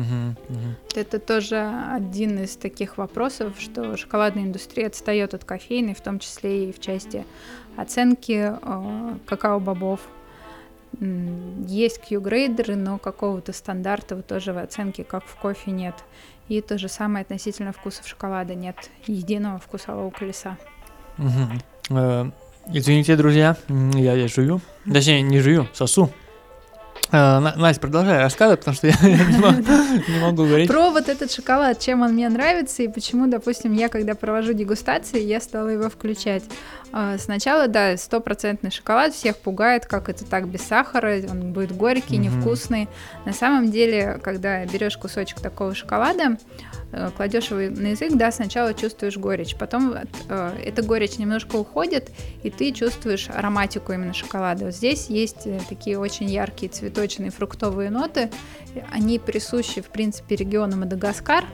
угу. 0.50 0.60
Это 0.96 1.20
тоже 1.20 1.72
один 1.91 2.39
из 2.39 2.56
таких 2.56 2.98
вопросов, 2.98 3.54
что 3.60 3.96
шоколадная 3.96 4.44
индустрия 4.44 4.88
отстает 4.88 5.34
от 5.34 5.44
кофейной, 5.46 5.94
в 5.94 6.02
том 6.02 6.20
числе 6.20 6.70
и 6.70 6.74
в 6.74 6.80
части 6.80 7.26
оценки 7.78 8.54
э, 8.60 9.18
какао-бобов. 9.26 10.00
Есть 11.00 12.00
Q-грейдеры, 12.08 12.76
но 12.76 12.98
какого-то 12.98 13.54
стандарта 13.54 14.16
вот 14.16 14.28
тоже 14.28 14.54
в 14.54 14.58
оценке, 14.58 15.04
как 15.04 15.26
в 15.26 15.36
кофе, 15.36 15.72
нет. 15.72 15.96
И 16.50 16.62
то 16.62 16.78
же 16.78 16.88
самое 16.88 17.24
относительно 17.24 17.72
вкусов 17.72 18.08
шоколада. 18.08 18.54
Нет 18.56 18.76
единого 19.08 19.60
вкусового 19.60 20.10
колеса. 20.10 20.58
Э, 21.89 22.30
извините, 22.68 23.16
друзья, 23.16 23.58
я, 23.70 24.14
я 24.14 24.28
жую. 24.28 24.62
Точнее, 24.91 25.22
не 25.22 25.39
жую, 25.39 25.68
сосу. 25.74 26.10
Э, 27.14 27.39
Настя, 27.39 27.80
продолжай 27.80 28.18
рассказывать, 28.18 28.61
потому 28.61 28.76
что 28.76 28.88
я 28.88 28.95
не 29.03 29.38
могу, 29.38 29.61
не 29.61 30.20
могу 30.20 30.45
говорить. 30.45 30.68
Про 30.68 30.89
вот 30.89 31.07
этот 31.09 31.32
шоколад, 31.32 31.80
чем 31.80 32.01
он 32.01 32.14
мне 32.14 32.28
нравится 32.28 32.82
и 32.82 32.88
почему, 32.88 33.28
допустим, 33.28 33.74
я 33.74 33.88
когда 33.88 34.16
провожу 34.16 34.53
дегустации, 34.53 35.22
я 35.22 35.39
стала 35.39 35.68
его 35.68 35.89
включать. 35.91 36.43
А, 36.91 37.20
сначала, 37.20 37.68
да, 37.68 37.97
стопроцентный 37.97 38.72
шоколад 38.72 39.14
всех 39.14 39.38
пугает, 39.38 39.86
как 39.86 40.09
это 40.09 40.26
так 40.26 40.47
без 40.47 40.61
сахара, 40.64 41.22
он 41.30 41.53
будет 41.53 41.72
горький, 41.72 42.18
невкусный. 42.18 42.89
На 43.26 43.34
самом 43.34 43.70
деле, 43.70 44.20
когда 44.24 44.66
берешь 44.66 44.97
кусочек 44.97 45.39
такого 45.39 45.76
шоколада, 45.76 46.24
э, 46.24 46.36
кладешь 47.16 47.52
его 47.52 47.60
на 47.76 47.88
язык, 47.88 48.14
да, 48.14 48.32
сначала 48.32 48.74
чувствуешь 48.74 49.18
горечь, 49.18 49.56
потом 49.56 49.96
э, 50.30 50.58
эта 50.64 50.82
горечь 50.82 51.18
немножко 51.18 51.56
уходит, 51.56 52.12
и 52.44 52.50
ты 52.50 52.72
чувствуешь 52.72 53.30
ароматику 53.30 53.94
именно 53.94 54.14
шоколада. 54.14 54.66
Вот 54.66 54.76
здесь 54.76 55.08
есть 55.10 55.46
э, 55.46 55.60
такие 55.68 55.98
очень 55.98 56.30
яркие 56.30 56.72
цветочные 56.72 57.32
фруктовые 57.32 57.89
ноты, 57.89 58.30
они 58.91 59.20
присущи, 59.20 59.82
в 59.82 59.88
принципе, 59.88 60.36
региону 60.36 60.78
Мадагаскар, 60.78 61.46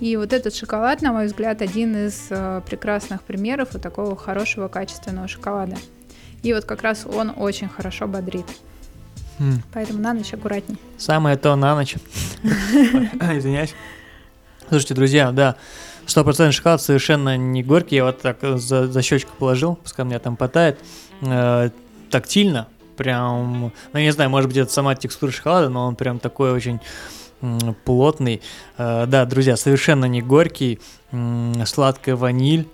и 0.00 0.16
вот 0.16 0.32
этот 0.32 0.54
шоколад, 0.54 1.00
на 1.00 1.12
мой 1.12 1.26
взгляд, 1.26 1.62
один 1.62 1.94
из 1.94 2.26
э, 2.30 2.60
прекрасных 2.66 3.22
примеров 3.22 3.68
вот 3.72 3.82
такого 3.82 4.16
хорошего 4.16 4.66
качественного 4.66 5.28
шоколада. 5.28 5.76
И 6.42 6.52
вот 6.52 6.64
как 6.64 6.82
раз 6.82 7.06
он 7.06 7.32
очень 7.36 7.68
хорошо 7.68 8.08
бодрит. 8.08 8.46
Mm. 9.38 9.60
Поэтому 9.72 10.00
на 10.00 10.12
ночь 10.12 10.34
аккуратней. 10.34 10.76
Самое 10.98 11.36
то 11.36 11.54
на 11.54 11.76
ночь. 11.76 11.94
Извиняюсь. 12.42 13.74
Слушайте, 14.72 14.94
друзья, 14.94 15.32
да, 15.32 15.56
стопроцентный 16.06 16.54
шоколад 16.54 16.80
совершенно 16.80 17.36
не 17.36 17.62
горький. 17.62 17.96
Я 17.96 18.06
вот 18.06 18.22
так 18.22 18.38
за, 18.40 18.86
за 18.86 19.02
щечку 19.02 19.30
положил, 19.38 19.74
пускай 19.74 20.06
меня 20.06 20.18
там 20.18 20.34
потает. 20.34 20.78
Э, 21.20 21.68
тактильно, 22.10 22.68
прям, 22.96 23.70
ну, 23.92 24.00
не 24.00 24.10
знаю, 24.12 24.30
может 24.30 24.48
быть, 24.48 24.56
это 24.56 24.72
сама 24.72 24.94
текстура 24.94 25.30
шоколада, 25.30 25.68
но 25.68 25.84
он 25.84 25.94
прям 25.94 26.18
такой 26.18 26.52
очень 26.52 26.80
плотный. 27.84 28.40
Э, 28.78 29.04
да, 29.06 29.26
друзья, 29.26 29.58
совершенно 29.58 30.06
не 30.06 30.22
горький, 30.22 30.80
сладкая 31.66 32.16
ваниль, 32.16 32.68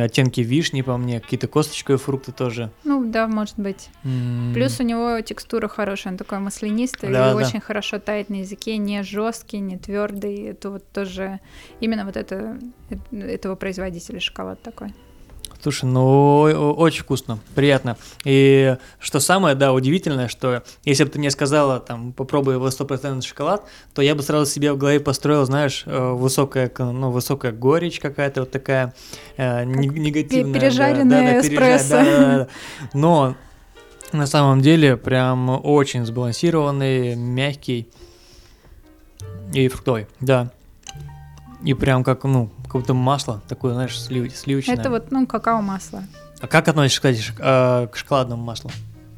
оттенки 0.00 0.40
вишни 0.40 0.82
по 0.82 0.96
мне, 0.96 1.20
какие-то 1.20 1.48
косточковые 1.48 1.98
фрукты 1.98 2.32
тоже. 2.32 2.70
Ну 2.84 3.04
да, 3.04 3.26
может 3.26 3.58
быть. 3.58 3.88
Mm. 4.04 4.54
Плюс 4.54 4.78
у 4.80 4.84
него 4.84 5.20
текстура 5.20 5.66
хорошая, 5.66 6.12
он 6.12 6.16
такой 6.18 6.38
маслянистый 6.38 7.10
да, 7.10 7.30
и 7.30 7.34
да. 7.34 7.36
очень 7.36 7.60
хорошо 7.60 7.98
тает 7.98 8.30
на 8.30 8.36
языке, 8.36 8.76
не 8.76 9.02
жесткий, 9.02 9.58
не 9.58 9.76
твердый. 9.76 10.44
Это 10.44 10.70
вот 10.70 10.90
тоже 10.92 11.40
именно 11.80 12.04
вот 12.04 12.16
это 12.16 12.58
э, 12.90 13.16
этого 13.16 13.56
производителя 13.56 14.20
шоколад 14.20 14.62
такой. 14.62 14.94
Слушай, 15.62 15.84
ну 15.84 16.40
очень 16.40 17.02
вкусно, 17.02 17.38
приятно. 17.54 17.98
И 18.24 18.76
что 18.98 19.20
самое, 19.20 19.54
да, 19.54 19.74
удивительное, 19.74 20.28
что 20.28 20.62
если 20.84 21.04
бы 21.04 21.10
ты 21.10 21.18
мне 21.18 21.30
сказала, 21.30 21.80
там, 21.80 22.12
попробуй 22.12 22.54
его 22.54 22.68
100% 22.68 23.20
шоколад, 23.22 23.64
то 23.94 24.00
я 24.00 24.14
бы 24.14 24.22
сразу 24.22 24.50
себе 24.50 24.72
в 24.72 24.78
голове 24.78 25.00
построил, 25.00 25.44
знаешь, 25.44 25.82
э, 25.84 26.12
высокая, 26.12 26.70
ну, 26.78 27.10
высокая 27.10 27.52
горечь 27.52 28.00
какая-то 28.00 28.40
вот 28.40 28.50
такая 28.50 28.94
э, 29.36 29.64
негативная. 29.64 30.58
Пережаренная 30.58 31.34
да, 31.34 31.40
да, 31.42 31.46
эспрессо. 31.46 31.88
Да, 31.90 32.04
да, 32.04 32.38
да. 32.38 32.48
Но 32.94 33.36
на 34.12 34.26
самом 34.26 34.62
деле 34.62 34.96
прям 34.96 35.50
очень 35.64 36.06
сбалансированный, 36.06 37.16
мягкий 37.16 37.88
и 39.52 39.68
фруктовый, 39.68 40.06
да. 40.20 40.52
И 41.62 41.74
прям 41.74 42.02
как, 42.02 42.24
ну, 42.24 42.50
как 42.70 42.82
будто 42.82 42.94
масло 42.94 43.42
такое, 43.48 43.74
знаешь, 43.74 44.00
слив, 44.00 44.32
сливочное. 44.32 44.76
Это 44.76 44.90
вот, 44.90 45.10
ну, 45.10 45.26
какао-масло. 45.26 46.04
А 46.40 46.46
как 46.46 46.68
относишься, 46.68 47.00
кстати, 47.00 47.24
э, 47.36 47.88
к 47.88 47.96
шоколадному 47.96 48.44
маслу? 48.44 48.70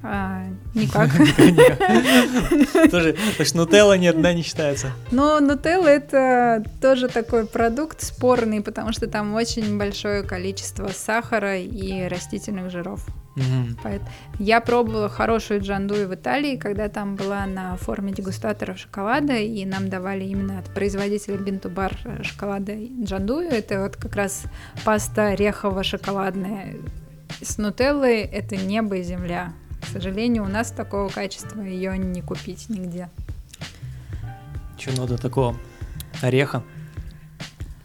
А, 0.02 0.42
никак. 0.74 1.10
Тоже, 2.90 3.12
то 3.12 3.40
есть 3.40 3.54
нутелла 3.54 3.98
нет, 3.98 4.20
да, 4.22 4.32
не 4.32 4.42
считается? 4.42 4.92
Но 5.10 5.38
нутелла 5.38 5.86
это 5.86 6.64
тоже 6.80 7.08
такой 7.08 7.46
продукт 7.46 8.02
спорный, 8.02 8.62
потому 8.62 8.92
что 8.92 9.06
там 9.06 9.34
очень 9.34 9.78
большое 9.78 10.22
количество 10.22 10.88
сахара 10.88 11.58
и 11.58 12.08
растительных 12.08 12.70
жиров. 12.70 13.06
Угу. 13.36 14.00
Я 14.38 14.60
пробовала 14.60 15.08
хорошую 15.08 15.62
джандую 15.62 16.08
в 16.08 16.14
Италии, 16.14 16.56
когда 16.56 16.88
там 16.88 17.16
была 17.16 17.46
на 17.46 17.76
форме 17.76 18.12
дегустаторов 18.12 18.78
шоколада, 18.78 19.36
и 19.36 19.64
нам 19.64 19.88
давали 19.88 20.24
именно 20.24 20.58
от 20.58 20.66
производителя 20.74 21.38
Бинтубар 21.38 21.96
шоколада 22.22 22.74
джандую. 23.02 23.48
Это 23.48 23.80
вот 23.80 23.96
как 23.96 24.16
раз 24.16 24.44
паста 24.84 25.32
орехово-шоколадная. 25.32 26.76
С 27.40 27.56
нутеллой 27.56 28.20
это 28.20 28.56
небо 28.56 28.96
и 28.96 29.02
земля. 29.02 29.52
К 29.80 29.86
сожалению, 29.86 30.44
у 30.44 30.48
нас 30.48 30.70
такого 30.70 31.08
качества 31.08 31.62
ее 31.62 31.96
не 31.96 32.20
купить 32.20 32.68
нигде. 32.68 33.08
Че 34.76 34.92
надо 34.92 35.16
такого 35.16 35.56
ореха? 36.20 36.62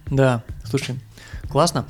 Да, 0.08 0.44
слушай, 0.66 0.96
классно. 1.50 1.86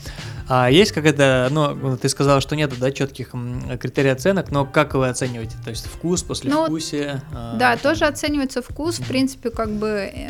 А 0.49 0.69
есть 0.69 0.91
какая-то, 0.91 1.49
ну, 1.51 1.97
ты 1.97 2.07
сказала, 2.09 2.39
что 2.39 2.55
нет, 2.55 2.71
да, 2.79 2.91
четких 2.91 3.33
критерий 3.79 4.09
оценок, 4.09 4.49
но 4.51 4.65
как 4.65 4.93
вы 4.93 5.09
оцениваете? 5.09 5.55
То 5.63 5.69
есть 5.69 5.87
вкус, 5.87 6.23
послевкусие? 6.23 7.21
Ну, 7.31 7.57
да, 7.57 7.75
тоже 7.77 8.05
оценивается 8.05 8.61
вкус, 8.61 8.99
в 8.99 9.07
принципе, 9.07 9.49
как 9.49 9.69
бы 9.69 9.87
э, 9.87 10.29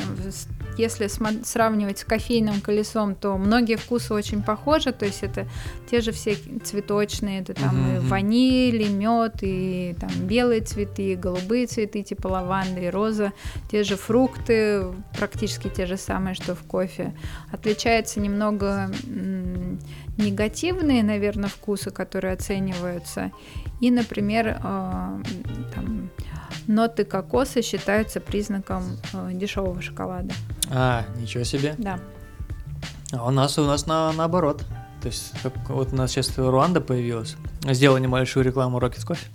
если 0.77 1.07
сравнивать 1.43 1.99
с 1.99 2.03
кофейным 2.03 2.61
колесом, 2.61 3.15
то 3.15 3.37
многие 3.37 3.75
вкусы 3.75 4.13
очень 4.13 4.43
похожи, 4.43 4.91
то 4.91 5.05
есть 5.05 5.23
это 5.23 5.47
те 5.89 6.01
же 6.01 6.11
все 6.11 6.35
цветочные, 6.63 7.41
это 7.41 7.53
там 7.53 7.75
uh-huh. 7.75 7.97
и 7.97 8.07
ваниль, 8.07 8.81
и 8.83 8.89
мед, 8.89 9.37
и 9.41 9.95
там 9.99 10.09
белые 10.21 10.61
цветы, 10.61 11.13
и 11.13 11.15
голубые 11.15 11.67
цветы 11.67 12.03
типа 12.03 12.27
лаванды 12.27 12.85
и 12.85 12.89
роза, 12.89 13.33
те 13.71 13.83
же 13.83 13.95
фрукты, 13.97 14.85
практически 15.17 15.69
те 15.69 15.85
же 15.85 15.97
самые, 15.97 16.35
что 16.35 16.55
в 16.55 16.63
кофе. 16.63 17.13
Отличается 17.51 18.19
немного 18.19 18.91
негативные, 20.17 21.03
наверное, 21.03 21.49
вкусы, 21.49 21.91
которые 21.91 22.33
оцениваются, 22.33 23.31
и, 23.79 23.91
например, 23.91 24.47
э, 24.47 25.23
там, 25.75 26.09
ноты 26.67 27.05
кокоса 27.05 27.61
считаются 27.61 28.19
признаком 28.19 28.83
э, 29.13 29.31
дешевого 29.33 29.81
шоколада. 29.81 30.33
А, 30.71 31.05
ничего 31.19 31.43
себе. 31.43 31.75
Да. 31.77 31.99
А 33.11 33.27
у 33.27 33.31
нас 33.31 33.57
у 33.57 33.65
нас 33.65 33.85
на, 33.85 34.11
наоборот. 34.13 34.63
То 35.01 35.07
есть, 35.07 35.31
как, 35.43 35.53
вот 35.69 35.93
у 35.93 35.95
нас 35.95 36.11
сейчас 36.11 36.37
Руанда 36.37 36.81
появилась. 36.81 37.35
Сделала 37.63 37.97
небольшую 37.97 38.43
рекламу 38.43 38.79
Rocket 38.79 39.05
Coffee. 39.07 39.27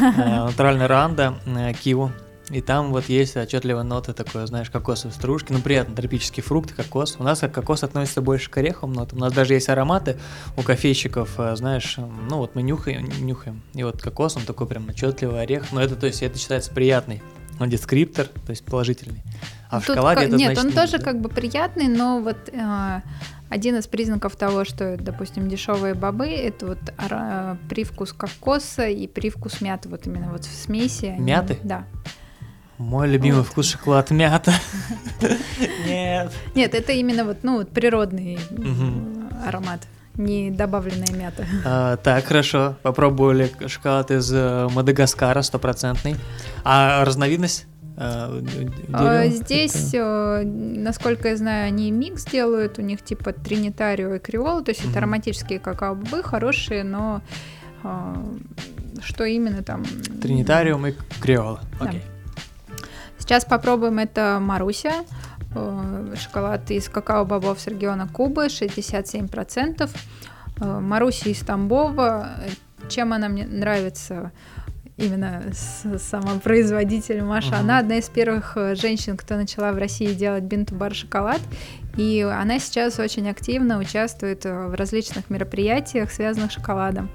Э, 0.00 0.46
натуральная 0.46 0.88
Руанда, 0.88 1.34
Киву. 1.82 2.10
И 2.50 2.60
там 2.60 2.92
вот 2.92 3.08
есть 3.08 3.36
отчетливая 3.36 3.84
нота 3.84 4.12
такое, 4.12 4.46
знаешь, 4.46 4.68
кокосовой 4.68 5.14
стружки. 5.14 5.52
Ну, 5.52 5.60
приятно, 5.60 5.94
тропический 5.94 6.42
фрукт, 6.42 6.74
кокос. 6.74 7.16
У 7.18 7.22
нас 7.22 7.40
как 7.40 7.52
кокос 7.52 7.84
относится 7.84 8.20
больше 8.20 8.50
к 8.50 8.56
орехам, 8.58 8.92
но 8.92 9.08
у 9.10 9.16
нас 9.16 9.32
даже 9.32 9.54
есть 9.54 9.68
ароматы 9.68 10.18
у 10.56 10.62
кофейщиков, 10.62 11.38
э, 11.38 11.56
знаешь, 11.56 11.96
ну 11.96 12.38
вот 12.38 12.54
мы 12.54 12.62
нюхаем, 12.62 13.08
нюхаем. 13.20 13.62
И 13.72 13.82
вот 13.82 14.02
кокос, 14.02 14.36
он 14.36 14.42
такой 14.42 14.66
прям 14.66 14.88
отчетливый 14.88 15.40
орех. 15.40 15.72
Но 15.72 15.80
это, 15.80 15.96
то 15.96 16.06
есть, 16.06 16.22
это 16.22 16.38
считается 16.38 16.70
приятный. 16.70 17.22
Он 17.60 17.70
дескриптор, 17.70 18.26
то 18.26 18.50
есть 18.50 18.64
положительный. 18.64 19.22
А 19.70 19.80
в 19.80 19.86
Тут 19.86 19.94
шоколаде 19.94 20.20
как, 20.20 20.28
это 20.28 20.36
Нет, 20.36 20.52
значит, 20.54 20.64
он 20.64 20.72
тоже 20.72 20.98
да? 20.98 21.04
как 21.04 21.20
бы 21.20 21.28
приятный, 21.28 21.88
но 21.88 22.20
вот 22.20 22.36
э, 22.52 23.00
один 23.48 23.76
из 23.76 23.86
признаков 23.86 24.36
того, 24.36 24.64
что, 24.64 24.96
допустим, 24.96 25.48
дешевые 25.48 25.94
бобы, 25.94 26.26
это 26.26 26.66
вот 26.66 26.78
э, 26.98 27.56
привкус 27.68 28.12
кокоса 28.12 28.86
и 28.88 29.06
привкус 29.06 29.60
мяты, 29.60 29.88
вот 29.88 30.06
именно 30.06 30.30
вот 30.30 30.44
в 30.44 30.54
смеси. 30.54 31.06
Они, 31.06 31.24
Мяты? 31.24 31.58
Да. 31.62 31.86
Мой 32.78 33.08
любимый 33.08 33.38
вот. 33.38 33.46
вкус 33.46 33.70
шоколад 33.70 34.10
мята. 34.10 34.52
Нет. 35.86 36.32
Нет, 36.54 36.74
это 36.74 36.92
именно 36.92 37.24
вот, 37.24 37.38
ну, 37.42 37.64
природный 37.64 38.38
аромат 39.46 39.80
не 40.16 40.50
добавленная 40.50 41.12
мята. 41.12 41.46
А, 41.64 41.96
так, 41.96 42.24
хорошо. 42.24 42.76
Попробовали 42.82 43.50
шоколад 43.66 44.10
из 44.10 44.32
э, 44.32 44.68
Мадагаскара, 44.72 45.42
стопроцентный. 45.42 46.16
А 46.62 47.04
разновидность? 47.04 47.66
А, 47.96 48.40
дерево, 48.40 49.28
Здесь, 49.28 49.94
это... 49.94 50.42
насколько 50.44 51.28
я 51.28 51.36
знаю, 51.36 51.68
они 51.68 51.90
микс 51.90 52.24
делают, 52.24 52.78
у 52.78 52.82
них 52.82 53.02
типа 53.02 53.32
тринитарио 53.32 54.14
и 54.14 54.18
криол, 54.18 54.62
то 54.64 54.70
есть 54.70 54.84
это 54.84 54.98
ароматические 54.98 55.60
какао-бобы, 55.60 56.22
хорошие, 56.24 56.82
но 56.82 57.22
что 59.00 59.24
именно 59.24 59.62
там? 59.62 59.84
Тринитариум 60.20 60.88
и 60.88 60.94
криол, 61.20 61.60
окей. 61.80 62.02
Да. 62.04 62.13
Сейчас 63.24 63.46
попробуем 63.46 64.00
это 64.00 64.36
Маруся, 64.38 65.02
шоколад 66.14 66.70
из 66.70 66.90
какао-бобов 66.90 67.58
с 67.58 67.66
региона 67.66 68.06
Кубы, 68.06 68.48
67%. 68.48 69.90
Маруся 70.60 71.30
из 71.30 71.38
Тамбова, 71.38 72.28
чем 72.90 73.14
она 73.14 73.28
мне 73.28 73.46
нравится? 73.46 74.30
именно 74.98 75.42
с 75.52 75.98
самопроизводителем 75.98 77.26
Маша. 77.26 77.54
Uh-huh. 77.54 77.60
Она 77.60 77.78
одна 77.78 77.96
из 77.96 78.08
первых 78.08 78.56
э, 78.56 78.76
женщин, 78.76 79.16
кто 79.16 79.34
начала 79.34 79.72
в 79.72 79.76
России 79.76 80.14
делать 80.14 80.44
бинту-бар 80.44 80.94
шоколад. 80.94 81.40
И 81.96 82.20
она 82.20 82.60
сейчас 82.60 83.00
очень 83.00 83.28
активно 83.28 83.78
участвует 83.78 84.46
э, 84.46 84.68
в 84.68 84.74
различных 84.74 85.30
мероприятиях, 85.30 86.12
связанных 86.12 86.52
с 86.52 86.54
шоколадом. 86.54 87.10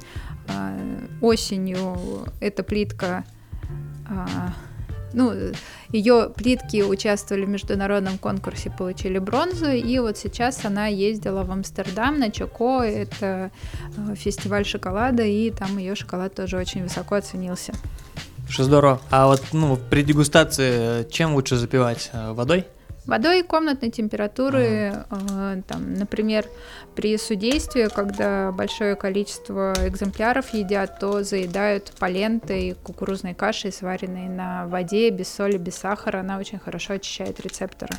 Осенью 1.22 2.26
эта 2.42 2.64
плитка 2.64 3.24
а, 4.10 4.28
ну, 5.14 5.34
ее 5.90 6.32
плитки 6.36 6.82
участвовали 6.84 7.46
в 7.46 7.50
международном 7.50 8.18
конкурсе, 8.18 8.72
получили 8.76 9.20
бронзу, 9.20 9.70
и 9.70 10.00
вот 10.00 10.18
сейчас 10.18 10.64
она 10.66 10.88
ездила 10.88 11.44
в 11.44 11.52
Амстердам 11.52 12.20
на 12.20 12.32
Чоко, 12.32 12.82
это 12.82 13.52
э, 13.98 14.16
фестиваль 14.16 14.66
шоколада, 14.66 15.24
и 15.24 15.52
там 15.52 15.78
ее 15.78 15.96
шоколад 15.96 16.36
тоже 16.36 16.58
очень 16.58 16.84
высоко 16.84 17.16
оценился. 17.16 17.74
Что 18.50 18.64
здорово. 18.64 19.02
А 19.12 19.28
вот 19.28 19.44
ну, 19.54 19.78
при 19.78 20.02
дегустации 20.02 21.02
э, 21.02 21.06
чем 21.10 21.36
лучше 21.36 21.56
запивать? 21.56 22.10
Э, 22.14 22.34
водой? 22.34 22.66
Водой 23.10 23.42
комнатной 23.42 23.90
температуры, 23.90 25.04
ага. 25.10 25.64
там, 25.68 25.96
например, 25.96 26.46
при 26.96 27.18
судействе, 27.18 27.90
когда 27.90 28.52
большое 28.52 28.96
количество 28.96 29.74
экземпляров 29.84 30.54
едят, 30.54 31.00
то 31.00 31.24
заедают 31.24 31.92
полентой 31.98 32.78
кукурузной 32.84 33.34
кашей, 33.34 33.72
сваренной 33.72 34.30
на 34.30 34.68
воде, 34.68 35.10
без 35.10 35.28
соли, 35.28 35.58
без 35.58 35.76
сахара. 35.76 36.20
Она 36.20 36.38
очень 36.38 36.60
хорошо 36.60 36.94
очищает 36.94 37.40
рецепторы. 37.40 37.96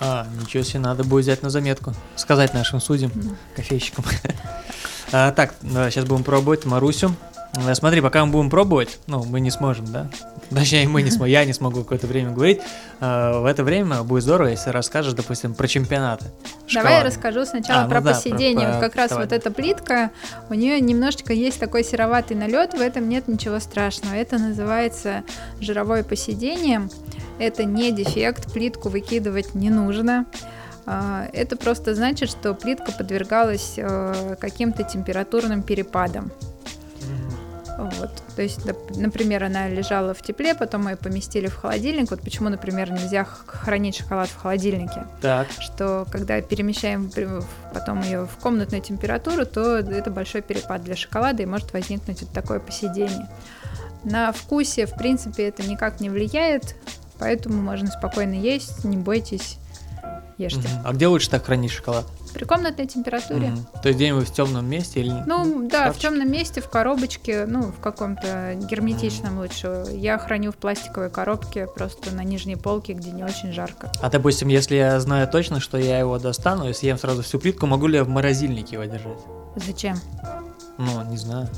А, 0.00 0.26
ничего 0.40 0.64
себе, 0.64 0.80
надо 0.80 1.04
будет 1.04 1.24
взять 1.24 1.42
на 1.42 1.50
заметку. 1.50 1.92
Сказать 2.16 2.52
нашим 2.52 2.80
судьям, 2.80 3.12
кофейщикам. 3.54 4.04
а, 5.12 5.30
так, 5.30 5.54
сейчас 5.62 6.06
будем 6.06 6.24
пробовать 6.24 6.64
Марусю. 6.64 7.14
Э, 7.54 7.74
смотри, 7.74 8.00
пока 8.00 8.24
мы 8.24 8.32
будем 8.32 8.50
пробовать, 8.50 8.98
ну, 9.06 9.24
мы 9.24 9.40
не 9.40 9.50
сможем, 9.50 9.86
да? 9.86 10.08
Точнее, 10.50 10.88
мы 10.88 11.02
не 11.02 11.10
сможем, 11.10 11.32
я 11.32 11.44
не 11.44 11.52
смогу 11.52 11.82
какое-то 11.82 12.06
время 12.06 12.30
говорить. 12.30 12.60
Э, 13.00 13.40
в 13.40 13.44
это 13.44 13.64
время 13.64 14.02
будет 14.02 14.22
здорово, 14.22 14.48
если 14.48 14.70
расскажешь, 14.70 15.12
допустим, 15.12 15.54
про 15.54 15.66
чемпионаты. 15.66 16.26
Давай 16.72 16.98
я 16.98 17.04
расскажу 17.04 17.44
сначала 17.44 17.84
а, 17.84 17.88
про 17.88 18.00
ну 18.00 18.06
да, 18.06 18.14
посидение. 18.14 18.68
Про, 18.68 18.78
про, 18.78 18.80
как 18.80 18.96
раз 18.96 19.10
давай. 19.10 19.24
вот 19.24 19.32
эта 19.32 19.50
плитка, 19.50 20.10
у 20.48 20.54
нее 20.54 20.80
немножечко 20.80 21.32
есть 21.32 21.58
такой 21.58 21.82
сероватый 21.84 22.36
налет, 22.36 22.74
в 22.74 22.80
этом 22.80 23.08
нет 23.08 23.26
ничего 23.26 23.58
страшного. 23.58 24.14
Это 24.14 24.38
называется 24.38 25.24
жировое 25.60 26.04
посидение. 26.04 26.88
Это 27.38 27.64
не 27.64 27.90
дефект, 27.90 28.52
плитку 28.52 28.88
выкидывать 28.90 29.54
не 29.54 29.70
нужно. 29.70 30.26
Э, 30.86 31.28
это 31.32 31.56
просто 31.56 31.94
значит, 31.94 32.30
что 32.30 32.54
плитка 32.54 32.92
подвергалась 32.92 33.78
каким-то 34.38 34.84
температурным 34.84 35.62
перепадам. 35.62 36.30
Вот. 37.80 38.10
То 38.36 38.42
есть, 38.42 38.60
например, 38.96 39.44
она 39.44 39.68
лежала 39.68 40.12
в 40.12 40.22
тепле, 40.22 40.54
потом 40.54 40.84
мы 40.84 40.90
ее 40.90 40.96
поместили 40.96 41.46
в 41.46 41.56
холодильник. 41.56 42.10
Вот 42.10 42.20
почему, 42.20 42.48
например, 42.48 42.90
нельзя 42.90 43.24
хранить 43.24 43.96
шоколад 43.96 44.28
в 44.28 44.36
холодильнике. 44.36 45.06
Так. 45.20 45.48
Что 45.58 46.06
когда 46.10 46.40
перемещаем 46.42 47.10
потом 47.72 48.02
ее 48.02 48.26
в 48.26 48.36
комнатную 48.42 48.82
температуру, 48.82 49.46
то 49.46 49.78
это 49.78 50.10
большой 50.10 50.42
перепад 50.42 50.84
для 50.84 50.96
шоколада 50.96 51.42
и 51.42 51.46
может 51.46 51.72
возникнуть 51.72 52.20
вот 52.22 52.30
такое 52.32 52.60
посидение. 52.60 53.28
На 54.04 54.32
вкусе, 54.32 54.86
в 54.86 54.94
принципе, 54.96 55.48
это 55.48 55.62
никак 55.62 56.00
не 56.00 56.10
влияет, 56.10 56.74
поэтому 57.18 57.60
можно 57.60 57.88
спокойно 57.88 58.34
есть, 58.34 58.84
не 58.84 58.96
бойтесь, 58.96 59.58
ешьте. 60.38 60.68
А 60.84 60.92
где 60.92 61.06
лучше 61.06 61.28
так 61.30 61.44
хранить 61.44 61.70
шоколад? 61.70 62.06
При 62.32 62.44
комнатной 62.44 62.86
температуре. 62.86 63.48
Угу. 63.48 63.80
То 63.82 63.88
есть 63.88 63.96
где-нибудь 63.96 64.28
в 64.28 64.32
темном 64.32 64.68
месте 64.68 65.00
или 65.00 65.14
Ну 65.26 65.68
да, 65.68 65.84
шкафчик? 65.84 65.96
в 65.96 66.00
темном 66.00 66.30
месте, 66.30 66.60
в 66.60 66.68
коробочке, 66.68 67.46
ну 67.46 67.62
в 67.62 67.80
каком-то 67.80 68.54
герметичном 68.70 69.34
угу. 69.34 69.42
лучше. 69.42 69.84
Я 69.92 70.18
храню 70.18 70.52
в 70.52 70.56
пластиковой 70.56 71.10
коробке, 71.10 71.66
просто 71.66 72.14
на 72.14 72.22
нижней 72.22 72.56
полке, 72.56 72.92
где 72.92 73.10
не 73.10 73.24
очень 73.24 73.52
жарко. 73.52 73.90
А 74.00 74.10
допустим, 74.10 74.48
если 74.48 74.76
я 74.76 74.98
знаю 75.00 75.28
точно, 75.28 75.60
что 75.60 75.78
я 75.78 75.98
его 75.98 76.18
достану 76.18 76.68
и 76.68 76.72
съем 76.72 76.98
сразу 76.98 77.22
всю 77.22 77.38
плитку, 77.38 77.66
могу 77.66 77.86
ли 77.86 77.96
я 77.96 78.04
в 78.04 78.08
морозильнике 78.08 78.76
его 78.76 78.84
держать? 78.84 79.18
Зачем? 79.56 79.98
Ну, 80.78 81.02
не 81.10 81.16
знаю. 81.16 81.48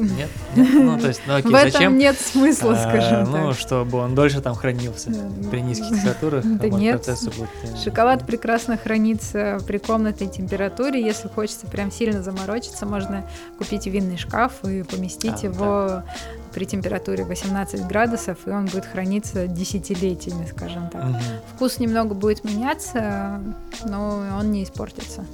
Нет? 0.00 0.28
Нет? 0.56 0.68
Ну, 0.72 0.98
то 0.98 1.08
есть, 1.08 1.22
ну 1.26 1.34
окей, 1.36 1.50
В 1.50 1.54
этом 1.54 1.70
зачем? 1.72 1.98
нет 1.98 2.18
смысла, 2.18 2.72
а, 2.72 2.88
скажем 2.88 3.24
ну, 3.24 3.32
так. 3.32 3.42
Ну, 3.42 3.54
чтобы 3.54 3.98
он 3.98 4.14
дольше 4.14 4.40
там 4.40 4.54
хранился 4.54 5.12
при 5.50 5.60
низких 5.60 5.88
температурах. 5.88 6.44
Да 6.44 6.68
нет. 6.68 7.06
Будет... 7.06 7.48
Э, 7.64 7.76
Шоколад 7.84 8.26
прекрасно 8.26 8.76
хранится 8.76 9.58
при 9.66 9.78
комнатной 9.78 10.28
температуре. 10.28 11.02
Если 11.02 11.28
хочется 11.28 11.66
прям 11.66 11.90
сильно 11.90 12.22
заморочиться, 12.22 12.86
можно 12.86 13.26
купить 13.58 13.86
винный 13.86 14.16
шкаф 14.16 14.64
и 14.64 14.82
поместить 14.82 15.44
а, 15.44 15.46
его 15.46 15.86
да. 15.88 16.04
при 16.52 16.64
температуре 16.64 17.24
18 17.24 17.86
градусов, 17.86 18.38
и 18.46 18.50
он 18.50 18.66
будет 18.66 18.86
храниться 18.86 19.46
десятилетиями, 19.46 20.46
скажем 20.46 20.88
так. 20.90 21.04
Угу. 21.04 21.18
Вкус 21.54 21.78
немного 21.78 22.14
будет 22.14 22.44
меняться, 22.44 23.40
но 23.84 24.22
он 24.38 24.50
не 24.50 24.64
испортится. 24.64 25.24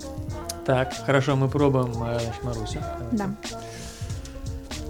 Так, 0.67 0.93
хорошо, 1.07 1.37
мы 1.37 1.49
пробуем 1.49 1.93
э, 2.03 2.19
Марусю. 2.43 2.81
Да. 3.13 3.31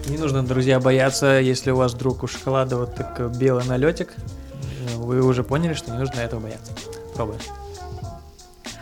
Не 0.09 0.17
нужно, 0.17 0.41
друзья, 0.41 0.79
бояться, 0.79 1.39
если 1.39 1.71
у 1.71 1.75
вас 1.75 1.93
вдруг 1.93 2.23
у 2.23 2.27
шоколада 2.27 2.77
вот 2.77 2.95
так 2.95 3.35
белый 3.37 3.65
налетик, 3.65 4.15
вы 4.95 5.21
уже 5.21 5.43
поняли, 5.43 5.73
что 5.73 5.91
не 5.91 5.97
нужно 5.97 6.21
этого 6.21 6.39
бояться. 6.39 6.71
Пробуем. 7.13 7.41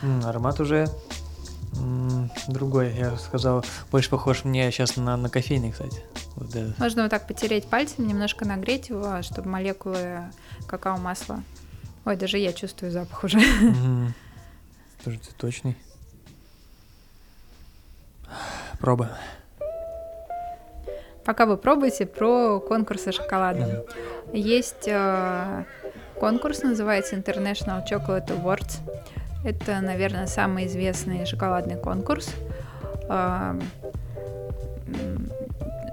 М, 0.04 0.24
аромат 0.24 0.60
уже 0.60 0.88
м, 1.78 2.30
другой, 2.48 2.94
я 2.96 3.18
сказал, 3.18 3.66
больше 3.92 4.12
похож 4.12 4.44
мне 4.44 4.70
сейчас 4.72 4.98
на, 4.98 5.18
на 5.18 5.30
кофейный, 5.30 5.72
кстати. 5.72 6.04
Вот 6.36 6.54
Можно 6.78 7.04
вот 7.04 7.10
так 7.12 7.28
потереть 7.28 7.66
пальцем, 7.66 8.08
немножко 8.08 8.46
нагреть 8.46 8.90
его, 8.90 9.22
чтобы 9.24 9.50
молекулы 9.50 10.26
какао-масла... 10.68 11.42
Ой, 12.06 12.18
даже 12.18 12.38
я 12.38 12.54
чувствую 12.54 12.92
запах 12.92 13.24
уже. 13.24 13.40
Угу. 13.40 14.14
Тоже 15.04 15.18
цветочный. 15.18 15.76
Пробуем. 18.80 19.10
Пока 21.26 21.48
вы 21.48 21.58
пробуете 21.58 22.06
про 22.06 22.60
конкурсы 22.60 23.12
шоколада. 23.12 23.86
Есть 24.32 24.88
э, 24.88 25.64
конкурс, 26.20 26.62
называется 26.62 27.16
International 27.16 27.82
Chocolate 27.90 28.28
Awards. 28.28 28.80
Это, 29.44 29.82
наверное, 29.82 30.28
самый 30.28 30.68
известный 30.68 31.26
шоколадный 31.26 31.78
конкурс. 31.78 32.30
Э, 33.10 33.60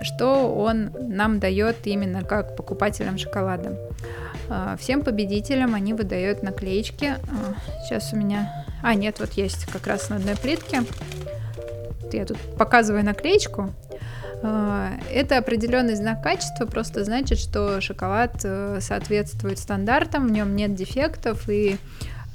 что 0.03 0.53
он 0.55 0.91
нам 0.99 1.39
дает 1.39 1.87
именно 1.87 2.25
как 2.25 2.57
покупателям 2.57 3.17
шоколада? 3.17 3.79
Э, 4.51 4.77
всем 4.79 5.03
победителям 5.03 5.75
они 5.75 5.95
выдают 5.95 6.43
наклеечки. 6.43 7.05
Э, 7.05 7.19
сейчас 7.85 8.13
у 8.13 8.17
меня... 8.17 8.67
А, 8.83 8.95
нет, 8.95 9.19
вот 9.19 9.33
есть 9.33 9.65
как 9.67 9.87
раз 9.87 10.11
на 10.11 10.17
одной 10.17 10.37
плитке. 10.37 10.83
Я 12.13 12.27
тут 12.27 12.39
показываю 12.59 13.05
наклеечку. 13.05 13.71
А, 14.43 14.93
это 15.11 15.39
определенный 15.39 15.95
знак 15.95 16.23
качества, 16.23 16.67
просто 16.67 17.05
значит, 17.05 17.39
что 17.39 17.81
шоколад 17.81 18.41
э, 18.45 18.79
соответствует 18.81 19.59
стандартам, 19.59 20.27
в 20.27 20.33
нем 20.33 20.57
нет 20.57 20.75
дефектов, 20.75 21.49
и 21.49 21.77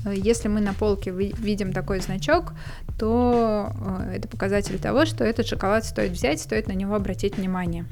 э, 0.05 0.14
если 0.16 0.47
мы 0.47 0.62
на 0.62 0.74
полке 0.74 1.12
видим 1.12 1.74
такой 1.74 1.99
значок, 1.99 2.53
то 2.97 3.72
э, 4.10 4.16
это 4.18 4.28
показатель 4.30 4.80
того, 4.80 5.05
что 5.05 5.26
этот 5.26 5.47
шоколад 5.47 5.84
стоит 5.84 6.12
взять, 6.12 6.39
стоит 6.39 6.68
на 6.68 6.74
него 6.74 6.95
обратить 6.95 7.38
внимание. 7.38 7.86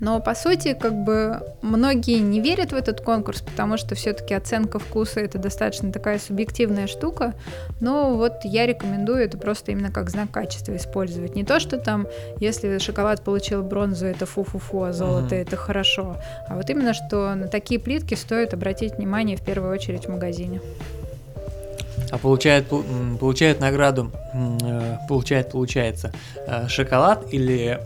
Но 0.00 0.20
по 0.20 0.34
сути, 0.34 0.74
как 0.74 0.94
бы 0.94 1.40
многие 1.62 2.18
не 2.18 2.40
верят 2.40 2.72
в 2.72 2.76
этот 2.76 3.00
конкурс, 3.00 3.40
потому 3.40 3.76
что 3.76 3.94
все-таки 3.94 4.34
оценка 4.34 4.78
вкуса 4.78 5.20
это 5.20 5.38
достаточно 5.38 5.92
такая 5.92 6.18
субъективная 6.18 6.86
штука. 6.86 7.34
Но 7.80 8.16
вот 8.16 8.44
я 8.44 8.66
рекомендую 8.66 9.18
это 9.18 9.38
просто 9.38 9.72
именно 9.72 9.90
как 9.90 10.10
знак 10.10 10.30
качества 10.30 10.76
использовать. 10.76 11.34
Не 11.34 11.44
то, 11.44 11.60
что 11.60 11.78
там, 11.78 12.06
если 12.38 12.78
шоколад 12.78 13.22
получил 13.22 13.62
бронзу, 13.62 14.06
это 14.06 14.26
фу-фу-фу, 14.26 14.84
а 14.84 14.92
золото 14.92 15.34
mm-hmm. 15.34 15.42
это 15.42 15.56
хорошо. 15.56 16.16
А 16.48 16.56
вот 16.56 16.70
именно, 16.70 16.94
что 16.94 17.34
на 17.34 17.48
такие 17.48 17.80
плитки 17.80 18.14
стоит 18.14 18.54
обратить 18.54 18.94
внимание 18.94 19.36
в 19.36 19.44
первую 19.44 19.72
очередь 19.72 20.06
в 20.06 20.10
магазине. 20.10 20.60
А 22.10 22.18
получает, 22.18 22.68
получает 23.20 23.60
награду, 23.60 24.10
э, 24.32 24.96
получает, 25.08 25.52
получается, 25.52 26.12
э, 26.46 26.68
шоколад 26.68 27.32
или 27.32 27.80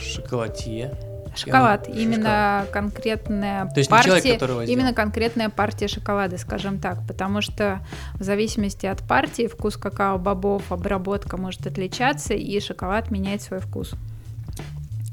шоколадье? 0.00 0.94
Шоколад, 1.36 1.88
он... 1.88 1.94
именно 1.96 2.64
шоколад. 2.66 2.70
конкретная 2.70 3.66
То 3.66 3.78
есть 3.78 3.90
партия, 3.90 4.08
человек, 4.08 4.40
который 4.40 4.66
именно 4.66 4.92
конкретная 4.92 5.48
партия 5.48 5.86
шоколада, 5.86 6.38
скажем 6.38 6.78
так, 6.80 7.06
потому 7.06 7.40
что 7.40 7.80
в 8.14 8.22
зависимости 8.22 8.86
от 8.86 9.00
партии 9.06 9.46
вкус 9.46 9.76
какао-бобов, 9.76 10.72
обработка 10.72 11.36
может 11.36 11.66
отличаться, 11.66 12.34
и 12.34 12.60
шоколад 12.60 13.10
меняет 13.10 13.42
свой 13.42 13.60
вкус. 13.60 13.94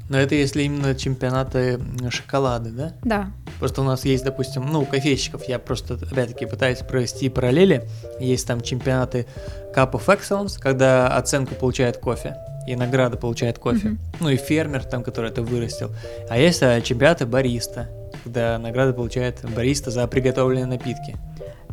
Но 0.08 0.18
это 0.18 0.34
если 0.34 0.62
именно 0.62 0.94
чемпионаты 0.94 1.80
шоколада, 2.10 2.70
да? 2.70 2.92
Да. 3.02 3.30
Просто 3.58 3.82
у 3.82 3.84
нас 3.84 4.04
есть, 4.04 4.24
допустим, 4.24 4.66
ну, 4.70 4.82
у 4.82 4.86
кофейщиков, 4.86 5.44
я 5.48 5.58
просто, 5.58 5.94
опять-таки, 5.94 6.46
пытаюсь 6.46 6.78
провести 6.78 7.28
параллели. 7.28 7.84
Есть 8.18 8.46
там 8.46 8.60
чемпионаты 8.60 9.26
Cup 9.74 9.92
of 9.92 10.06
Excellence, 10.06 10.58
когда 10.58 11.08
оценку 11.08 11.54
получает 11.54 11.98
кофе, 11.98 12.36
и 12.66 12.74
награда 12.74 13.16
получает 13.16 13.58
кофе. 13.58 13.88
Mm-hmm. 13.88 14.16
Ну, 14.20 14.28
и 14.30 14.36
фермер 14.36 14.84
там, 14.84 15.02
который 15.02 15.30
это 15.30 15.42
вырастил. 15.42 15.90
А 16.28 16.38
есть 16.38 16.62
а, 16.62 16.80
чемпионаты 16.80 17.26
бариста, 17.26 17.88
когда 18.24 18.58
награда 18.58 18.94
получает 18.94 19.44
бариста 19.54 19.90
за 19.90 20.06
приготовленные 20.06 20.66
напитки. 20.66 21.16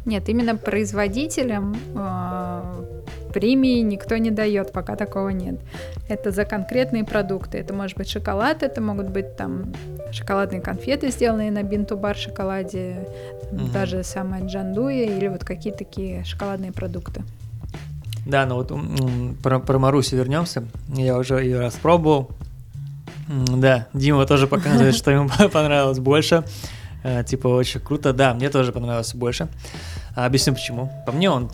Нет, 0.05 0.29
именно 0.29 0.55
производителям 0.55 1.75
э, 1.95 3.05
премии 3.35 3.81
никто 3.81 4.15
не 4.15 4.31
дает, 4.31 4.71
пока 4.71 4.95
такого 4.95 5.27
нет. 5.27 5.55
Это 6.07 6.31
за 6.31 6.45
конкретные 6.45 7.03
продукты. 7.03 7.57
Это 7.57 7.73
может 7.73 7.97
быть 7.97 8.09
шоколад, 8.09 8.63
это 8.63 8.79
могут 8.79 9.09
быть 9.09 9.35
там 9.35 9.73
шоколадные 10.13 10.61
конфеты, 10.61 11.11
сделанные 11.11 11.51
на 11.51 11.61
бинту-бар 11.61 12.15
шоколаде, 12.15 13.09
угу. 13.51 13.65
даже 13.73 14.03
самая 14.03 14.45
джандуя 14.45 15.03
или 15.03 15.27
вот 15.27 15.43
какие-то 15.43 15.79
такие 15.79 16.23
шоколадные 16.23 16.71
продукты. 16.71 17.23
Да, 18.25 18.45
ну 18.45 18.55
вот 18.55 18.71
про, 19.43 19.59
про 19.59 19.79
Марусю 19.79 20.15
вернемся. 20.15 20.63
Я 20.87 21.17
уже 21.17 21.35
ее 21.43 21.59
распробовал. 21.59 22.29
Да, 23.27 23.87
Дима 23.93 24.25
тоже 24.25 24.47
показывает, 24.47 24.95
что 25.01 25.11
ему 25.11 25.29
понравилось 25.51 25.99
больше. 25.99 26.45
Э, 27.05 27.23
типа 27.23 27.47
очень 27.47 27.79
круто. 27.81 28.13
Да, 28.13 28.33
мне 28.33 28.49
тоже 28.49 28.71
понравилось 28.71 29.13
больше. 29.13 29.47
А 30.15 30.25
объясню 30.25 30.53
почему. 30.53 30.91
По 31.05 31.11
мне 31.11 31.29
он 31.29 31.51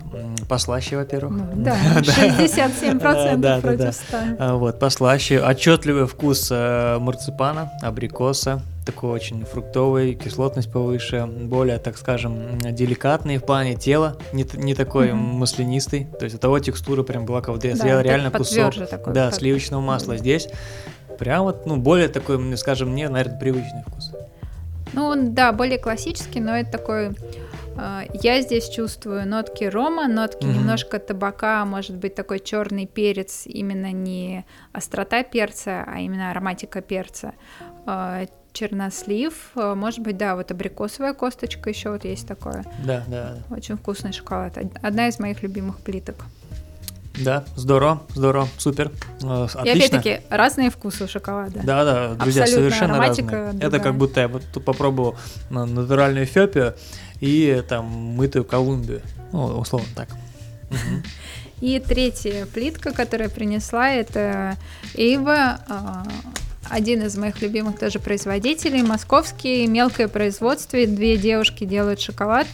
послаще, 0.47 0.95
во-первых. 0.95 1.34
Ну, 1.34 1.45
да, 1.64 1.78
67% 1.99 3.36
да, 3.36 3.60
против 3.60 3.93
100. 3.93 4.18
А, 4.39 4.56
вот, 4.56 4.80
послаще. 4.80 5.41
Отчетливый 5.41 6.08
вкус 6.08 6.47
э, 6.52 6.97
марципана, 6.99 7.70
абрикоса, 7.82 8.62
такой 8.86 9.10
очень 9.12 9.43
фруктовый, 9.43 10.14
кислотность 10.14 10.72
повыше, 10.72 11.26
более, 11.26 11.80
так 11.80 11.97
скажем, 11.97 12.58
деликатный 12.60 13.38
в 13.38 13.43
плане 13.43 13.76
тела, 13.76 14.16
не, 14.32 14.45
не 14.54 14.74
такой 14.74 15.10
mm-hmm. 15.10 15.16
маслянистый. 15.16 16.08
То 16.18 16.24
есть 16.24 16.38
у 16.38 16.39
того 16.39 16.60
текстура 16.60 17.04
прям 17.04 17.26
была, 17.26 17.41
как 17.41 17.56
будто 17.56 17.68
я 17.68 17.76
съел 17.76 17.99
реально 17.99 18.32
кусок 18.32 18.74
такой, 18.89 19.14
да, 19.14 19.32
сливочного 19.34 19.82
масла. 19.82 20.16
Здесь 20.16 20.47
прям 21.20 21.43
вот, 21.43 21.66
ну, 21.66 21.76
более 21.76 22.08
такой, 22.08 22.56
скажем, 22.56 22.91
мне, 22.91 23.10
наверное, 23.10 23.38
привычный 23.38 23.84
вкус. 23.86 24.14
Ну, 24.94 25.06
он, 25.06 25.34
да, 25.34 25.52
более 25.52 25.80
классический, 25.80 26.39
но 26.39 26.58
это 26.58 26.72
такой 26.72 27.12
а, 27.78 28.04
я 28.14 28.42
здесь 28.42 28.70
чувствую 28.70 29.28
нотки 29.28 29.64
рома, 29.64 30.08
нотки 30.08 30.46
mm-hmm. 30.46 30.54
немножко 30.54 31.00
табака, 31.00 31.66
может 31.66 31.96
быть 31.96 32.16
такой 32.16 32.39
черный 32.39 32.86
перец, 32.86 33.44
именно 33.46 33.92
не 33.92 34.46
острота 34.74 35.24
перца, 35.24 35.84
а 35.88 36.00
именно 36.00 36.32
ароматика 36.32 36.82
перца. 36.82 37.34
А, 37.86 38.26
чернослив, 38.54 39.52
а, 39.56 39.76
может 39.76 40.00
быть, 40.00 40.18
да, 40.18 40.36
вот 40.36 40.52
абрикосовая 40.52 41.14
косточка 41.14 41.70
еще 41.70 41.92
вот 41.92 42.06
есть 42.06 42.28
такое. 42.28 42.64
Да, 42.86 43.04
да. 43.08 43.38
Очень 43.50 43.78
вкусный 43.78 44.12
шоколад. 44.12 44.58
Одна 44.82 45.08
из 45.08 45.20
моих 45.20 45.42
любимых 45.42 45.80
плиток. 45.80 46.26
Да, 47.24 47.43
здорово, 47.55 48.03
здорово, 48.15 48.47
супер. 48.57 48.91
Отлично. 49.22 49.61
И 49.63 49.69
опять-таки 49.69 50.22
разные 50.30 50.69
вкусы 50.69 51.07
шоколада. 51.07 51.61
Да, 51.63 51.84
да, 51.84 52.13
друзья, 52.15 52.43
Абсолютно 52.43 52.69
совершенно 52.69 52.99
разные. 52.99 53.28
Другая. 53.28 53.53
Это 53.59 53.80
как 53.80 53.95
будто 53.95 54.22
я 54.22 54.28
вот 54.28 54.43
тут 54.53 54.65
попробовал 54.65 55.15
натуральную 55.49 56.26
Эфиопию, 56.26 56.76
и 57.19 57.63
там 57.67 57.86
мытую 57.86 58.43
Колумбию. 58.43 59.01
Ну, 59.32 59.59
условно 59.59 59.88
так. 59.95 60.09
И 61.61 61.80
третья 61.80 62.47
плитка, 62.47 62.91
которую 62.91 63.30
я 63.30 63.34
принесла, 63.34 63.91
это 63.91 64.57
Эйва, 64.95 65.59
а, 65.69 66.07
один 66.69 67.03
из 67.03 67.15
моих 67.17 67.39
любимых 67.41 67.78
тоже 67.78 67.99
производителей, 67.99 68.82
московский, 68.82 69.67
мелкое 69.67 70.07
производство, 70.07 70.84
две 70.88 71.17
девушки 71.17 71.65
делают 71.65 72.01
шоколад. 72.01 72.47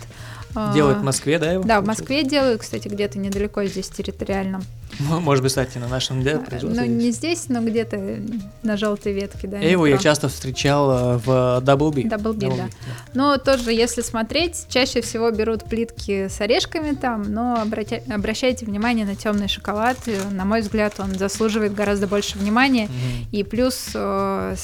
Делают 0.73 0.99
в 0.99 1.03
Москве, 1.03 1.39
да? 1.39 1.51
Его 1.51 1.63
да, 1.63 1.81
в 1.81 1.85
Москве 1.85 2.23
делают, 2.23 2.61
кстати, 2.61 2.87
где-то 2.87 3.19
недалеко 3.19 3.63
здесь 3.65 3.89
территориально. 3.89 4.61
Может 4.99 5.43
быть, 5.43 5.51
кстати, 5.51 5.77
на 5.77 5.87
нашем 5.87 6.23
да, 6.23 6.41
Ну, 6.61 6.85
не 6.85 7.11
здесь, 7.11 7.49
но 7.49 7.61
где-то 7.61 8.19
на 8.63 8.77
желтой 8.77 9.13
ветке, 9.13 9.47
да. 9.47 9.59
Его 9.59 9.85
я 9.85 9.97
часто 9.97 10.27
встречал 10.27 10.91
э, 10.91 11.17
в 11.17 11.29
Double 11.63 11.93
B. 11.93 12.01
Double 12.03 12.33
B, 12.33 12.47
да. 12.47 12.67
Но 13.13 13.37
тоже, 13.37 13.71
если 13.71 14.01
смотреть, 14.01 14.65
чаще 14.69 15.01
всего 15.01 15.29
берут 15.29 15.65
плитки 15.65 16.27
с 16.29 16.41
орешками 16.41 16.95
там, 16.95 17.31
но 17.31 17.61
обратя... 17.61 18.01
обращайте 18.11 18.65
внимание 18.65 19.05
на 19.05 19.15
темный 19.15 19.47
шоколад. 19.47 19.97
На 20.31 20.45
мой 20.45 20.61
взгляд, 20.61 20.99
он 20.99 21.13
заслуживает 21.15 21.75
гораздо 21.75 22.07
больше 22.07 22.37
внимания. 22.37 22.85
Mm-hmm. 22.85 23.27
И 23.31 23.43
плюс, 23.43 23.89
э, 23.93 24.55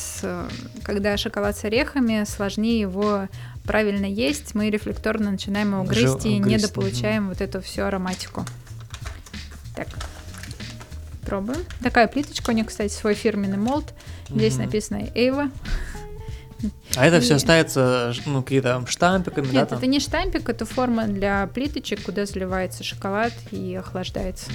когда 0.83 1.17
шоколад 1.17 1.57
с 1.57 1.63
орехами, 1.63 2.25
сложнее 2.27 2.79
его 2.79 3.27
правильно 3.65 4.05
есть, 4.05 4.55
мы 4.55 4.69
рефлекторно 4.69 5.31
начинаем 5.31 5.71
его 5.71 5.83
грызть 5.83 6.23
Жил, 6.23 6.31
и 6.31 6.39
грызть, 6.39 6.63
недополучаем 6.63 7.23
угу. 7.23 7.29
вот 7.29 7.41
эту 7.41 7.61
всю 7.61 7.83
ароматику. 7.83 8.45
Так, 9.75 9.87
пробуем. 11.25 11.63
Такая 11.81 12.07
плиточка, 12.07 12.51
у 12.51 12.53
нее, 12.53 12.65
кстати, 12.65 12.91
свой 12.91 13.13
фирменный 13.15 13.57
молд. 13.57 13.93
Здесь 14.29 14.55
угу. 14.55 14.63
написано 14.63 15.09
Эйва. 15.15 15.49
А 16.95 17.05
это 17.05 17.17
и... 17.17 17.19
все 17.21 17.39
ставится, 17.39 18.13
ну, 18.25 18.41
какие-то 18.43 18.83
штампиками, 18.87 19.45
Нет, 19.45 19.53
да? 19.53 19.59
Нет, 19.61 19.71
это 19.71 19.85
не 19.87 19.99
штампик, 19.99 20.47
это 20.47 20.65
форма 20.65 21.07
для 21.07 21.47
плиточек, 21.47 22.03
куда 22.03 22.25
заливается 22.25 22.83
шоколад 22.83 23.33
и 23.51 23.75
охлаждается. 23.75 24.49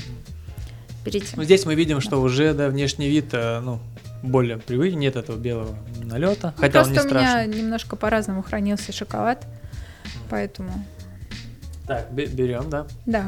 Берите. 1.04 1.34
Ну, 1.36 1.44
здесь 1.44 1.64
мы 1.64 1.74
видим, 1.74 2.00
что 2.00 2.20
уже, 2.20 2.54
да, 2.54 2.68
внешний 2.68 3.08
вид, 3.08 3.28
э, 3.32 3.60
ну, 3.60 3.80
более 4.22 4.58
привычный, 4.58 5.00
нет 5.00 5.16
этого 5.16 5.36
белого 5.36 5.76
налета, 6.02 6.52
ну, 6.56 6.60
хотя 6.60 6.82
он 6.82 6.92
не 6.92 6.98
страшный. 6.98 7.10
Просто 7.10 7.36
у 7.36 7.48
меня 7.48 7.60
немножко 7.60 7.96
по-разному 7.96 8.42
хранился 8.42 8.92
шоколад, 8.92 9.46
поэтому... 10.30 10.72
Так, 11.86 12.12
берем, 12.12 12.68
да? 12.68 12.86
Да. 13.06 13.26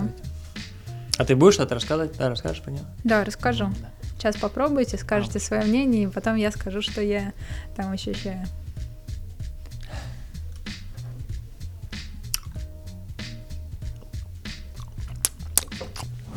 А 1.17 1.25
ты 1.25 1.37
будешь 1.37 1.55
что-то 1.55 1.75
рассказывать? 1.75 2.17
Да, 2.19 2.29
расскажешь 2.29 2.65
него? 2.67 2.79
Да, 3.05 3.25
расскажу. 3.25 3.67
Да. 3.81 3.91
Сейчас 4.17 4.37
попробуйте, 4.37 4.99
скажете 4.99 5.39
а. 5.39 5.41
свое 5.41 5.63
мнение, 5.63 6.05
и 6.05 6.07
потом 6.07 6.37
я 6.37 6.51
скажу, 6.51 6.83
что 6.83 7.01
я 7.01 7.33
там 7.77 7.93
ощущаю. 7.93 8.47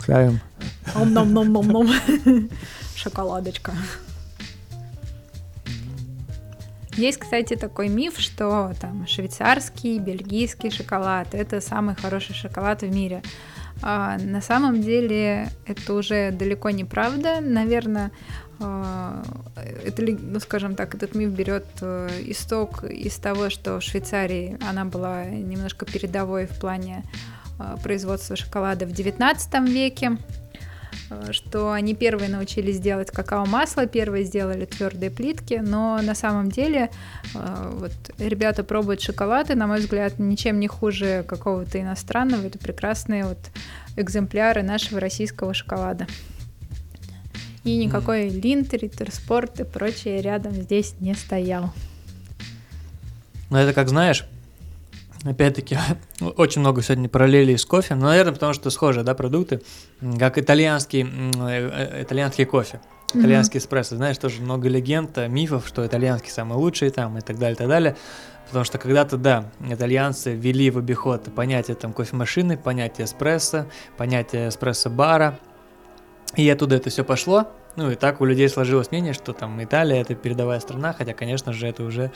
Ставим. 0.02 0.40
Ом-ном-ном-ном-ном. 0.96 1.90
Шоколадочка. 2.96 3.72
Есть, 6.98 7.20
кстати, 7.20 7.56
такой 7.56 7.90
миф, 7.90 8.20
что 8.20 8.74
там 8.80 9.08
швейцарский, 9.08 10.00
бельгийский 10.00 10.70
шоколад 10.70 11.34
это 11.34 11.62
самый 11.62 11.96
хороший 11.96 12.36
шоколад 12.36 12.82
в 12.82 12.90
мире. 12.94 13.22
А, 13.82 14.18
на 14.18 14.42
самом 14.42 14.82
деле 14.82 15.50
это 15.66 15.94
уже 15.94 16.32
далеко 16.32 16.70
не 16.70 16.86
правда. 16.86 17.42
Наверное, 17.42 18.12
а, 18.60 19.24
это, 19.84 20.04
ну, 20.04 20.40
скажем 20.40 20.76
так, 20.76 20.94
этот 20.96 21.16
миф 21.16 21.32
берет 21.32 21.66
э, 21.82 22.10
исток 22.28 22.84
из 22.84 23.16
того, 23.16 23.50
что 23.50 23.80
в 23.80 23.84
Швейцарии 23.84 24.58
она 24.68 24.86
была 24.86 25.26
немножко 25.26 25.86
передовой 25.86 26.46
в 26.46 26.60
плане 26.60 27.04
а, 27.60 27.78
производства 27.78 28.36
шоколада 28.36 28.86
в 28.86 28.92
XIX 28.92 29.68
веке. 29.68 30.18
Э, 31.10 31.32
что 31.32 31.72
они 31.72 31.94
первые 31.94 32.30
научились 32.30 32.80
делать 32.80 33.12
какао-масло, 33.12 33.88
первые 33.88 34.26
сделали 34.26 34.66
твердые 34.66 35.12
плитки, 35.12 35.62
но 35.64 36.00
на 36.02 36.16
самом 36.16 36.50
деле 36.50 36.90
э, 37.34 37.72
вот 37.74 37.92
ребята 38.18 38.64
пробуют 38.64 39.02
шоколад, 39.02 39.50
и, 39.50 39.56
на 39.56 39.68
мой 39.68 39.80
взгляд, 39.80 40.20
ничем 40.20 40.60
не 40.60 40.68
хуже 40.68 41.24
какого-то 41.28 41.80
иностранного. 41.80 42.46
Это 42.48 42.60
прекрасные 42.60 43.26
вот 43.26 43.40
экземпляры 43.96 44.64
нашего 44.64 45.00
российского 45.00 45.54
шоколада. 45.54 46.08
И 47.64 47.78
никакой 47.78 48.28
mm. 48.28 48.42
Линд, 48.42 48.74
Риттерспорт 48.74 49.60
и 49.62 49.64
прочее 49.64 50.22
рядом 50.22 50.54
здесь 50.54 50.96
не 51.00 51.14
стоял. 51.14 51.74
Ну, 53.50 53.58
это 53.58 53.74
как 53.74 53.88
знаешь, 53.88 54.26
Опять-таки, 55.26 55.78
очень 56.36 56.62
много 56.62 56.82
сегодня 56.82 57.08
параллелей 57.08 57.58
с 57.58 57.66
кофе, 57.66 57.96
но, 57.96 58.08
наверное, 58.08 58.34
потому 58.34 58.54
что 58.54 58.70
схожие, 58.70 59.04
да, 59.04 59.14
продукты, 59.16 59.62
как 60.20 60.38
итальянский, 60.38 61.04
э, 61.04 61.70
э, 61.72 62.04
итальянский 62.04 62.44
кофе, 62.46 62.82
итальянский 63.14 63.58
mm-hmm. 63.58 63.64
эспрессо. 63.64 63.96
Знаешь, 63.96 64.18
тоже 64.18 64.42
много 64.42 64.68
легенд, 64.68 65.18
э, 65.18 65.30
мифов, 65.30 65.66
что 65.66 65.86
итальянский 65.86 66.30
самый 66.30 66.58
лучший 66.58 66.90
там 66.90 67.18
и 67.18 67.22
так 67.22 67.40
далее, 67.40 67.56
и 67.56 67.58
так 67.58 67.70
далее. 67.70 67.96
Потому 68.48 68.66
что 68.66 68.78
когда-то, 68.78 69.16
да, 69.16 69.46
итальянцы 69.62 70.34
ввели 70.34 70.70
в 70.70 70.78
обиход 70.78 71.34
понятие 71.34 71.76
там 71.76 71.94
кофемашины, 71.94 72.58
понятие 72.58 73.06
эспрессо, 73.06 73.68
понятие 73.98 74.50
эспрессо-бара, 74.50 75.40
и 76.36 76.50
оттуда 76.50 76.76
это 76.76 76.90
все 76.90 77.04
пошло, 77.04 77.48
Ну 77.76 77.90
и 77.92 77.96
так 77.96 78.22
у 78.22 78.26
людей 78.26 78.50
сложилось 78.50 78.92
мнение, 78.92 79.14
что 79.14 79.34
там 79.34 79.64
Италия 79.64 80.02
это 80.02 80.16
передовая 80.16 80.60
страна, 80.60 80.94
хотя, 80.94 81.14
конечно 81.14 81.54
же, 81.54 81.68
это 81.68 81.84
уже 81.84 82.12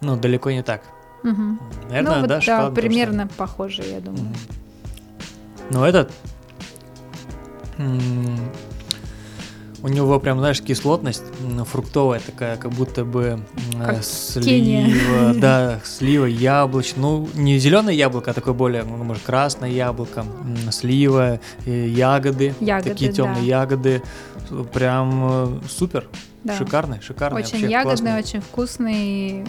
ну, 0.00 0.16
далеко 0.16 0.50
не 0.50 0.62
так. 0.62 0.82
Угу. 1.24 1.58
Наверное, 1.90 2.14
ну, 2.14 2.20
вот, 2.20 2.28
да, 2.28 2.40
да 2.40 2.70
примерно 2.70 3.26
что... 3.26 3.34
похоже, 3.34 3.82
я 3.82 4.00
думаю. 4.00 4.26
Угу. 4.26 4.36
Но 5.70 5.86
этот 5.86 6.12
у 9.82 9.88
него 9.88 10.18
прям, 10.18 10.38
знаешь, 10.38 10.60
кислотность 10.60 11.22
фруктовая 11.66 12.20
такая, 12.20 12.56
как 12.56 12.72
будто 12.72 13.04
бы 13.04 13.40
э, 13.74 13.84
как 13.84 14.02
слива, 14.02 15.34
да, 15.40 15.80
слива, 15.84 16.24
яблочная, 16.26 17.02
ну 17.02 17.28
не 17.34 17.58
зеленое 17.58 17.96
яблоко, 17.96 18.30
а 18.32 18.34
такое 18.34 18.54
более, 18.54 18.82
ну, 18.82 18.96
может, 19.04 19.22
красное 19.22 19.70
яблоко, 19.70 20.24
слива, 20.70 21.40
ягоды, 21.64 22.54
ягоды 22.60 22.90
такие 22.90 23.12
темные 23.12 23.40
да. 23.40 23.46
ягоды, 23.46 24.02
прям 24.72 25.20
э, 25.30 25.60
супер. 25.68 26.08
Да. 26.44 26.56
Шикарный, 26.56 27.00
шикарный. 27.00 27.42
Очень 27.42 27.60
ягодный, 27.68 27.82
классный. 27.82 28.18
очень 28.18 28.40
вкусный. 28.40 29.44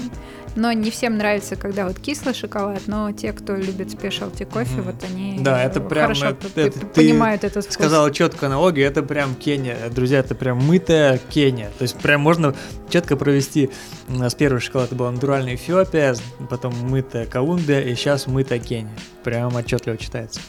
Но 0.55 0.71
не 0.71 0.89
всем 0.89 1.17
нравится, 1.17 1.55
когда 1.55 1.85
вот 1.85 1.99
кислый 1.99 2.33
шоколад, 2.33 2.81
но 2.87 3.11
те, 3.11 3.31
кто 3.33 3.55
любит 3.55 3.91
спешалти 3.91 4.43
кофе, 4.43 4.79
mm. 4.79 4.81
вот 4.81 4.95
они 5.03 5.37
да, 5.39 5.63
это 5.63 5.79
прям, 5.79 6.07
хорошо 6.07 6.27
это, 6.27 6.61
это, 6.61 6.85
понимают 6.87 7.43
этот 7.43 7.65
вкус. 7.65 7.75
Сказала 7.75 8.11
четко 8.11 8.47
аналогию, 8.47 8.87
это 8.87 9.03
прям 9.03 9.35
Кения. 9.35 9.77
Друзья, 9.89 10.19
это 10.19 10.33
прям 10.33 10.57
мытая 10.57 11.19
Кения. 11.29 11.71
То 11.77 11.83
есть 11.83 11.97
прям 11.97 12.21
можно 12.21 12.55
четко 12.89 13.15
провести. 13.15 13.69
У 14.07 14.13
нас 14.13 14.33
первый 14.33 14.59
шоколад 14.59 14.91
был 14.93 15.09
натуральный 15.11 15.55
Эфиопия, 15.55 16.15
потом 16.49 16.73
мытая 16.89 17.27
Колумбия, 17.27 17.81
и 17.81 17.93
сейчас 17.93 18.25
мытая 18.25 18.59
Кения. 18.59 18.91
Прям 19.23 19.55
отчетливо 19.55 19.97
читается. 19.97 20.41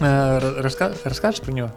Э, 0.00 0.60
раска... 0.60 0.94
Расскажешь 1.04 1.42
про 1.42 1.52
него? 1.52 1.70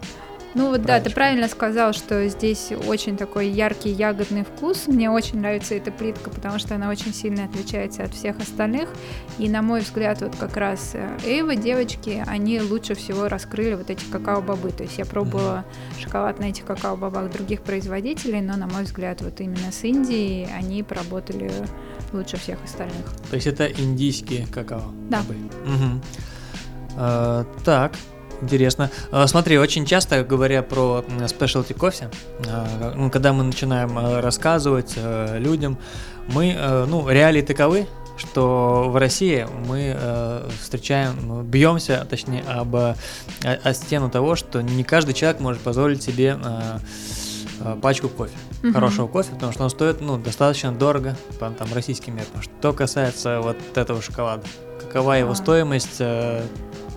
Ну 0.56 0.70
вот 0.70 0.80
да, 0.82 1.00
ты 1.00 1.10
правильно 1.10 1.48
сказал, 1.48 1.92
что 1.92 2.26
здесь 2.28 2.72
очень 2.86 3.18
такой 3.18 3.48
яркий 3.48 3.90
ягодный 3.90 4.42
вкус. 4.42 4.86
Мне 4.86 5.10
очень 5.10 5.40
нравится 5.40 5.74
эта 5.74 5.92
плитка, 5.92 6.30
потому 6.30 6.58
что 6.58 6.74
она 6.74 6.88
очень 6.88 7.12
сильно 7.12 7.44
отличается 7.44 8.04
от 8.04 8.14
всех 8.14 8.38
остальных. 8.38 8.88
И 9.36 9.50
на 9.50 9.60
мой 9.60 9.82
взгляд, 9.82 10.22
вот 10.22 10.34
как 10.34 10.56
раз 10.56 10.92
э, 10.94 11.18
Эйва, 11.26 11.56
девочки, 11.56 12.24
они 12.26 12.58
лучше 12.62 12.94
всего 12.94 13.28
раскрыли 13.28 13.74
вот 13.74 13.90
эти 13.90 14.06
какао-бобы. 14.06 14.70
То 14.70 14.84
есть 14.84 14.96
я 14.96 15.04
пробовала 15.04 15.66
шоколад 16.02 16.40
на 16.40 16.44
этих 16.44 16.64
какао-бобах 16.64 17.30
других 17.30 17.60
производителей, 17.60 18.40
но 18.40 18.56
на 18.56 18.66
мой 18.66 18.84
взгляд, 18.84 19.20
вот 19.20 19.38
именно 19.42 19.70
с 19.70 19.84
Индией 19.84 20.48
они 20.56 20.82
поработали 20.82 21.52
лучше 22.14 22.38
всех 22.38 22.64
остальных. 22.64 23.04
То 23.28 23.36
есть 23.36 23.46
это 23.46 23.66
индийские 23.66 24.46
какао? 24.46 24.90
Да. 25.10 25.20
Угу. 25.20 26.00
А, 26.96 27.44
так, 27.62 27.92
Интересно. 28.42 28.90
А, 29.10 29.26
смотри, 29.26 29.58
очень 29.58 29.86
часто 29.86 30.22
говоря 30.22 30.62
про 30.62 31.04
спешлти 31.26 31.72
кофе, 31.72 32.10
а, 32.48 32.92
ну, 32.94 33.10
когда 33.10 33.32
мы 33.32 33.44
начинаем 33.44 33.96
а, 33.96 34.20
рассказывать 34.20 34.94
людям, 35.38 35.78
мы, 36.28 36.56
ну, 36.88 37.08
реалии 37.08 37.42
таковы, 37.42 37.86
что 38.16 38.86
в 38.88 38.96
России 38.96 39.46
мы 39.66 39.96
встречаем, 40.60 41.14
ну, 41.22 41.42
бьемся, 41.42 42.04
точнее, 42.08 42.42
об 42.48 42.74
о, 42.74 42.96
о 43.44 43.74
стену 43.74 44.10
того, 44.10 44.34
что 44.34 44.60
не 44.60 44.82
каждый 44.82 45.14
человек 45.14 45.40
может 45.40 45.62
позволить 45.62 46.02
себе 46.02 46.36
пачку 47.80 48.08
кофе, 48.08 48.34
угу. 48.62 48.72
хорошего 48.72 49.06
кофе, 49.06 49.30
потому 49.34 49.52
что 49.52 49.64
он 49.64 49.70
стоит, 49.70 50.00
ну, 50.00 50.18
достаточно 50.18 50.72
дорого, 50.72 51.16
по 51.38 51.48
там 51.50 51.72
российским 51.72 52.16
меркам. 52.16 52.42
Что 52.42 52.72
касается 52.72 53.40
вот 53.40 53.56
этого 53.76 54.02
шоколада, 54.02 54.42
какова 54.80 55.12
его 55.12 55.34
стоимость? 55.34 56.02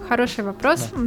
Хороший 0.10 0.43
вопрос. 0.43 0.89
Да. 0.91 0.99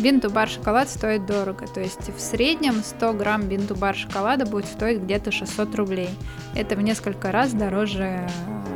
Бинту-бар 0.00 0.48
шоколад 0.48 0.88
стоит 0.88 1.24
дорого. 1.24 1.68
То 1.68 1.80
есть 1.80 2.10
в 2.10 2.18
среднем 2.20 2.82
100 2.82 3.12
грамм 3.12 3.42
бинту-бар 3.42 3.94
шоколада 3.94 4.44
будет 4.44 4.66
стоить 4.66 5.00
где-то 5.00 5.30
600 5.30 5.72
рублей. 5.76 6.10
Это 6.56 6.74
в 6.74 6.82
несколько 6.82 7.30
раз 7.30 7.52
дороже 7.52 8.28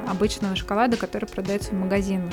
обычного 0.09 0.54
шоколада, 0.54 0.96
который 0.96 1.28
продается 1.28 1.70
в 1.70 1.74
магазинах. 1.74 2.32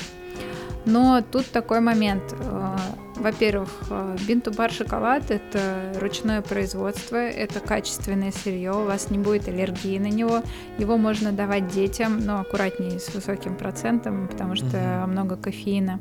Но 0.86 1.23
тут 1.32 1.47
такой 1.47 1.80
момент. 1.80 2.21
Э, 2.32 2.76
во-первых, 3.15 3.69
э, 3.89 4.17
бинту-бар 4.28 4.71
шоколад– 4.71 5.23
это 5.32 5.93
ручное 5.99 6.43
производство, 6.43 7.15
это 7.15 7.59
качественное 7.59 8.32
сырье, 8.32 8.71
у 8.71 8.86
вас 8.86 9.09
не 9.09 9.17
будет 9.17 9.47
аллергии 9.47 9.97
на 9.97 10.11
него. 10.11 10.43
Его 10.78 10.97
можно 10.97 11.32
давать 11.32 11.69
детям, 11.69 12.19
но 12.19 12.41
аккуратнее 12.41 12.99
с 12.99 13.11
высоким 13.15 13.55
процентом, 13.55 14.28
потому 14.28 14.55
что 14.55 14.78
mm-hmm. 14.78 15.07
много 15.07 15.38
кофеина. 15.38 15.99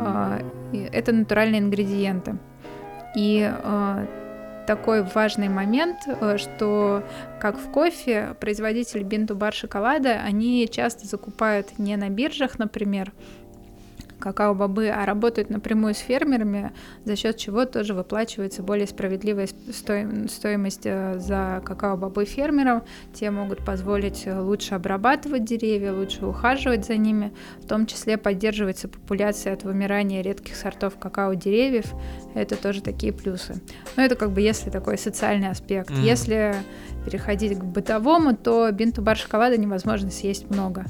А, 0.00 0.40
это 0.92 1.12
натуральные 1.12 1.60
ингредиенты. 1.60 2.36
И 3.16 3.48
а, 3.48 4.06
такой 4.66 5.02
важный 5.02 5.48
момент, 5.48 5.98
э, 6.06 6.38
что 6.38 7.02
как 7.40 7.58
в 7.58 7.70
кофе, 7.70 8.34
производители 8.40 9.02
бинту-бар 9.02 9.52
шоколада, 9.52 10.20
они 10.24 10.68
часто 10.70 11.06
закупают 11.06 11.78
не 11.78 11.96
на 11.96 12.08
биржах, 12.08 12.58
например, 12.58 13.12
какао-бобы, 14.24 14.88
а 14.88 15.04
работают 15.04 15.50
напрямую 15.50 15.94
с 15.94 15.98
фермерами, 15.98 16.72
за 17.04 17.14
счет 17.14 17.36
чего 17.36 17.66
тоже 17.66 17.92
выплачивается 17.92 18.62
более 18.62 18.86
справедливая 18.86 19.46
стоимость 19.46 20.86
э, 20.86 21.18
за 21.18 21.62
какао-бобы 21.62 22.24
фермерам. 22.24 22.84
Те 23.12 23.30
могут 23.30 23.62
позволить 23.64 24.26
лучше 24.26 24.76
обрабатывать 24.76 25.44
деревья, 25.44 25.92
лучше 25.92 26.24
ухаживать 26.24 26.86
за 26.86 26.96
ними, 26.96 27.34
в 27.62 27.66
том 27.66 27.84
числе 27.84 28.16
поддерживается 28.16 28.88
популяция 28.88 29.52
от 29.52 29.64
вымирания 29.64 30.22
редких 30.22 30.56
сортов 30.56 30.96
какао-деревьев. 30.98 31.92
Это 32.34 32.56
тоже 32.56 32.80
такие 32.80 33.12
плюсы. 33.12 33.60
Но 33.96 34.02
это 34.02 34.16
как 34.16 34.30
бы 34.30 34.40
если 34.40 34.70
такой 34.70 34.96
социальный 34.96 35.50
аспект. 35.50 35.90
Mm. 35.90 36.00
Если 36.00 36.54
переходить 37.04 37.58
к 37.58 37.62
бытовому, 37.62 38.34
то 38.34 38.70
бинту-бар 38.72 39.18
шоколада 39.18 39.58
невозможно 39.58 40.10
съесть 40.10 40.48
много. 40.48 40.86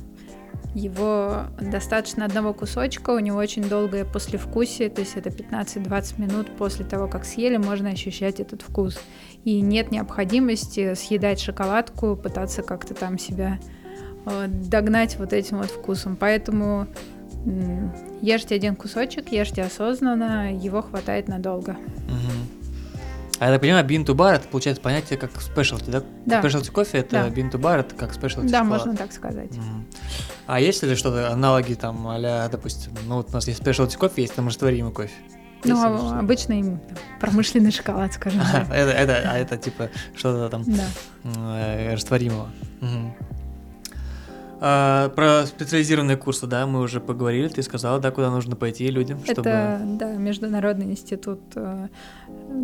Его 0.75 1.45
достаточно 1.61 2.25
одного 2.25 2.53
кусочка, 2.53 3.11
у 3.11 3.21
него 3.21 3.39
очень 3.39 3.63
долгое 3.69 4.05
послевкусие, 4.05 4.91
то 4.91 5.03
есть 5.03 5.17
это 5.17 5.31
15-20 5.31 6.21
минут 6.21 6.51
после 6.57 6.85
того, 6.85 7.07
как 7.07 7.25
съели, 7.25 7.57
можно 7.59 7.91
ощущать 7.91 8.41
этот 8.41 8.63
вкус. 8.63 8.99
И 9.45 9.61
нет 9.61 9.93
необходимости 9.93 10.95
съедать 10.95 11.41
шоколадку, 11.41 12.17
пытаться 12.17 12.63
как-то 12.63 12.95
там 12.95 13.19
себя 13.19 13.61
э, 14.27 14.47
догнать 14.49 15.17
вот 15.17 15.33
этим 15.33 15.59
вот 15.59 15.71
вкусом. 15.71 16.17
Поэтому 16.17 16.89
ешьте 18.21 18.57
один 18.57 18.75
кусочек, 18.75 19.31
ешьте 19.31 19.63
осознанно, 19.63 20.57
его 20.57 20.83
хватает 20.83 21.29
надолго. 21.29 21.73
Угу. 21.73 22.64
А 23.41 23.47
я 23.47 23.53
так 23.53 23.61
понимаю, 23.61 23.85
bean 23.85 24.05
to 24.05 24.15
bar 24.15 24.35
это 24.35 24.47
получается 24.49 24.83
понятие 24.83 25.19
как 25.19 25.31
specialty, 25.33 25.91
да? 25.91 26.03
Да. 26.25 26.41
Specialty 26.41 26.71
кофе 26.71 26.99
это 26.99 27.11
да. 27.11 27.29
bean 27.29 27.51
to 27.51 27.59
bar 27.59 27.81
это 27.81 27.95
как 27.95 28.13
specialty 28.13 28.49
Да, 28.49 28.61
шоколад. 28.61 28.67
можно 28.67 28.97
так 28.97 29.13
сказать. 29.13 29.51
Mm. 29.51 29.85
А 30.47 30.61
есть 30.61 30.83
ли 30.83 30.95
что-то 30.95 31.33
аналоги 31.33 31.75
там, 31.75 32.07
а 32.07 32.49
допустим, 32.49 32.93
ну 33.07 33.17
вот 33.17 33.31
у 33.31 33.33
нас 33.33 33.49
есть 33.49 33.61
specialty 33.61 33.97
кофе, 33.97 34.23
есть 34.23 34.35
там 34.35 34.47
растворимый 34.47 34.93
кофе. 34.93 35.13
Ну, 35.65 35.83
а, 35.83 36.19
обычный 36.21 36.79
промышленный 37.21 37.73
шоколад, 37.73 38.13
скажем 38.13 38.43
так. 38.53 38.69
это, 38.71 38.91
это, 38.91 39.31
а 39.31 39.39
это 39.39 39.57
типа 39.57 39.91
что-то 40.15 40.51
там 40.51 40.65
да. 40.67 40.85
э, 41.25 41.95
растворимого. 41.95 42.51
Угу. 42.83 43.34
А, 44.61 45.09
про 45.11 45.47
специализированные 45.47 46.17
курсы, 46.17 46.47
да, 46.47 46.67
мы 46.67 46.81
уже 46.81 47.01
поговорили, 47.01 47.49
ты 47.49 47.63
сказала, 47.63 47.99
да, 48.01 48.11
куда 48.11 48.31
нужно 48.31 48.57
пойти 48.57 48.89
людям, 48.89 49.19
чтобы... 49.25 49.41
Это, 49.41 49.81
да, 49.85 50.13
Международный 50.13 50.87
институт 50.87 51.41
э, 51.55 51.89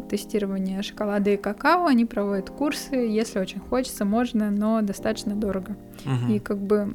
тестирования 0.08 0.82
шоколада 0.82 1.30
и 1.30 1.36
какао, 1.36 1.86
они 1.86 2.04
проводят 2.04 2.50
курсы, 2.50 2.94
если 2.94 3.38
очень 3.38 3.60
хочется, 3.60 4.04
можно, 4.04 4.50
но 4.50 4.80
достаточно 4.82 5.34
дорого. 5.34 5.76
Угу. 6.04 6.32
И 6.32 6.38
как 6.38 6.58
бы 6.58 6.94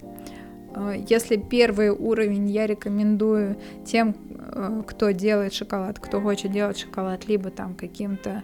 э, 0.74 1.04
если 1.10 1.38
первый 1.38 1.90
уровень 1.90 2.50
я 2.50 2.68
рекомендую 2.68 3.58
тем, 3.86 4.16
э, 4.30 4.84
кто 4.88 5.12
делает 5.12 5.54
шоколад, 5.54 6.00
кто 6.00 6.22
хочет 6.22 6.52
делать 6.52 6.80
шоколад, 6.80 7.28
либо 7.28 7.50
там 7.50 7.76
каким-то 7.76 8.44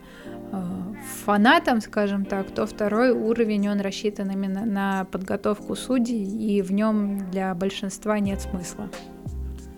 фанатам, 1.25 1.81
скажем 1.81 2.25
так, 2.25 2.51
то 2.51 2.65
второй 2.65 3.11
уровень, 3.11 3.69
он 3.69 3.81
рассчитан 3.81 4.29
именно 4.31 4.65
на 4.65 5.05
подготовку 5.05 5.75
судей, 5.75 6.23
и 6.23 6.61
в 6.61 6.71
нем 6.71 7.29
для 7.31 7.53
большинства 7.55 8.19
нет 8.19 8.41
смысла. 8.41 8.89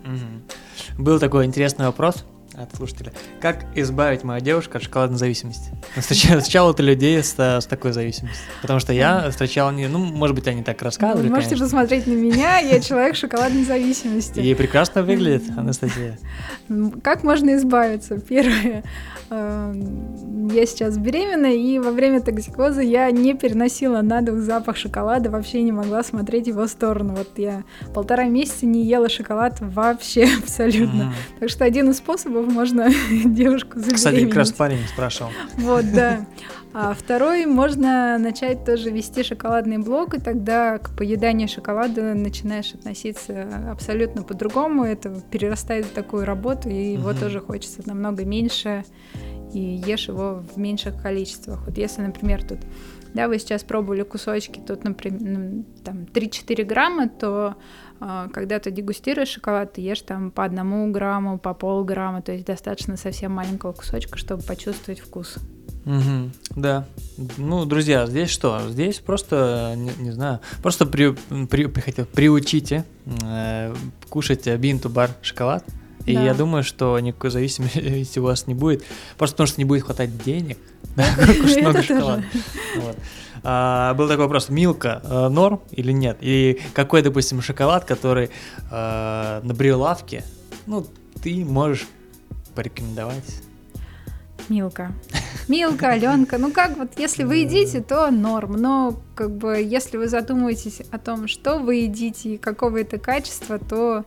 Угу. 0.04 1.02
Был 1.02 1.18
такой 1.18 1.46
интересный 1.46 1.86
вопрос 1.86 2.24
от 2.54 2.74
слушателя. 2.76 3.12
Как 3.40 3.64
избавить 3.74 4.22
мою 4.22 4.40
девушку 4.40 4.76
от 4.76 4.84
шоколадной 4.84 5.18
зависимости? 5.18 5.72
Встречал 5.96 6.72
ты 6.74 6.82
людей 6.82 7.22
с, 7.22 7.38
с 7.38 7.66
такой 7.66 7.92
зависимостью? 7.92 8.44
Потому 8.62 8.80
что 8.80 8.92
я 8.92 9.28
встречал 9.30 9.72
не, 9.72 9.88
ну, 9.88 9.98
может 9.98 10.36
быть, 10.36 10.46
они 10.46 10.62
так 10.62 10.80
рассказывали. 10.82 11.28
Вы 11.28 11.34
можете 11.34 11.56
конечно. 11.56 11.66
посмотреть 11.66 12.06
на 12.06 12.12
меня, 12.12 12.58
я 12.60 12.80
человек 12.80 13.16
шоколадной 13.16 13.64
зависимости. 13.64 14.40
И 14.40 14.54
прекрасно 14.54 15.02
выглядит, 15.02 15.44
Анастасия. 15.56 16.18
Как 17.02 17.24
можно 17.24 17.56
избавиться? 17.56 18.20
Первое, 18.20 18.84
я 19.30 20.66
сейчас 20.66 20.98
беременна, 20.98 21.54
и 21.54 21.78
во 21.78 21.90
время 21.90 22.20
токсикоза 22.20 22.82
я 22.82 23.10
не 23.10 23.34
переносила 23.34 24.00
на 24.02 24.20
дух 24.20 24.38
запах 24.38 24.76
шоколада, 24.76 25.30
вообще 25.30 25.62
не 25.62 25.72
могла 25.72 26.02
смотреть 26.02 26.46
его 26.46 26.66
сторону. 26.66 27.14
Вот 27.16 27.30
я 27.36 27.64
полтора 27.94 28.24
месяца 28.24 28.66
не 28.66 28.84
ела 28.84 29.08
шоколад 29.08 29.58
вообще 29.60 30.28
абсолютно. 30.42 31.02
Mm-hmm. 31.02 31.40
Так 31.40 31.48
что 31.50 31.64
один 31.64 31.90
из 31.90 31.98
способов 31.98 32.46
можно 32.46 32.88
девушку 33.24 33.78
забеременеть. 33.78 33.96
Кстати, 33.96 34.24
как 34.26 34.34
раз 34.36 34.52
парень 34.52 34.78
спрашивал. 34.92 35.30
Вот, 35.56 35.84
да. 35.92 36.26
А 36.76 36.92
второй, 36.92 37.46
можно 37.46 38.18
начать 38.18 38.64
тоже 38.64 38.90
вести 38.90 39.22
шоколадный 39.22 39.78
блог, 39.78 40.14
и 40.14 40.20
тогда 40.20 40.78
к 40.78 40.96
поеданию 40.96 41.46
шоколада 41.46 42.14
начинаешь 42.14 42.74
относиться 42.74 43.70
абсолютно 43.70 44.24
по-другому. 44.24 44.84
Это 44.84 45.10
перерастает 45.30 45.86
в 45.86 45.92
такую 45.92 46.24
работу, 46.24 46.68
и 46.68 46.94
его 46.94 47.10
угу. 47.10 47.18
тоже 47.20 47.40
хочется 47.40 47.82
намного 47.86 48.24
меньше, 48.24 48.84
и 49.52 49.60
ешь 49.60 50.08
его 50.08 50.42
в 50.52 50.58
меньших 50.58 51.00
количествах. 51.00 51.64
Вот 51.64 51.78
если, 51.78 52.02
например, 52.02 52.42
тут 52.42 52.58
да, 53.14 53.28
вы 53.28 53.38
сейчас 53.38 53.62
пробовали 53.62 54.02
кусочки, 54.02 54.58
тут, 54.58 54.82
например, 54.82 55.64
там 55.84 56.02
3-4 56.12 56.64
грамма, 56.64 57.08
то 57.08 57.54
когда 58.32 58.58
ты 58.58 58.70
дегустируешь 58.70 59.28
шоколад, 59.28 59.74
ты 59.74 59.80
ешь 59.80 60.02
там 60.02 60.30
по 60.30 60.44
одному 60.44 60.90
грамму, 60.90 61.38
по 61.38 61.54
полграмма, 61.54 62.22
то 62.22 62.32
есть 62.32 62.44
достаточно 62.44 62.96
совсем 62.96 63.32
маленького 63.32 63.72
кусочка, 63.72 64.18
чтобы 64.18 64.42
почувствовать 64.42 65.00
вкус. 65.00 65.36
Угу, 65.86 66.30
да. 66.56 66.86
Ну, 67.36 67.66
друзья, 67.66 68.06
здесь 68.06 68.30
что? 68.30 68.60
Здесь 68.70 69.00
просто, 69.00 69.74
не, 69.76 69.90
не 70.02 70.10
знаю, 70.12 70.40
просто 70.62 70.86
при, 70.86 71.14
при, 71.46 71.68
хотел, 71.80 72.06
приучите 72.06 72.84
э, 73.22 73.74
кушать 74.08 74.46
бинту-бар 74.46 75.10
шоколад. 75.20 75.64
И 76.06 76.14
да. 76.14 76.22
я 76.22 76.34
думаю, 76.34 76.64
что 76.64 76.98
никакой 76.98 77.30
зависимости 77.30 78.18
у 78.18 78.22
вас 78.22 78.46
не 78.46 78.54
будет. 78.54 78.84
Просто 79.16 79.34
потому 79.34 79.46
что 79.46 79.60
не 79.60 79.64
будет 79.64 79.84
хватать 79.84 80.22
денег. 80.22 80.58
Да, 80.96 81.06
кушать 81.42 81.60
много 81.60 81.82
шоколада. 81.82 82.24
Вот. 82.76 82.96
А, 83.44 83.94
был 83.94 84.08
такой 84.08 84.24
вопрос: 84.24 84.48
Милка 84.48 85.02
э, 85.04 85.28
норм 85.28 85.60
или 85.70 85.92
нет? 85.92 86.16
И 86.20 86.60
какой, 86.72 87.02
допустим, 87.02 87.42
шоколад, 87.42 87.84
который 87.84 88.30
э, 88.70 89.40
на 89.42 89.54
прилавке, 89.54 90.24
ну, 90.66 90.86
ты 91.22 91.44
можешь 91.44 91.86
порекомендовать? 92.54 93.42
Милка. 94.48 94.92
Милка, 95.48 95.90
Аленка. 95.90 96.38
Ну 96.38 96.50
как 96.52 96.76
вот, 96.76 96.98
если 96.98 97.24
вы 97.24 97.36
едите, 97.36 97.80
то 97.80 98.10
норм. 98.10 98.52
Но 98.52 98.96
как 99.14 99.30
бы, 99.30 99.56
если 99.56 99.96
вы 99.96 100.08
задумываетесь 100.08 100.80
о 100.90 100.98
том, 100.98 101.28
что 101.28 101.58
вы 101.58 101.76
едите 101.76 102.34
и 102.34 102.38
какого 102.38 102.80
это 102.80 102.98
качества, 102.98 103.58
то, 103.58 104.04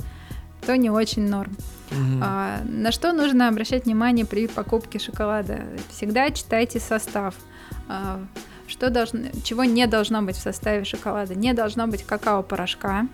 то 0.66 0.76
не 0.78 0.90
очень 0.90 1.28
норм. 1.28 1.56
Угу. 1.92 2.20
А, 2.22 2.60
на 2.66 2.92
что 2.92 3.14
нужно 3.14 3.48
обращать 3.48 3.86
внимание 3.86 4.26
при 4.26 4.48
покупке 4.48 5.00
шоколада? 5.00 5.62
Всегда 5.92 6.30
читайте 6.32 6.80
состав. 6.80 7.36
А, 7.88 8.20
что 8.68 8.90
должно, 8.90 9.20
чего 9.44 9.64
не 9.64 9.88
должно 9.88 10.22
быть 10.22 10.36
в 10.36 10.42
составе 10.42 10.84
шоколада? 10.84 11.36
Не 11.36 11.54
должно 11.54 11.88
быть 11.88 12.04
какао-порошка, 12.04 13.08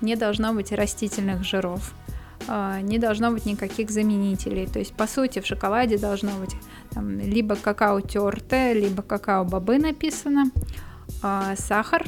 не 0.00 0.16
должно 0.16 0.52
быть 0.52 0.72
растительных 0.72 1.44
жиров, 1.44 1.94
а, 2.46 2.80
не 2.80 2.98
должно 2.98 3.30
быть 3.30 3.46
никаких 3.46 3.90
заменителей. 3.90 4.66
То 4.66 4.78
есть, 4.78 4.94
по 4.94 5.06
сути, 5.06 5.40
в 5.40 5.46
шоколаде 5.46 5.98
должно 5.98 6.32
быть 6.38 6.54
там, 6.90 7.18
либо 7.18 7.56
какао 7.56 8.00
тертое, 8.00 8.72
либо 8.72 9.02
какао-бобы 9.02 9.78
написано, 9.78 10.50
а, 11.22 11.54
сахар, 11.56 12.04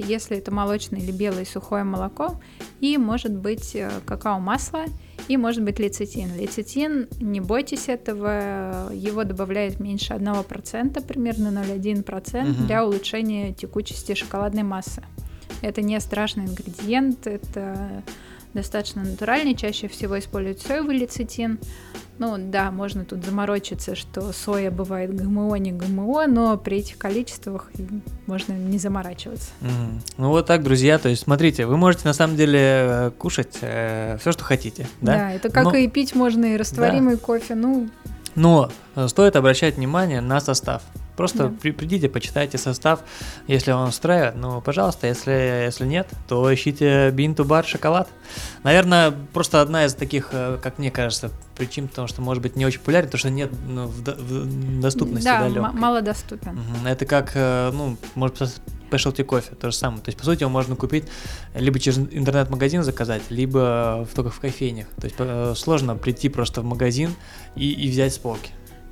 если 0.00 0.38
это 0.38 0.50
молочное 0.50 1.00
или 1.00 1.12
белое 1.12 1.44
сухое 1.44 1.84
молоко, 1.84 2.40
и 2.80 2.96
может 2.98 3.32
быть 3.32 3.74
э, 3.74 3.90
какао-масло, 4.06 4.84
и 5.28 5.36
может 5.36 5.62
быть 5.62 5.78
лецитин. 5.78 6.34
Лецитин, 6.36 7.08
не 7.20 7.40
бойтесь 7.40 7.88
этого, 7.88 8.90
его 8.92 9.24
добавляют 9.24 9.80
меньше 9.80 10.14
1%, 10.14 11.06
примерно 11.06 11.48
0,1% 11.48 12.42
угу. 12.42 12.66
для 12.66 12.84
улучшения 12.84 13.52
текучести 13.52 14.14
шоколадной 14.14 14.62
массы. 14.62 15.02
Это 15.62 15.82
не 15.82 15.98
страшный 16.00 16.44
ингредиент, 16.44 17.26
это 17.26 18.02
достаточно 18.54 19.02
натуральный, 19.02 19.54
чаще 19.54 19.88
всего 19.88 20.18
используют 20.18 20.60
соевый 20.60 20.96
лецитин. 20.96 21.58
Ну 22.20 22.36
да, 22.38 22.70
можно 22.70 23.06
тут 23.06 23.24
заморочиться, 23.24 23.96
что 23.96 24.32
соя 24.34 24.70
бывает 24.70 25.14
ГМО, 25.14 25.56
не 25.56 25.72
ГМО, 25.72 26.26
но 26.26 26.58
при 26.58 26.76
этих 26.76 26.98
количествах 26.98 27.70
можно 28.26 28.52
не 28.52 28.76
заморачиваться. 28.76 29.48
Mm. 29.62 30.02
Ну 30.18 30.28
вот 30.28 30.44
так, 30.44 30.62
друзья, 30.62 30.98
то 30.98 31.08
есть 31.08 31.22
смотрите, 31.22 31.64
вы 31.64 31.78
можете 31.78 32.02
на 32.04 32.12
самом 32.12 32.36
деле 32.36 33.10
кушать 33.16 33.56
э, 33.62 34.18
все, 34.20 34.32
что 34.32 34.44
хотите, 34.44 34.86
да? 35.00 35.12
Да, 35.14 35.32
это 35.32 35.48
как 35.48 35.64
но... 35.64 35.74
и 35.74 35.88
пить 35.88 36.14
можно 36.14 36.44
и 36.44 36.56
растворимый 36.58 37.14
да. 37.14 37.20
кофе, 37.22 37.54
ну... 37.54 37.88
Но 38.34 38.70
э, 38.94 39.08
стоит 39.08 39.36
обращать 39.36 39.76
внимание 39.76 40.20
на 40.20 40.40
состав. 40.40 40.82
Просто 41.16 41.48
да. 41.48 41.54
при, 41.60 41.70
придите, 41.72 42.08
почитайте 42.08 42.56
состав, 42.56 43.00
если 43.46 43.72
он 43.72 43.88
устраивает. 43.88 44.36
Ну, 44.36 44.62
пожалуйста, 44.62 45.06
если, 45.06 45.64
если 45.66 45.84
нет, 45.84 46.08
то 46.28 46.52
ищите 46.52 47.10
бинту 47.10 47.44
бар 47.44 47.66
шоколад. 47.66 48.08
Наверное, 48.62 49.12
просто 49.34 49.60
одна 49.60 49.84
из 49.84 49.92
таких, 49.94 50.30
э, 50.32 50.58
как 50.62 50.78
мне 50.78 50.90
кажется, 50.90 51.30
причин, 51.56 51.88
потому 51.88 52.08
что, 52.08 52.22
может 52.22 52.42
быть, 52.42 52.56
не 52.56 52.64
очень 52.64 52.78
популярен, 52.78 53.06
потому 53.06 53.18
что 53.18 53.30
нет 53.30 53.50
ну, 53.68 53.86
в, 53.86 54.00
в 54.00 54.80
доступности 54.80 55.26
да, 55.26 55.46
м- 55.46 55.78
мало 55.78 56.00
доступен. 56.00 56.52
Угу. 56.52 56.88
Это 56.88 57.04
как, 57.04 57.32
э, 57.34 57.70
ну, 57.70 57.98
может 58.14 58.38
specialty 58.90 59.24
кофе, 59.24 59.54
то 59.54 59.70
же 59.70 59.76
самое. 59.76 60.02
То 60.02 60.08
есть, 60.08 60.18
по 60.18 60.24
сути, 60.24 60.42
его 60.42 60.50
можно 60.50 60.76
купить 60.76 61.04
либо 61.54 61.78
через 61.78 61.98
интернет-магазин 61.98 62.82
заказать, 62.82 63.22
либо 63.30 64.06
только 64.14 64.30
в 64.30 64.40
кофейнях. 64.40 64.86
То 65.00 65.06
есть, 65.06 65.16
э, 65.18 65.54
сложно 65.56 65.96
прийти 65.96 66.28
просто 66.28 66.60
в 66.60 66.64
магазин 66.64 67.14
и, 67.56 67.70
и 67.70 67.90
взять 67.90 68.14
с 68.14 68.18
полки. 68.18 68.50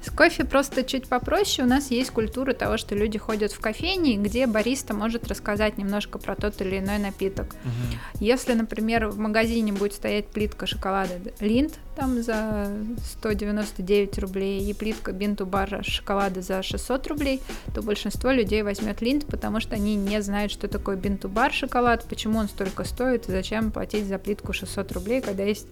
С 0.09 0.11
кофе 0.11 0.44
просто 0.44 0.84
чуть 0.84 1.06
попроще. 1.06 1.66
У 1.66 1.70
нас 1.70 1.90
есть 1.90 2.11
культура 2.11 2.54
того, 2.54 2.78
что 2.78 2.94
люди 2.94 3.18
ходят 3.18 3.52
в 3.52 3.61
кофейни, 3.61 4.16
где 4.16 4.46
бариста 4.46 4.94
может 4.94 5.28
рассказать 5.28 5.76
немножко 5.76 6.18
про 6.18 6.34
тот 6.34 6.59
или 6.62 6.78
иной 6.78 6.98
напиток. 6.98 7.48
Угу. 7.64 8.24
Если, 8.24 8.54
например, 8.54 9.09
в 9.09 9.18
магазине 9.18 9.70
будет 9.74 9.92
стоять 9.92 10.28
плитка 10.28 10.66
шоколада 10.66 11.12
Линд 11.40 11.74
там 11.94 12.22
за 12.22 12.72
199 13.18 14.18
рублей 14.18 14.70
и 14.70 14.72
плитка 14.72 15.12
Бинту 15.12 15.44
Бара 15.44 15.82
шоколада 15.82 16.40
за 16.40 16.62
600 16.62 17.06
рублей, 17.09 17.42
то 17.74 17.82
большинство 17.82 18.30
людей 18.30 18.62
возьмет 18.62 19.02
Линд, 19.02 19.26
потому 19.26 19.61
что 19.61 19.74
они 19.74 19.94
не 19.94 20.22
знают, 20.22 20.50
что 20.50 20.68
такое 20.68 20.96
Бинту 20.96 21.28
Бар 21.28 21.52
шоколад, 21.52 22.06
почему 22.09 22.38
он 22.38 22.48
столько 22.48 22.84
стоит 22.84 23.28
и 23.28 23.32
зачем 23.32 23.70
платить 23.70 24.06
за 24.06 24.18
плитку 24.18 24.54
600 24.54 24.90
рублей, 24.92 25.20
когда 25.20 25.42
есть 25.42 25.66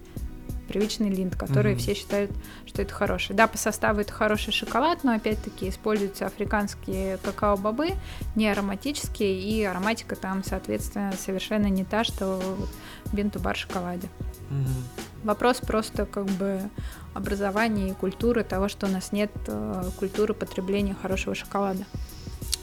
привычный 0.67 1.09
линд, 1.09 1.35
который 1.35 1.73
mm-hmm. 1.73 1.77
все 1.77 1.93
считают, 1.95 2.31
что 2.65 2.81
это 2.81 2.93
хороший. 2.93 3.35
Да, 3.35 3.47
по 3.47 3.57
составу 3.57 4.01
это 4.01 4.13
хороший 4.13 4.53
шоколад, 4.53 5.03
но 5.03 5.13
опять-таки 5.13 5.69
используются 5.69 6.27
африканские 6.27 7.17
какао-бобы, 7.17 7.93
не 8.35 8.47
ароматические, 8.49 9.39
и 9.41 9.63
ароматика 9.63 10.15
там, 10.15 10.43
соответственно, 10.43 11.13
совершенно 11.17 11.67
не 11.67 11.83
та, 11.83 12.03
что 12.03 12.39
в 13.05 13.13
бинту-бар 13.13 13.55
шоколаде. 13.55 14.09
Вопрос 15.23 15.57
просто 15.57 16.05
как 16.05 16.25
бы 16.25 16.61
образования 17.13 17.89
и 17.89 17.93
культуры 17.93 18.43
того, 18.43 18.67
что 18.69 18.85
у 18.85 18.89
нас 18.89 19.11
нет 19.11 19.31
э, 19.47 19.89
культуры 19.97 20.33
потребления 20.33 20.95
хорошего 21.01 21.35
шоколада. 21.35 21.83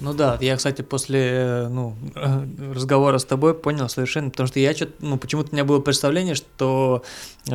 Ну 0.01 0.13
да, 0.13 0.39
я, 0.41 0.57
кстати, 0.57 0.83
после 0.83 1.21
э, 1.21 1.69
ну, 1.69 1.95
разговора 2.75 3.19
с 3.19 3.25
тобой 3.25 3.55
понял 3.55 3.89
совершенно, 3.89 4.31
потому 4.31 4.47
что 4.47 4.61
я 4.61 4.75
что-то, 4.75 4.93
ну, 5.01 5.17
почему-то 5.17 5.51
у 5.51 5.55
меня 5.55 5.65
было 5.65 5.81
представление, 5.81 6.35
что 6.35 7.03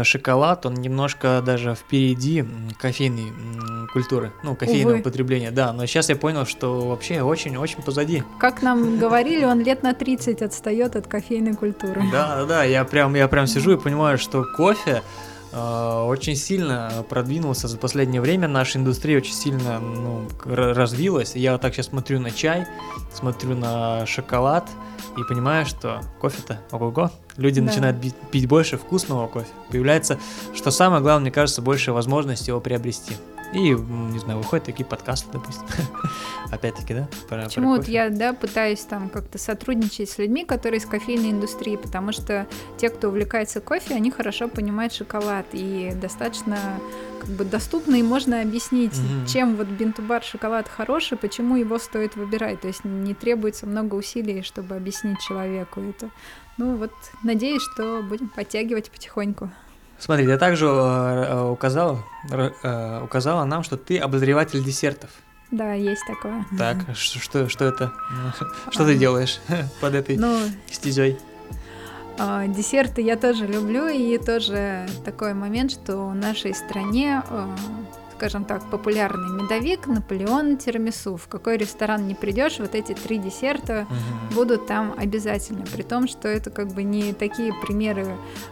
шоколад, 0.04 0.66
он 0.66 0.76
немножко 0.76 1.42
даже 1.46 1.76
впереди 1.76 2.46
кофейной 2.80 3.88
культуры, 3.92 4.32
ну, 4.44 4.56
кофейного 4.56 4.96
Увы. 4.96 5.04
потребления, 5.04 5.52
да, 5.52 5.74
но 5.74 5.86
сейчас 5.86 6.10
я 6.10 6.16
понял, 6.16 6.46
что 6.46 6.88
вообще 6.88 7.22
очень-очень 7.22 7.82
позади. 7.82 8.24
Как 8.40 8.62
нам 8.62 8.98
говорили, 8.98 9.46
он 9.46 9.62
лет 9.62 9.84
на 9.84 9.94
30 9.94 10.42
отстает 10.42 10.96
от 10.96 11.08
кофейной 11.08 11.56
культуры. 11.56 12.02
Да, 12.12 12.38
да, 12.38 12.46
да, 12.46 12.64
я 12.64 12.84
прям, 12.86 13.16
я 13.16 13.28
прям 13.28 13.48
сижу 13.48 13.74
и 13.74 13.78
понимаю, 13.78 14.18
что 14.18 14.44
кофе, 14.44 14.90
Э, 14.90 15.29
очень 15.52 16.36
сильно 16.36 17.04
продвинулся 17.10 17.68
за 17.68 17.78
последнее 17.78 18.22
время. 18.22 18.48
Наша 18.48 18.78
индустрия 18.78 19.18
очень 19.18 19.34
сильно 19.34 19.80
ну, 19.80 20.28
развилась. 20.46 21.36
Я 21.36 21.54
вот 21.54 21.62
так 21.62 21.74
сейчас 21.74 21.88
смотрю 21.88 22.20
на 22.20 22.32
чай, 22.32 22.68
смотрю 23.14 23.56
на 23.56 24.06
шоколад 24.06 24.70
и 25.18 25.24
понимаю, 25.24 25.66
что 25.66 26.02
кофе-то 26.20 26.60
ого-го. 26.72 27.12
Люди 27.38 27.62
да. 27.62 27.68
начинают 27.68 27.98
пить 28.32 28.48
больше 28.48 28.78
вкусного 28.78 29.28
кофе. 29.28 29.48
Появляется, 29.70 30.20
что 30.54 30.72
самое 30.72 31.02
главное, 31.02 31.22
мне 31.22 31.32
кажется, 31.32 31.62
больше 31.62 31.94
возможности 31.94 32.50
его 32.50 32.60
приобрести. 32.60 33.16
И, 33.54 33.72
не 33.72 34.20
знаю, 34.20 34.40
выходят 34.40 34.66
такие 34.66 34.86
подкасты, 34.86 35.28
допустим. 35.34 35.66
Опять-таки, 36.52 36.94
да? 36.94 37.08
Про, 37.28 37.44
Почему 37.46 37.74
про 37.74 37.78
вот 37.78 37.88
я, 37.88 38.10
да, 38.10 38.34
пытаюсь 38.34 38.82
там 38.82 39.10
как-то 39.10 39.38
сотрудничать 39.38 40.10
с 40.10 40.18
людьми, 40.20 40.46
которые 40.46 40.80
из 40.80 40.86
кофейной 40.86 41.32
индустрии, 41.32 41.76
потому 41.76 42.12
что 42.12 42.48
те, 42.78 42.90
кто 42.90 43.10
увлекается 43.10 43.60
кофе, 43.60 43.96
они 43.96 44.12
хорошо 44.12 44.48
понимают 44.48 44.94
шоколад 44.94 45.48
и 45.54 45.92
достаточно 46.00 46.58
как 47.20 47.30
бы 47.30 47.44
доступно 47.44 47.96
и 47.96 48.04
можно 48.04 48.42
объяснить, 48.42 48.94
mm-hmm. 48.94 49.28
чем 49.28 49.56
вот 49.56 49.68
бинтубар 49.68 50.24
шоколад 50.24 50.68
хороший, 50.68 51.18
почему 51.18 51.56
его 51.58 51.80
стоит 51.80 52.16
выбирать. 52.16 52.62
То 52.62 52.68
есть 52.68 52.86
не 52.86 53.14
требуется 53.14 53.66
много 53.66 53.96
усилий, 53.96 54.44
чтобы 54.44 54.76
объяснить 54.76 55.20
человеку 55.20 55.82
это. 55.82 56.10
Ну 56.58 56.76
вот, 56.76 56.92
надеюсь, 57.24 57.64
что 57.64 58.02
будем 58.04 58.30
подтягивать 58.30 58.92
потихоньку. 58.92 59.50
Смотри, 60.00 60.26
я 60.26 60.38
также 60.38 60.66
э, 60.66 60.70
э, 60.70 61.42
указала, 61.50 62.04
э, 62.32 63.02
указала 63.04 63.44
нам, 63.44 63.64
что 63.64 63.76
ты 63.76 63.98
обозреватель 63.98 64.64
десертов. 64.64 65.10
Да, 65.52 65.74
есть 65.74 66.04
такое. 66.08 66.46
Так, 66.58 66.78
что, 66.96 67.20
что, 67.20 67.50
что 67.50 67.66
это? 67.66 67.92
Что 68.72 68.86
ты 68.86 68.96
делаешь 68.96 69.40
под 69.82 69.96
этой 69.96 70.18
ну, 70.18 70.40
стезей? 70.72 71.18
А, 72.18 72.48
десерты 72.48 73.02
я 73.02 73.16
тоже 73.18 73.48
люблю, 73.48 73.88
и 73.88 74.18
тоже 74.18 74.88
такой 75.06 75.34
момент, 75.34 75.72
что 75.72 76.10
в 76.10 76.16
нашей 76.16 76.54
стране 76.54 77.24
скажем 78.20 78.44
так, 78.44 78.70
популярный 78.70 79.30
медовик, 79.30 79.88
Наполеон, 79.88 80.58
тирамису. 80.58 81.16
В 81.16 81.30
какой 81.30 81.56
ресторан 81.56 82.06
не 82.06 82.16
придешь, 82.16 82.60
вот 82.60 82.76
эти 82.76 82.92
три 82.92 83.18
десерта 83.18 83.88
угу. 83.90 84.36
будут 84.36 84.68
там 84.68 84.94
обязательно. 84.98 85.64
При 85.66 85.84
том, 85.84 86.06
что 86.06 86.28
это 86.28 86.50
как 86.50 86.68
бы 86.74 86.84
не 86.84 87.14
такие 87.14 87.54
примеры 87.66 88.08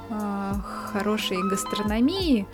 э, 0.10 0.54
хорошей 0.94 1.38
гастрономии, 1.50 2.48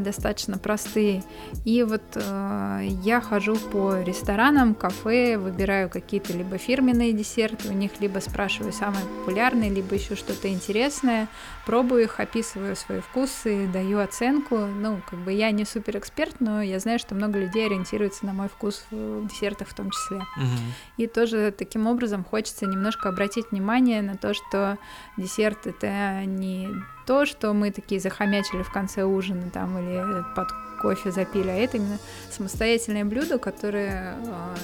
достаточно 0.00 0.58
простые. 0.58 1.22
И 1.64 1.82
вот 1.82 2.02
э, 2.14 2.80
я 3.02 3.20
хожу 3.20 3.56
по 3.56 4.00
ресторанам, 4.00 4.74
кафе, 4.74 5.38
выбираю 5.38 5.88
какие-то 5.88 6.32
либо 6.32 6.58
фирменные 6.58 7.12
десерты, 7.12 7.68
у 7.68 7.72
них 7.72 7.92
либо 8.00 8.18
спрашиваю 8.18 8.72
самые 8.72 9.04
популярные, 9.04 9.70
либо 9.70 9.94
еще 9.94 10.16
что-то 10.16 10.48
интересное, 10.48 11.28
пробую 11.66 12.04
их, 12.04 12.20
описываю 12.20 12.76
свои 12.76 13.00
вкусы, 13.00 13.68
даю 13.72 13.98
оценку. 13.98 14.58
Ну, 14.58 15.00
как 15.08 15.18
бы 15.20 15.32
я 15.32 15.50
не 15.50 15.64
супер 15.64 15.98
эксперт, 15.98 16.36
но 16.40 16.62
я 16.62 16.78
знаю, 16.78 16.98
что 16.98 17.14
много 17.14 17.38
людей 17.38 17.66
ориентируются 17.66 18.26
на 18.26 18.32
мой 18.32 18.48
вкус 18.48 18.84
в 18.90 19.26
десертах 19.26 19.68
в 19.68 19.74
том 19.74 19.90
числе. 19.90 20.16
Угу. 20.16 20.58
И 20.98 21.06
тоже 21.06 21.54
таким 21.56 21.86
образом 21.86 22.24
хочется 22.24 22.66
немножко 22.66 23.08
обратить 23.08 23.50
внимание 23.50 24.02
на 24.02 24.16
то, 24.16 24.34
что 24.34 24.78
десерт 25.16 25.66
это 25.66 26.24
не 26.24 26.70
то, 27.06 27.26
что 27.26 27.52
мы 27.52 27.70
такие 27.70 28.00
захомячили 28.00 28.62
в 28.62 28.72
конце 28.72 29.04
ужина 29.04 29.50
там 29.50 29.78
или 29.78 30.24
под 30.34 30.48
кофе 30.80 31.10
запили, 31.10 31.48
а 31.48 31.54
это 31.54 31.76
именно 31.76 31.98
самостоятельное 32.30 33.04
блюдо, 33.04 33.38
которое 33.38 34.16
а, 34.26 34.54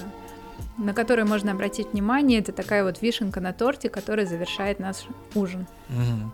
на 0.80 0.94
которое 0.94 1.24
можно 1.24 1.52
обратить 1.52 1.92
внимание. 1.92 2.40
Это 2.40 2.52
такая 2.52 2.84
вот 2.84 3.02
вишенка 3.02 3.40
на 3.40 3.52
торте, 3.52 3.88
которая 3.88 4.26
завершает 4.26 4.80
наш 4.80 4.96
ужин. 5.34 5.66
Угу. 5.88 6.32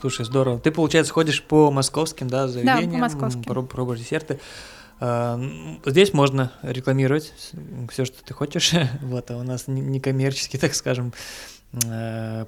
Слушай, 0.00 0.24
здорово. 0.24 0.60
Ты, 0.60 0.70
получается, 0.70 1.12
ходишь 1.12 1.42
по 1.42 1.70
московским, 1.70 2.28
да, 2.28 2.46
заведениям, 2.46 2.90
да, 2.90 2.96
по 2.96 3.02
московским. 3.02 3.42
Проб, 3.42 3.70
пробуешь 3.70 4.00
десерты. 4.00 4.38
А, 5.00 5.40
здесь 5.84 6.12
можно 6.12 6.52
рекламировать 6.62 7.32
все, 7.90 8.04
что 8.04 8.22
ты 8.24 8.34
хочешь. 8.34 8.72
вот, 9.02 9.30
а 9.30 9.36
у 9.36 9.42
нас 9.42 9.66
не 9.66 10.00
коммерческий, 10.00 10.58
так 10.58 10.74
скажем, 10.74 11.12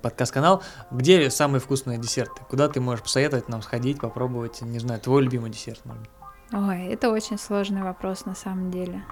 подкаст-канал, 0.03 0.62
где 0.91 1.31
самые 1.31 1.61
вкусные 1.61 1.99
десерты? 1.99 2.43
Куда 2.49 2.68
ты 2.68 2.81
можешь 2.81 3.03
посоветовать 3.03 3.49
нам 3.49 3.62
сходить, 3.62 4.01
попробовать, 4.01 4.62
не 4.62 4.79
знаю, 4.79 5.01
твой 5.01 5.23
любимый 5.23 5.51
десерт, 5.51 5.85
может 5.85 6.09
Ой, 6.53 6.87
это 6.87 7.11
очень 7.11 7.39
сложный 7.39 7.83
вопрос 7.83 8.25
на 8.25 8.35
самом 8.35 8.71
деле. 8.71 9.05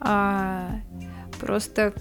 А, 0.00 0.80
просто 1.40 1.92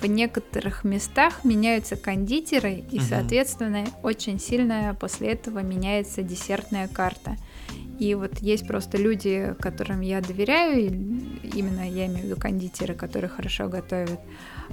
в 0.00 0.06
некоторых 0.06 0.84
местах 0.84 1.44
меняются 1.44 1.96
кондитеры, 1.96 2.74
и, 2.74 2.98
угу. 2.98 3.04
соответственно, 3.06 3.86
очень 4.02 4.38
сильно 4.38 4.96
после 4.98 5.32
этого 5.32 5.60
меняется 5.60 6.22
десертная 6.22 6.88
карта. 6.88 7.36
И 8.00 8.14
вот 8.14 8.38
есть 8.38 8.66
просто 8.66 8.96
люди, 8.96 9.54
которым 9.60 10.00
я 10.00 10.22
доверяю, 10.22 10.90
именно 11.42 11.86
я 11.86 12.06
имею 12.06 12.20
в 12.20 12.24
виду 12.24 12.36
кондитеры, 12.40 12.94
которые 12.94 13.28
хорошо 13.28 13.68
готовят, 13.68 14.18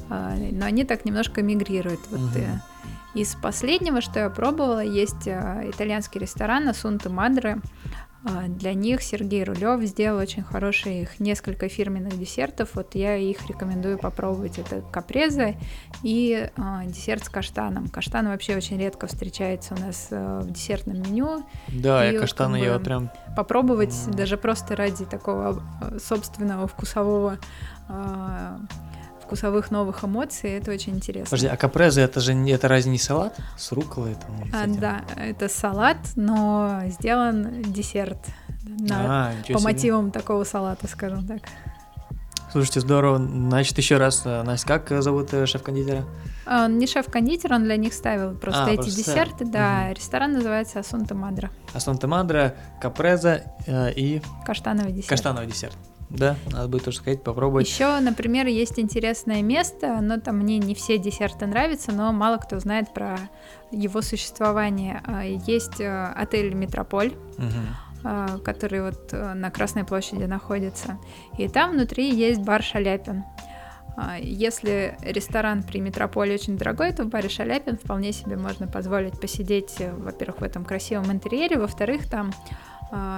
а, 0.10 0.34
но 0.36 0.66
они 0.66 0.86
так 0.86 1.04
немножко 1.04 1.42
мигрируют. 1.42 2.00
Вот, 2.10 2.22
uh 2.22 2.60
Из 3.16 3.36
последнего, 3.36 4.00
что 4.00 4.22
я 4.22 4.30
пробовала, 4.30 4.82
есть 4.82 5.28
а, 5.28 5.62
итальянский 5.70 6.22
ресторан 6.22 6.70
Асунта 6.70 7.10
Мадре. 7.10 7.60
Для 8.24 8.74
них 8.74 9.04
Сергей 9.04 9.44
Рулев 9.44 9.82
сделал 9.84 10.20
очень 10.20 10.44
хорошие 10.44 11.04
их 11.04 11.20
несколько 11.20 11.70
фирменных 11.70 12.18
десертов. 12.18 12.72
Вот 12.74 12.96
я 12.96 13.16
их 13.16 13.48
рекомендую 13.48 14.00
попробовать. 14.00 14.58
Это 14.58 14.82
капреза 14.82 15.56
и 16.04 16.50
э, 16.56 16.62
десерт 16.88 17.26
с 17.26 17.30
каштаном. 17.30 17.88
Каштан 17.90 18.28
вообще 18.28 18.58
очень 18.58 18.80
редко 18.80 19.08
встречается 19.08 19.76
у 19.76 19.80
нас 19.80 20.08
э, 20.10 20.40
в 20.44 20.52
десертном 20.52 21.02
меню. 21.02 21.46
Да, 21.68 22.10
и 22.10 22.14
я 22.14 22.20
каштан 22.20 22.54
как 22.54 22.62
бы, 22.62 22.66
я 22.66 22.80
прям 22.80 23.12
попробовать 23.36 23.94
mm. 23.94 24.16
даже 24.16 24.38
просто 24.38 24.76
ради 24.76 25.06
такого 25.06 25.62
собственного 26.00 26.68
вкусового 26.68 27.38
э, 27.88 28.58
вкусовых 29.28 29.72
новых 29.72 30.06
эмоций, 30.06 30.52
это 30.52 30.72
очень 30.72 30.96
интересно. 30.96 31.26
Подожди, 31.26 31.48
а 31.48 31.58
капреза 31.58 32.02
это 32.02 32.22
же 32.22 32.34
это 32.34 32.68
разве 32.70 32.92
не 32.92 32.98
салат 32.98 33.36
с 33.58 33.74
руколой? 33.74 34.16
Там, 34.16 34.50
а, 34.54 34.68
да, 34.68 35.02
это 35.18 35.50
салат, 35.50 35.98
но 36.16 36.82
сделан 36.86 37.62
десерт 37.62 38.20
на, 38.64 39.30
а, 39.30 39.34
по 39.42 39.60
себе. 39.60 39.60
мотивам 39.60 40.12
такого 40.12 40.46
салата, 40.46 40.88
скажем 40.88 41.28
так. 41.28 41.42
Слушайте, 42.50 42.80
здорово. 42.80 43.18
Значит, 43.18 43.78
еще 43.78 43.98
раз, 43.98 44.22
э, 44.24 44.44
Настя, 44.44 44.80
как 44.80 45.04
зовут 45.04 45.34
э, 45.34 45.46
шеф-кондитера? 45.46 46.06
Он 46.48 46.78
не 46.78 46.88
шеф-кондитер, 46.88 47.52
он 47.52 47.66
для 47.66 47.76
них 47.76 47.94
ставил 47.94 48.34
просто 48.36 48.64
а, 48.64 48.70
эти 48.70 48.78
просто 48.78 48.96
десерты. 48.96 49.46
Да, 49.46 49.84
угу. 49.88 49.96
ресторан 49.96 50.32
называется 50.32 50.80
Асунта 50.80 51.14
Мадра. 51.14 51.52
Асунта 51.74 52.08
Мадра, 52.08 52.56
капреза 52.82 53.44
э, 53.66 53.92
и... 53.92 54.22
Каштановый 54.46 54.94
десерт. 54.94 55.10
Каштановый 55.10 55.48
десерт. 55.48 55.78
Да, 56.10 56.38
надо 56.52 56.68
будет 56.70 56.86
тоже 56.86 56.98
сказать, 56.98 57.22
попробовать. 57.22 57.68
Еще, 57.68 58.00
например, 58.00 58.48
есть 58.48 58.80
интересное 58.80 59.42
место, 59.42 60.00
но 60.02 60.20
там 60.20 60.38
мне 60.38 60.58
не 60.58 60.74
все 60.74 60.98
десерты 60.98 61.48
нравятся, 61.48 61.92
но 61.92 62.14
мало 62.14 62.38
кто 62.38 62.60
знает 62.60 62.94
про 62.94 63.18
его 63.72 64.02
существование. 64.02 65.02
А, 65.06 65.24
есть 65.26 65.82
э, 65.82 66.14
отель 66.16 66.54
Метрополь. 66.54 67.14
Угу. 67.38 68.42
который 68.44 68.82
вот 68.84 69.10
э, 69.12 69.34
на 69.34 69.52
Красной 69.52 69.84
площади 69.84 70.24
находится. 70.24 70.98
И 71.38 71.48
там 71.48 71.72
внутри 71.72 72.10
есть 72.14 72.42
бар 72.42 72.64
Шаляпин. 72.64 73.24
А, 73.98 74.18
если 74.20 74.96
ресторан 75.02 75.64
при 75.64 75.80
Метрополе 75.80 76.36
очень 76.36 76.56
дорогой, 76.56 76.94
то 76.94 77.04
в 77.04 77.08
баре 77.08 77.30
Шаляпин 77.30 77.78
вполне 77.78 78.14
себе 78.14 78.38
можно 78.38 78.68
позволить 78.68 79.20
посидеть, 79.20 79.76
э, 79.80 79.92
во-первых, 79.92 80.42
в 80.42 80.44
этом 80.44 80.64
красивом 80.64 81.12
интерьере, 81.12 81.58
во-вторых, 81.58 82.08
там 82.08 82.32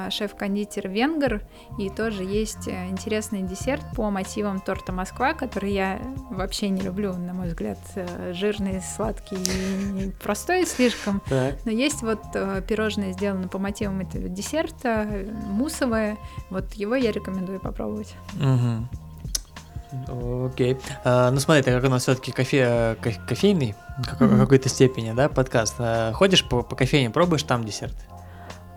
шеф-кондитер 0.09 0.89
Венгер, 0.89 1.41
и 1.77 1.89
тоже 1.89 2.23
есть 2.23 2.67
э, 2.67 2.89
интересный 2.89 3.43
десерт 3.43 3.83
по 3.95 4.09
мотивам 4.09 4.59
торта 4.59 4.91
Москва, 4.91 5.33
который 5.33 5.71
я 5.71 5.99
вообще 6.29 6.69
не 6.69 6.81
люблю, 6.81 7.13
на 7.13 7.33
мой 7.33 7.47
взгляд, 7.47 7.77
э, 7.95 8.33
жирный, 8.33 8.81
сладкий 8.81 9.37
и 9.37 10.11
простой 10.21 10.65
слишком. 10.65 11.21
Так. 11.29 11.55
Но 11.65 11.71
есть 11.71 12.01
вот 12.01 12.21
э, 12.33 12.61
пирожное 12.67 13.11
сделано 13.11 13.47
по 13.47 13.59
мотивам 13.59 14.01
этого 14.01 14.27
десерта, 14.27 15.07
мусовое, 15.45 16.17
вот 16.49 16.73
его 16.73 16.95
я 16.95 17.11
рекомендую 17.11 17.59
попробовать. 17.59 18.15
Угу. 18.35 20.45
Окей. 20.45 20.77
А, 21.03 21.31
ну 21.31 21.39
смотри, 21.39 21.63
так 21.63 21.75
как 21.75 21.85
у 21.85 21.89
нас 21.89 22.03
все-таки 22.03 22.31
кофе, 22.31 22.95
кофейный, 23.27 23.75
в 24.19 24.39
какой-то 24.39 24.69
степени, 24.69 25.13
да, 25.13 25.29
подкаст. 25.29 25.75
А, 25.79 26.13
ходишь 26.13 26.47
по, 26.47 26.61
по 26.61 26.75
кофейне, 26.75 27.09
пробуешь 27.09 27.43
там 27.43 27.65
десерт? 27.65 27.95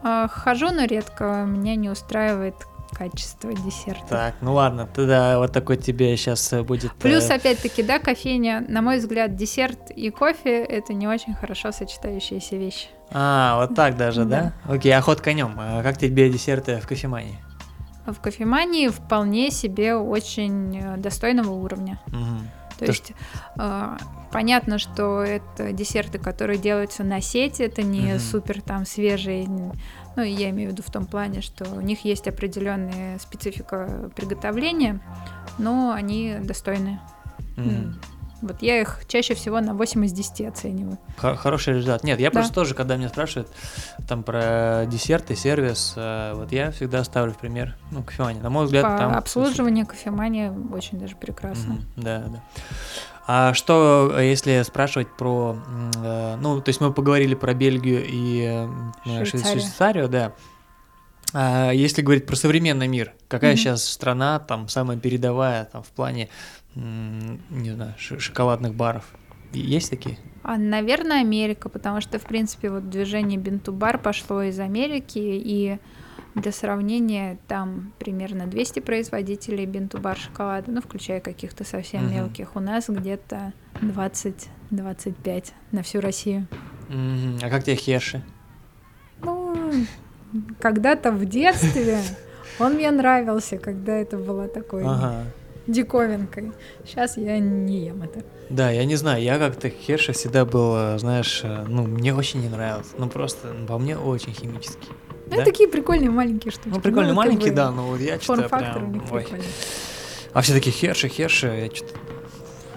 А, 0.02 0.28
хожу, 0.28 0.70
но 0.70 0.84
редко. 0.84 1.44
Меня 1.46 1.76
не 1.76 1.90
устраивает 1.90 2.54
качество 2.92 3.52
десерта. 3.52 4.06
Так, 4.08 4.34
ну 4.40 4.54
ладно, 4.54 4.86
тогда 4.86 5.38
вот 5.38 5.52
такой 5.52 5.76
тебе 5.76 6.16
сейчас 6.16 6.52
э, 6.52 6.62
будет... 6.62 6.92
Плюс, 6.94 7.30
э... 7.30 7.34
опять-таки, 7.34 7.82
да, 7.82 7.98
кофейня, 7.98 8.64
на 8.68 8.82
мой 8.82 8.98
взгляд, 8.98 9.34
десерт 9.34 9.90
и 9.90 10.10
кофе— 10.10 10.62
это 10.64 10.92
не 10.92 11.08
очень 11.08 11.34
хорошо 11.34 11.72
сочетающиеся 11.72 12.56
вещи. 12.56 12.88
А, 13.10 13.60
вот 13.60 13.74
так 13.74 13.96
даже, 13.96 14.24
да? 14.24 14.52
да? 14.66 14.74
Окей, 14.74 14.92
а 14.92 15.00
ход 15.00 15.20
конем. 15.20 15.58
Как 15.82 15.96
тебе 15.98 16.30
десерты 16.30 16.80
в 16.80 16.86
кофемании? 16.86 17.38
В 18.06 18.20
кофемании 18.20 18.88
вполне 18.88 19.50
себе 19.50 19.94
очень 19.94 20.76
э, 20.76 20.96
достойного 20.96 21.52
уровня. 21.52 22.00
Угу. 22.08 22.61
То, 22.86 22.92
То 22.92 22.92
есть 22.92 23.12
э, 23.58 23.96
понятно, 24.30 24.78
что 24.78 25.22
это 25.22 25.72
десерты, 25.72 26.18
которые 26.18 26.58
делаются 26.58 27.04
на 27.04 27.20
сети, 27.20 27.62
это 27.62 27.82
не 27.82 28.14
угу. 28.14 28.20
супер 28.20 28.60
там 28.60 28.86
свежие. 28.86 29.46
Ну, 29.48 30.22
я 30.22 30.50
имею 30.50 30.70
в 30.70 30.72
виду 30.72 30.82
в 30.82 30.90
том 30.90 31.06
плане, 31.06 31.40
что 31.40 31.64
у 31.64 31.80
них 31.80 32.04
есть 32.04 32.28
определенная 32.28 33.18
специфика 33.18 34.10
приготовления, 34.14 35.00
но 35.58 35.92
они 35.92 36.36
достойные. 36.42 37.00
Угу. 37.56 37.94
Вот 38.42 38.60
я 38.60 38.80
их 38.80 39.02
чаще 39.06 39.34
всего 39.34 39.60
на 39.60 39.72
8 39.72 40.04
из 40.04 40.12
10 40.12 40.40
оцениваю. 40.48 40.98
Хороший 41.16 41.74
результат. 41.74 42.02
Нет, 42.02 42.20
я 42.20 42.30
да. 42.30 42.40
просто 42.40 42.52
тоже, 42.52 42.74
когда 42.74 42.96
меня 42.96 43.08
спрашивают 43.08 43.48
там 44.08 44.24
про 44.24 44.84
десерты, 44.86 45.36
сервис, 45.36 45.94
э, 45.96 46.32
вот 46.34 46.50
я 46.52 46.72
всегда 46.72 47.04
ставлю 47.04 47.32
в 47.32 47.38
пример, 47.38 47.76
ну, 47.92 48.02
кофемания. 48.02 48.42
На 48.42 48.50
мой 48.50 48.64
взгляд, 48.66 48.82
По 48.82 48.98
там... 48.98 49.14
обслуживание 49.14 49.86
кофемания 49.86 50.52
очень 50.72 50.98
даже 50.98 51.14
прекрасно. 51.16 51.72
Mm-hmm, 51.72 52.02
да, 52.02 52.24
да. 52.26 52.42
А 53.26 53.54
что, 53.54 54.18
если 54.18 54.62
спрашивать 54.62 55.08
про, 55.16 55.56
э, 55.96 56.36
ну, 56.40 56.60
то 56.60 56.68
есть 56.68 56.80
мы 56.80 56.92
поговорили 56.92 57.36
про 57.36 57.54
Бельгию 57.54 58.04
и 58.04 58.66
э, 59.06 59.24
Швейцарию, 59.24 59.60
Швейцарию 59.60 60.08
да. 60.08 60.32
А 61.34 61.70
если 61.70 62.02
говорить 62.02 62.26
про 62.26 62.36
современный 62.36 62.88
мир, 62.88 63.14
какая 63.28 63.54
mm-hmm. 63.54 63.56
сейчас 63.56 63.84
страна 63.84 64.38
там 64.38 64.68
самая 64.68 64.98
передовая 64.98 65.64
там 65.66 65.82
в 65.82 65.88
плане 65.88 66.28
не 66.74 67.70
знаю, 67.70 67.94
шоколадных 67.98 68.74
баров. 68.74 69.14
Есть 69.52 69.90
такие? 69.90 70.18
А, 70.42 70.56
наверное, 70.56 71.20
Америка, 71.20 71.68
потому 71.68 72.00
что, 72.00 72.18
в 72.18 72.24
принципе, 72.24 72.70
вот 72.70 72.88
движение 72.88 73.38
Бинту-бар 73.38 73.98
пошло 73.98 74.42
из 74.42 74.58
Америки, 74.58 75.18
и 75.18 75.78
для 76.34 76.50
сравнения, 76.50 77.38
там 77.46 77.92
примерно 77.98 78.46
200 78.46 78.80
производителей 78.80 79.66
бинту-бар 79.66 80.16
шоколада, 80.16 80.70
ну, 80.70 80.80
включая 80.80 81.20
каких-то 81.20 81.64
совсем 81.64 82.06
uh-huh. 82.06 82.14
мелких. 82.14 82.56
У 82.56 82.60
нас 82.60 82.88
где-то 82.88 83.52
20-25 83.82 85.52
на 85.72 85.82
всю 85.82 86.00
Россию. 86.00 86.46
А 86.88 87.50
как 87.50 87.64
тебе 87.64 87.76
Херши? 87.76 88.22
Ну, 89.20 89.72
когда-то 90.58 91.12
в 91.12 91.26
детстве 91.26 91.98
он 92.58 92.74
мне 92.74 92.90
нравился, 92.90 93.58
когда 93.58 93.92
это 93.96 94.16
было 94.16 94.48
такой 94.48 94.84
ага. 94.84 95.26
Диковинкой. 95.66 96.52
Сейчас 96.84 97.16
я 97.16 97.38
не 97.38 97.86
ем 97.86 98.02
это. 98.02 98.24
Да, 98.50 98.70
я 98.70 98.84
не 98.84 98.96
знаю, 98.96 99.22
я 99.22 99.38
как-то 99.38 99.70
Херша 99.70 100.12
всегда 100.12 100.44
был, 100.44 100.98
знаешь, 100.98 101.42
ну, 101.44 101.84
мне 101.84 102.14
очень 102.14 102.40
не 102.40 102.48
нравился. 102.48 102.90
Ну, 102.98 103.08
просто 103.08 103.48
по 103.66 103.78
мне 103.78 103.96
очень 103.96 104.32
химический. 104.32 104.88
Ну, 105.26 105.36
да? 105.36 105.44
такие 105.44 105.68
прикольные 105.68 106.10
маленькие 106.10 106.52
штуки. 106.52 106.68
Ну, 106.68 106.80
прикольные 106.80 107.12
ну, 107.12 107.16
маленькие, 107.16 107.52
да, 107.52 107.70
но 107.70 107.86
вот 107.86 108.00
я 108.00 108.20
что-то 108.20 108.48
прям... 108.48 109.02
Ой. 109.10 109.26
А 110.32 110.40
все 110.40 110.54
такие 110.54 110.72
Херши, 110.72 111.08
Херши, 111.08 111.46
я 111.46 111.74
что-то 111.74 111.98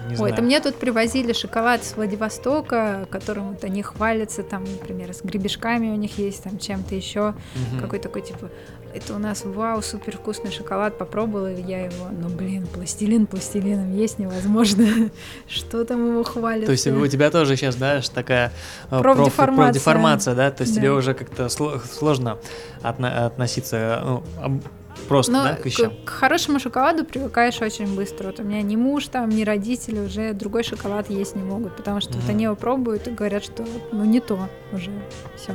не 0.06 0.12
Ой, 0.12 0.16
знаю. 0.16 0.32
это 0.34 0.42
мне 0.42 0.60
тут 0.60 0.76
привозили 0.76 1.32
шоколад 1.32 1.84
с 1.84 1.96
Владивостока, 1.96 3.08
которым 3.10 3.50
вот 3.50 3.64
они 3.64 3.82
хвалятся, 3.82 4.42
там, 4.42 4.64
например, 4.64 5.12
с 5.12 5.22
гребешками 5.22 5.88
у 5.88 5.96
них 5.96 6.18
есть, 6.18 6.44
там, 6.44 6.58
чем-то 6.58 6.94
еще, 6.94 7.30
угу. 7.30 7.80
какой 7.80 7.98
такой, 7.98 8.22
типа, 8.22 8.50
это 8.96 9.14
у 9.14 9.18
нас, 9.18 9.44
вау, 9.44 9.82
супер 9.82 10.16
вкусный 10.16 10.50
шоколад, 10.50 10.98
попробовала 10.98 11.54
я 11.54 11.84
его, 11.84 12.08
но, 12.10 12.28
блин, 12.28 12.66
пластилин 12.66 13.26
пластилином 13.26 13.94
есть 13.94 14.18
невозможно, 14.18 15.10
что 15.48 15.84
там 15.84 16.06
его 16.08 16.22
хвалят. 16.24 16.66
То 16.66 16.72
есть 16.72 16.86
у 16.86 17.06
тебя 17.06 17.30
тоже 17.30 17.56
сейчас, 17.56 17.76
да, 17.76 18.00
такая 18.14 18.52
э, 18.90 19.00
профдеформация, 19.00 19.64
профдеформация 19.64 20.34
да, 20.34 20.50
то 20.50 20.62
есть 20.62 20.74
да. 20.74 20.80
тебе 20.80 20.92
уже 20.92 21.14
как-то 21.14 21.48
сложно 21.48 22.38
относиться, 22.82 24.02
ну, 24.04 24.62
Просто, 25.08 25.30
Но 25.30 25.44
да, 25.44 25.54
к 25.54 25.64
вещам? 25.64 25.90
К, 25.90 26.04
к 26.06 26.08
хорошему 26.08 26.58
шоколаду 26.58 27.04
привыкаешь 27.04 27.60
очень 27.60 27.94
быстро. 27.94 28.28
Вот 28.28 28.40
у 28.40 28.42
меня 28.42 28.62
ни 28.62 28.76
муж 28.76 29.06
там, 29.08 29.28
ни 29.28 29.44
родители 29.44 30.00
уже 30.00 30.32
другой 30.32 30.64
шоколад 30.64 31.10
есть 31.10 31.36
не 31.36 31.42
могут, 31.42 31.76
потому 31.76 32.00
что 32.00 32.14
mm-hmm. 32.14 32.20
вот 32.22 32.30
они 32.30 32.44
его 32.44 32.56
пробуют 32.56 33.06
и 33.06 33.10
говорят, 33.10 33.44
что 33.44 33.64
ну 33.92 34.04
не 34.04 34.20
то 34.20 34.48
уже 34.72 34.90
все. 35.36 35.54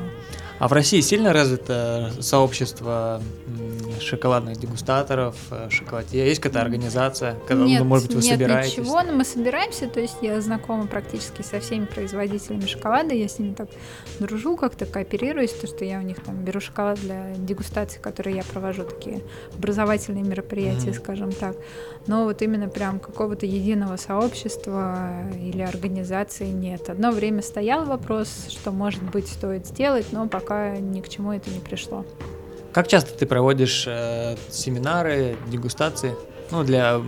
А 0.61 0.67
в 0.67 0.73
России 0.73 1.01
сильно 1.01 1.33
развито 1.33 2.11
сообщество 2.19 3.19
шоколадных 3.99 4.57
дегустаторов, 4.57 5.35
э, 5.49 5.69
шоколадье? 5.71 6.23
Есть 6.23 6.39
какая-то 6.39 6.61
организация, 6.61 7.35
когда, 7.47 7.65
нет, 7.65 7.83
может 7.83 8.07
быть, 8.07 8.17
вы 8.17 8.21
нет, 8.21 8.33
собираетесь? 8.33 8.77
ничего, 8.77 9.01
но 9.01 9.11
мы 9.11 9.25
собираемся, 9.25 9.87
то 9.87 9.99
есть 9.99 10.17
я 10.21 10.39
знакома 10.39 10.85
практически 10.85 11.41
со 11.41 11.59
всеми 11.59 11.85
производителями 11.85 12.67
шоколада, 12.67 13.15
я 13.15 13.27
с 13.27 13.39
ними 13.39 13.55
так 13.55 13.69
дружу, 14.19 14.55
как-то 14.55 14.85
кооперируюсь, 14.85 15.51
то, 15.51 15.65
что 15.65 15.83
я 15.83 15.97
у 15.97 16.03
них 16.03 16.23
там 16.23 16.43
беру 16.43 16.59
шоколад 16.59 16.99
для 16.99 17.33
дегустации, 17.37 17.99
которые 17.99 18.35
я 18.35 18.43
провожу, 18.43 18.83
такие 18.83 19.23
образовательные 19.57 20.23
мероприятия, 20.23 20.89
mm-hmm. 20.89 20.99
скажем 20.99 21.31
так. 21.31 21.55
Но 22.05 22.25
вот 22.25 22.41
именно 22.41 22.67
прям 22.67 22.99
какого-то 22.99 23.45
единого 23.45 23.97
сообщества 23.97 25.23
или 25.39 25.61
организации 25.61 26.47
нет. 26.47 26.89
Одно 26.89 27.11
время 27.11 27.41
стоял 27.41 27.85
вопрос, 27.85 28.47
что, 28.49 28.71
может 28.71 29.03
быть, 29.03 29.27
стоит 29.27 29.67
сделать, 29.67 30.07
но 30.11 30.27
пока 30.27 30.50
ни 30.79 31.01
к 31.01 31.09
чему 31.09 31.33
это 31.33 31.49
не 31.49 31.59
пришло. 31.59 32.05
Как 32.73 32.87
часто 32.87 33.17
ты 33.17 33.25
проводишь 33.25 33.85
э, 33.87 34.35
семинары, 34.49 35.35
дегустации? 35.47 36.15
Ну, 36.51 36.63
для 36.63 37.01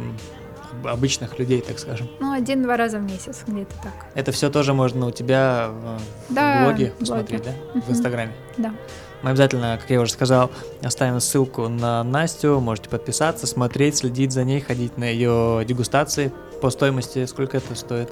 обычных 0.83 1.39
людей, 1.39 1.61
так 1.61 1.79
скажем. 1.79 2.09
Ну, 2.19 2.31
один-два 2.33 2.77
раза 2.77 2.97
в 2.97 3.03
месяц, 3.03 3.43
где-то 3.47 3.73
так. 3.81 3.93
Это 4.15 4.31
все 4.31 4.49
тоже 4.49 4.73
можно 4.73 5.07
у 5.07 5.11
тебя 5.11 5.69
в, 5.69 6.33
да, 6.33 6.63
блоге 6.65 6.93
посмотреть, 6.99 7.43
блоге. 7.43 7.57
да? 7.73 7.81
В 7.81 7.91
Инстаграме? 7.91 8.33
Да. 8.57 8.73
Мы 9.21 9.29
обязательно, 9.29 9.77
как 9.79 9.89
я 9.89 10.01
уже 10.01 10.11
сказал, 10.11 10.51
оставим 10.81 11.21
ссылку 11.21 11.69
на 11.69 12.03
Настю, 12.03 12.59
можете 12.59 12.89
подписаться, 12.89 13.47
смотреть, 13.47 13.97
следить 13.97 14.33
за 14.33 14.43
ней, 14.43 14.59
ходить 14.59 14.97
на 14.97 15.05
ее 15.05 15.63
дегустации. 15.65 16.33
По 16.61 16.69
стоимости 16.69 17.25
сколько 17.25 17.57
это 17.57 17.75
стоит? 17.75 18.09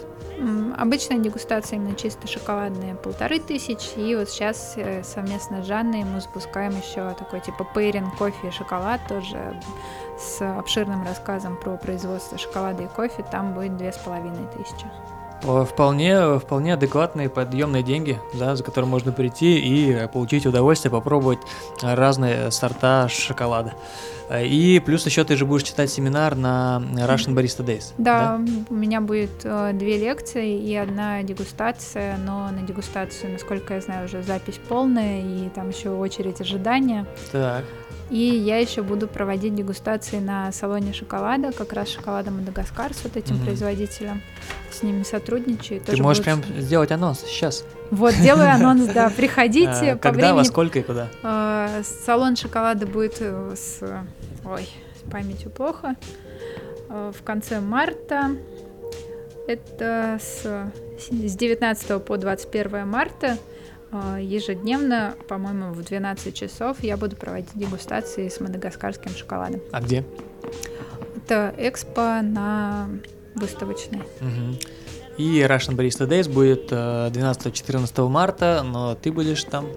Обычная 0.77 1.19
дегустация 1.19 1.77
именно 1.77 1.95
чисто 1.95 2.27
шоколадная 2.27 2.95
полторы 2.95 3.39
тысячи. 3.39 3.99
И 3.99 4.15
вот 4.15 4.29
сейчас 4.29 4.73
э, 4.75 5.03
совместно 5.03 5.63
с 5.63 5.67
Жанной 5.67 6.03
мы 6.03 6.19
запускаем 6.19 6.75
еще 6.75 7.13
такой 7.13 7.41
типа 7.41 7.63
пейринг 7.75 8.17
кофе 8.17 8.47
и 8.47 8.51
шоколад 8.51 9.01
тоже 9.07 9.59
с 10.17 10.41
обширным 10.41 11.03
рассказом 11.03 11.57
про 11.57 11.77
производство 11.77 12.37
шоколада 12.37 12.83
и 12.83 12.87
кофе. 12.87 13.23
Там 13.31 13.53
будет 13.53 13.77
две 13.77 13.91
с 13.91 13.97
половиной 13.97 14.47
тысячи. 14.57 14.87
Вполне, 15.41 16.39
вполне 16.39 16.73
адекватные 16.75 17.29
подъемные 17.29 17.83
деньги, 17.83 18.19
да, 18.33 18.55
за 18.55 18.63
которые 18.63 18.89
можно 18.89 19.11
прийти 19.11 19.57
и 19.59 20.07
получить 20.07 20.45
удовольствие, 20.45 20.91
попробовать 20.91 21.39
разные 21.81 22.51
сорта 22.51 23.07
шоколада. 23.09 23.73
И 24.39 24.81
плюс 24.85 25.05
еще 25.05 25.23
ты 25.25 25.35
же 25.35 25.45
будешь 25.45 25.63
читать 25.63 25.89
семинар 25.89 26.35
на 26.35 26.81
Russian 26.93 27.33
Barista 27.33 27.65
Days. 27.65 27.93
Да, 27.97 28.37
да? 28.37 28.63
у 28.69 28.73
меня 28.73 29.01
будет 29.01 29.43
э, 29.43 29.71
две 29.73 29.97
лекции 29.97 30.57
и 30.57 30.73
одна 30.75 31.21
дегустация, 31.23 32.17
но 32.17 32.49
на 32.49 32.61
дегустацию, 32.61 33.33
насколько 33.33 33.73
я 33.73 33.81
знаю, 33.81 34.05
уже 34.05 34.23
запись 34.23 34.59
полная, 34.69 35.21
и 35.21 35.49
там 35.49 35.69
еще 35.69 35.89
очередь 35.89 36.39
ожидания. 36.39 37.05
Так. 37.31 37.65
И 38.11 38.19
я 38.19 38.57
еще 38.57 38.83
буду 38.83 39.07
проводить 39.07 39.55
дегустации 39.55 40.19
на 40.19 40.51
салоне 40.51 40.91
шоколада, 40.91 41.53
как 41.53 41.71
раз 41.71 41.87
шоколада 41.87 42.29
Мадагаскар 42.29 42.93
с 42.93 43.05
вот 43.05 43.15
этим 43.15 43.35
mm-hmm. 43.35 43.45
производителем. 43.45 44.21
С 44.69 44.83
ними 44.83 45.03
сотрудничаю. 45.03 45.79
Ты 45.79 45.91
Тоже 45.91 46.03
можешь 46.03 46.21
будут... 46.25 46.43
прям 46.43 46.61
сделать 46.61 46.91
анонс 46.91 47.21
сейчас. 47.21 47.63
Вот, 47.89 48.13
делаю 48.15 48.49
анонс, 48.53 48.87
да, 48.87 49.09
приходите. 49.09 49.93
А, 49.93 49.97
когда, 49.97 50.33
во 50.33 50.43
сколько 50.43 50.79
и 50.79 50.81
куда? 50.81 51.07
А, 51.23 51.81
салон 52.05 52.35
шоколада 52.35 52.85
будет 52.85 53.15
э, 53.21 53.55
с... 53.55 53.81
Ой, 54.43 54.67
с 54.99 55.09
памятью 55.09 55.49
плохо. 55.49 55.95
А, 56.89 57.13
в 57.13 57.23
конце 57.23 57.61
марта. 57.61 58.31
Это 59.47 60.19
с, 60.21 60.43
с 60.99 61.35
19 61.35 62.03
по 62.03 62.17
21 62.17 62.85
марта. 62.85 63.37
А, 63.91 64.17
ежедневно, 64.19 65.15
по-моему, 65.27 65.73
в 65.73 65.83
12 65.83 66.33
часов 66.33 66.77
я 66.81 66.95
буду 66.97 67.15
проводить 67.15 67.49
дегустации 67.55 68.29
с 68.29 68.39
мадагаскарским 68.39 69.11
шоколадом. 69.11 69.61
А 69.71 69.81
где? 69.81 70.05
Это 71.17 71.53
экспо 71.57 72.21
на 72.21 72.87
выставочной. 73.35 73.99
Угу. 74.21 74.57
И 75.17 75.41
Russian 75.41 75.75
Barista 75.75 76.07
Days 76.07 76.31
будет 76.31 76.71
12-14 76.71 77.91
э, 77.95 78.09
марта, 78.09 78.63
но 78.63 78.95
ты 78.95 79.11
будешь 79.11 79.43
там 79.43 79.67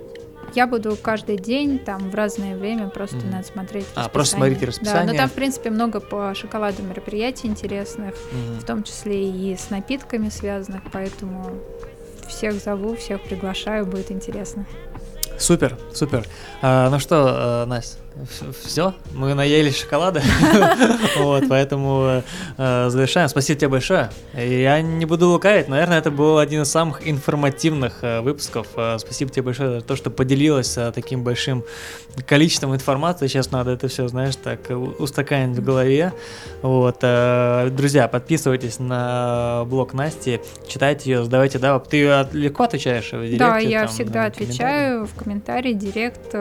я 0.55 0.69
буду 0.69 0.97
каждый 0.97 1.37
день, 1.37 1.81
там, 1.81 2.11
в 2.11 2.15
разное 2.15 2.57
время, 2.57 2.89
просто 2.89 3.17
mm. 3.17 3.31
надо 3.31 3.47
смотреть 3.47 3.87
А, 3.97 4.09
просто 4.09 4.37
смотрите 4.37 4.67
расписание. 4.67 5.07
Да, 5.07 5.13
но 5.13 5.19
там, 5.19 5.29
в 5.29 5.33
принципе, 5.33 5.71
много 5.71 5.99
по 5.99 6.33
шоколаду 6.35 6.83
мероприятий 6.85 7.49
интересных, 7.49 8.15
mm. 8.15 8.61
в 8.61 8.65
том 8.65 8.85
числе 8.85 9.29
и 9.29 9.57
с 9.57 9.71
напитками 9.71 10.29
связанных, 10.29 10.83
поэтому 10.93 11.59
всех 12.27 12.55
зову, 12.55 12.97
всех 12.97 13.21
приглашаю, 13.23 13.87
будет 13.87 14.11
интересно. 14.11 14.67
Супер, 15.39 15.77
супер. 15.93 16.27
А, 16.63 16.89
ну 16.91 16.99
что, 16.99 17.63
э, 17.65 17.67
Настя, 17.67 17.99
все, 18.63 18.95
мы 19.13 19.35
наелись 19.35 19.81
шоколада, 19.81 20.23
вот, 21.19 21.45
поэтому 21.49 22.23
э, 22.57 22.89
завершаем. 22.89 23.29
Спасибо 23.29 23.59
тебе 23.59 23.69
большое. 23.69 24.11
Я 24.35 24.81
не 24.83 25.05
буду 25.05 25.31
лукавить, 25.31 25.69
наверное, 25.69 25.99
это 25.99 26.13
был 26.13 26.39
один 26.39 26.63
из 26.63 26.71
самых 26.71 27.07
информативных 27.09 27.99
э, 28.03 28.21
выпусков. 28.21 28.69
Э, 28.77 28.99
спасибо 28.99 29.33
тебе 29.33 29.43
большое 29.43 29.81
за 29.81 29.85
то, 29.85 29.97
что 29.97 30.11
поделилась 30.11 30.79
э, 30.79 30.93
таким 30.95 31.25
большим 31.25 31.65
количеством 32.27 32.73
информации. 32.75 33.27
Сейчас 33.27 33.51
надо 33.51 33.73
это 33.73 33.89
все, 33.89 34.07
знаешь, 34.07 34.37
так 34.37 34.61
устаканить 34.71 35.59
в 35.59 35.65
голове. 35.65 36.13
Вот, 36.63 37.01
друзья, 37.01 38.09
подписывайтесь 38.09 38.79
на 38.79 39.65
блог 39.67 39.93
Насти, 39.93 40.41
читайте 40.69 41.11
ее, 41.11 41.25
задавайте, 41.25 41.59
да, 41.59 41.79
ты 41.81 42.27
легко 42.33 42.65
отвечаешь 42.65 43.13
в 43.13 43.21
директе? 43.21 43.39
Да, 43.39 43.59
я 43.59 43.81
там, 43.81 43.89
всегда 43.89 44.25
отвечаю 44.27 45.07
в 45.07 45.15
комментарии, 45.15 45.73
директ, 45.73 46.33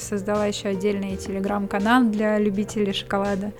создала 0.00 0.46
еще 0.46 0.68
отдельный 0.68 1.07
отдельный 1.08 1.16
телеграм-канал 1.16 2.04
для 2.04 2.38
любителей 2.38 2.92
шоколада. 2.92 3.52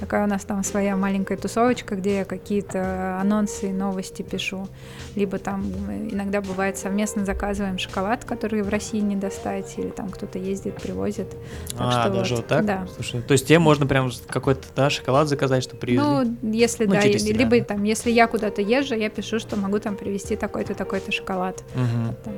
Такая 0.00 0.24
у 0.24 0.28
нас 0.28 0.42
там 0.44 0.64
своя 0.64 0.96
маленькая 0.96 1.36
тусовочка, 1.36 1.94
где 1.96 2.18
я 2.18 2.24
какие-то 2.24 3.18
анонсы 3.20 3.68
и 3.68 3.72
новости 3.72 4.22
пишу. 4.22 4.68
Либо 5.14 5.38
там 5.38 5.62
иногда 6.10 6.40
бывает 6.40 6.76
совместно 6.78 7.24
заказываем 7.24 7.78
шоколад, 7.78 8.24
который 8.24 8.62
в 8.62 8.68
России 8.68 8.98
не 8.98 9.16
достать, 9.16 9.74
или 9.78 9.88
там 9.88 10.10
кто-то 10.10 10.38
ездит, 10.38 10.76
привозит. 10.76 11.30
Так 11.70 11.78
а, 11.80 12.08
даже 12.08 12.34
вот, 12.34 12.40
вот 12.40 12.48
так? 12.48 12.64
Да. 12.64 12.86
Слушай, 12.94 13.22
то 13.22 13.32
есть 13.32 13.46
тебе 13.46 13.58
можно 13.58 13.86
прям 13.86 14.10
какой-то 14.26 14.62
да, 14.74 14.90
шоколад 14.90 15.28
заказать, 15.28 15.62
что 15.62 15.76
привезли? 15.76 16.04
Ну, 16.42 16.52
если 16.52 16.86
ну, 16.86 16.94
да, 16.94 17.02
или, 17.02 17.32
либо 17.32 17.60
там, 17.62 17.84
если 17.84 18.10
я 18.10 18.26
куда-то 18.26 18.62
езжу, 18.62 18.94
я 18.94 19.10
пишу, 19.10 19.38
что 19.38 19.56
могу 19.56 19.78
там 19.78 19.96
привезти 19.96 20.36
такой-то, 20.36 20.74
такой-то 20.74 21.12
шоколад. 21.12 21.62
Угу. 21.74 22.16
Там. 22.24 22.34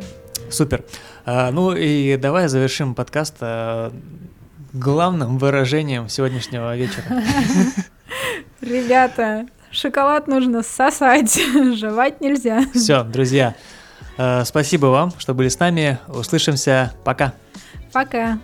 Супер. 0.50 0.84
А, 1.24 1.50
ну 1.50 1.74
и 1.74 2.16
давай 2.16 2.48
завершим 2.48 2.94
подкаст 2.94 3.36
а, 3.40 3.92
главным 4.74 5.38
выражением 5.38 6.08
сегодняшнего 6.08 6.76
вечера. 6.76 7.04
Ребята, 8.60 9.46
шоколад 9.70 10.26
нужно 10.26 10.62
сосать, 10.62 11.34
жевать 11.76 12.20
нельзя. 12.20 12.64
Все, 12.74 13.04
друзья, 13.04 13.54
э, 14.18 14.44
спасибо 14.44 14.86
вам, 14.86 15.12
что 15.18 15.32
были 15.32 15.48
с 15.48 15.58
нами. 15.58 15.98
Услышимся. 16.08 16.92
Пока. 17.04 17.32
Пока. 17.92 18.38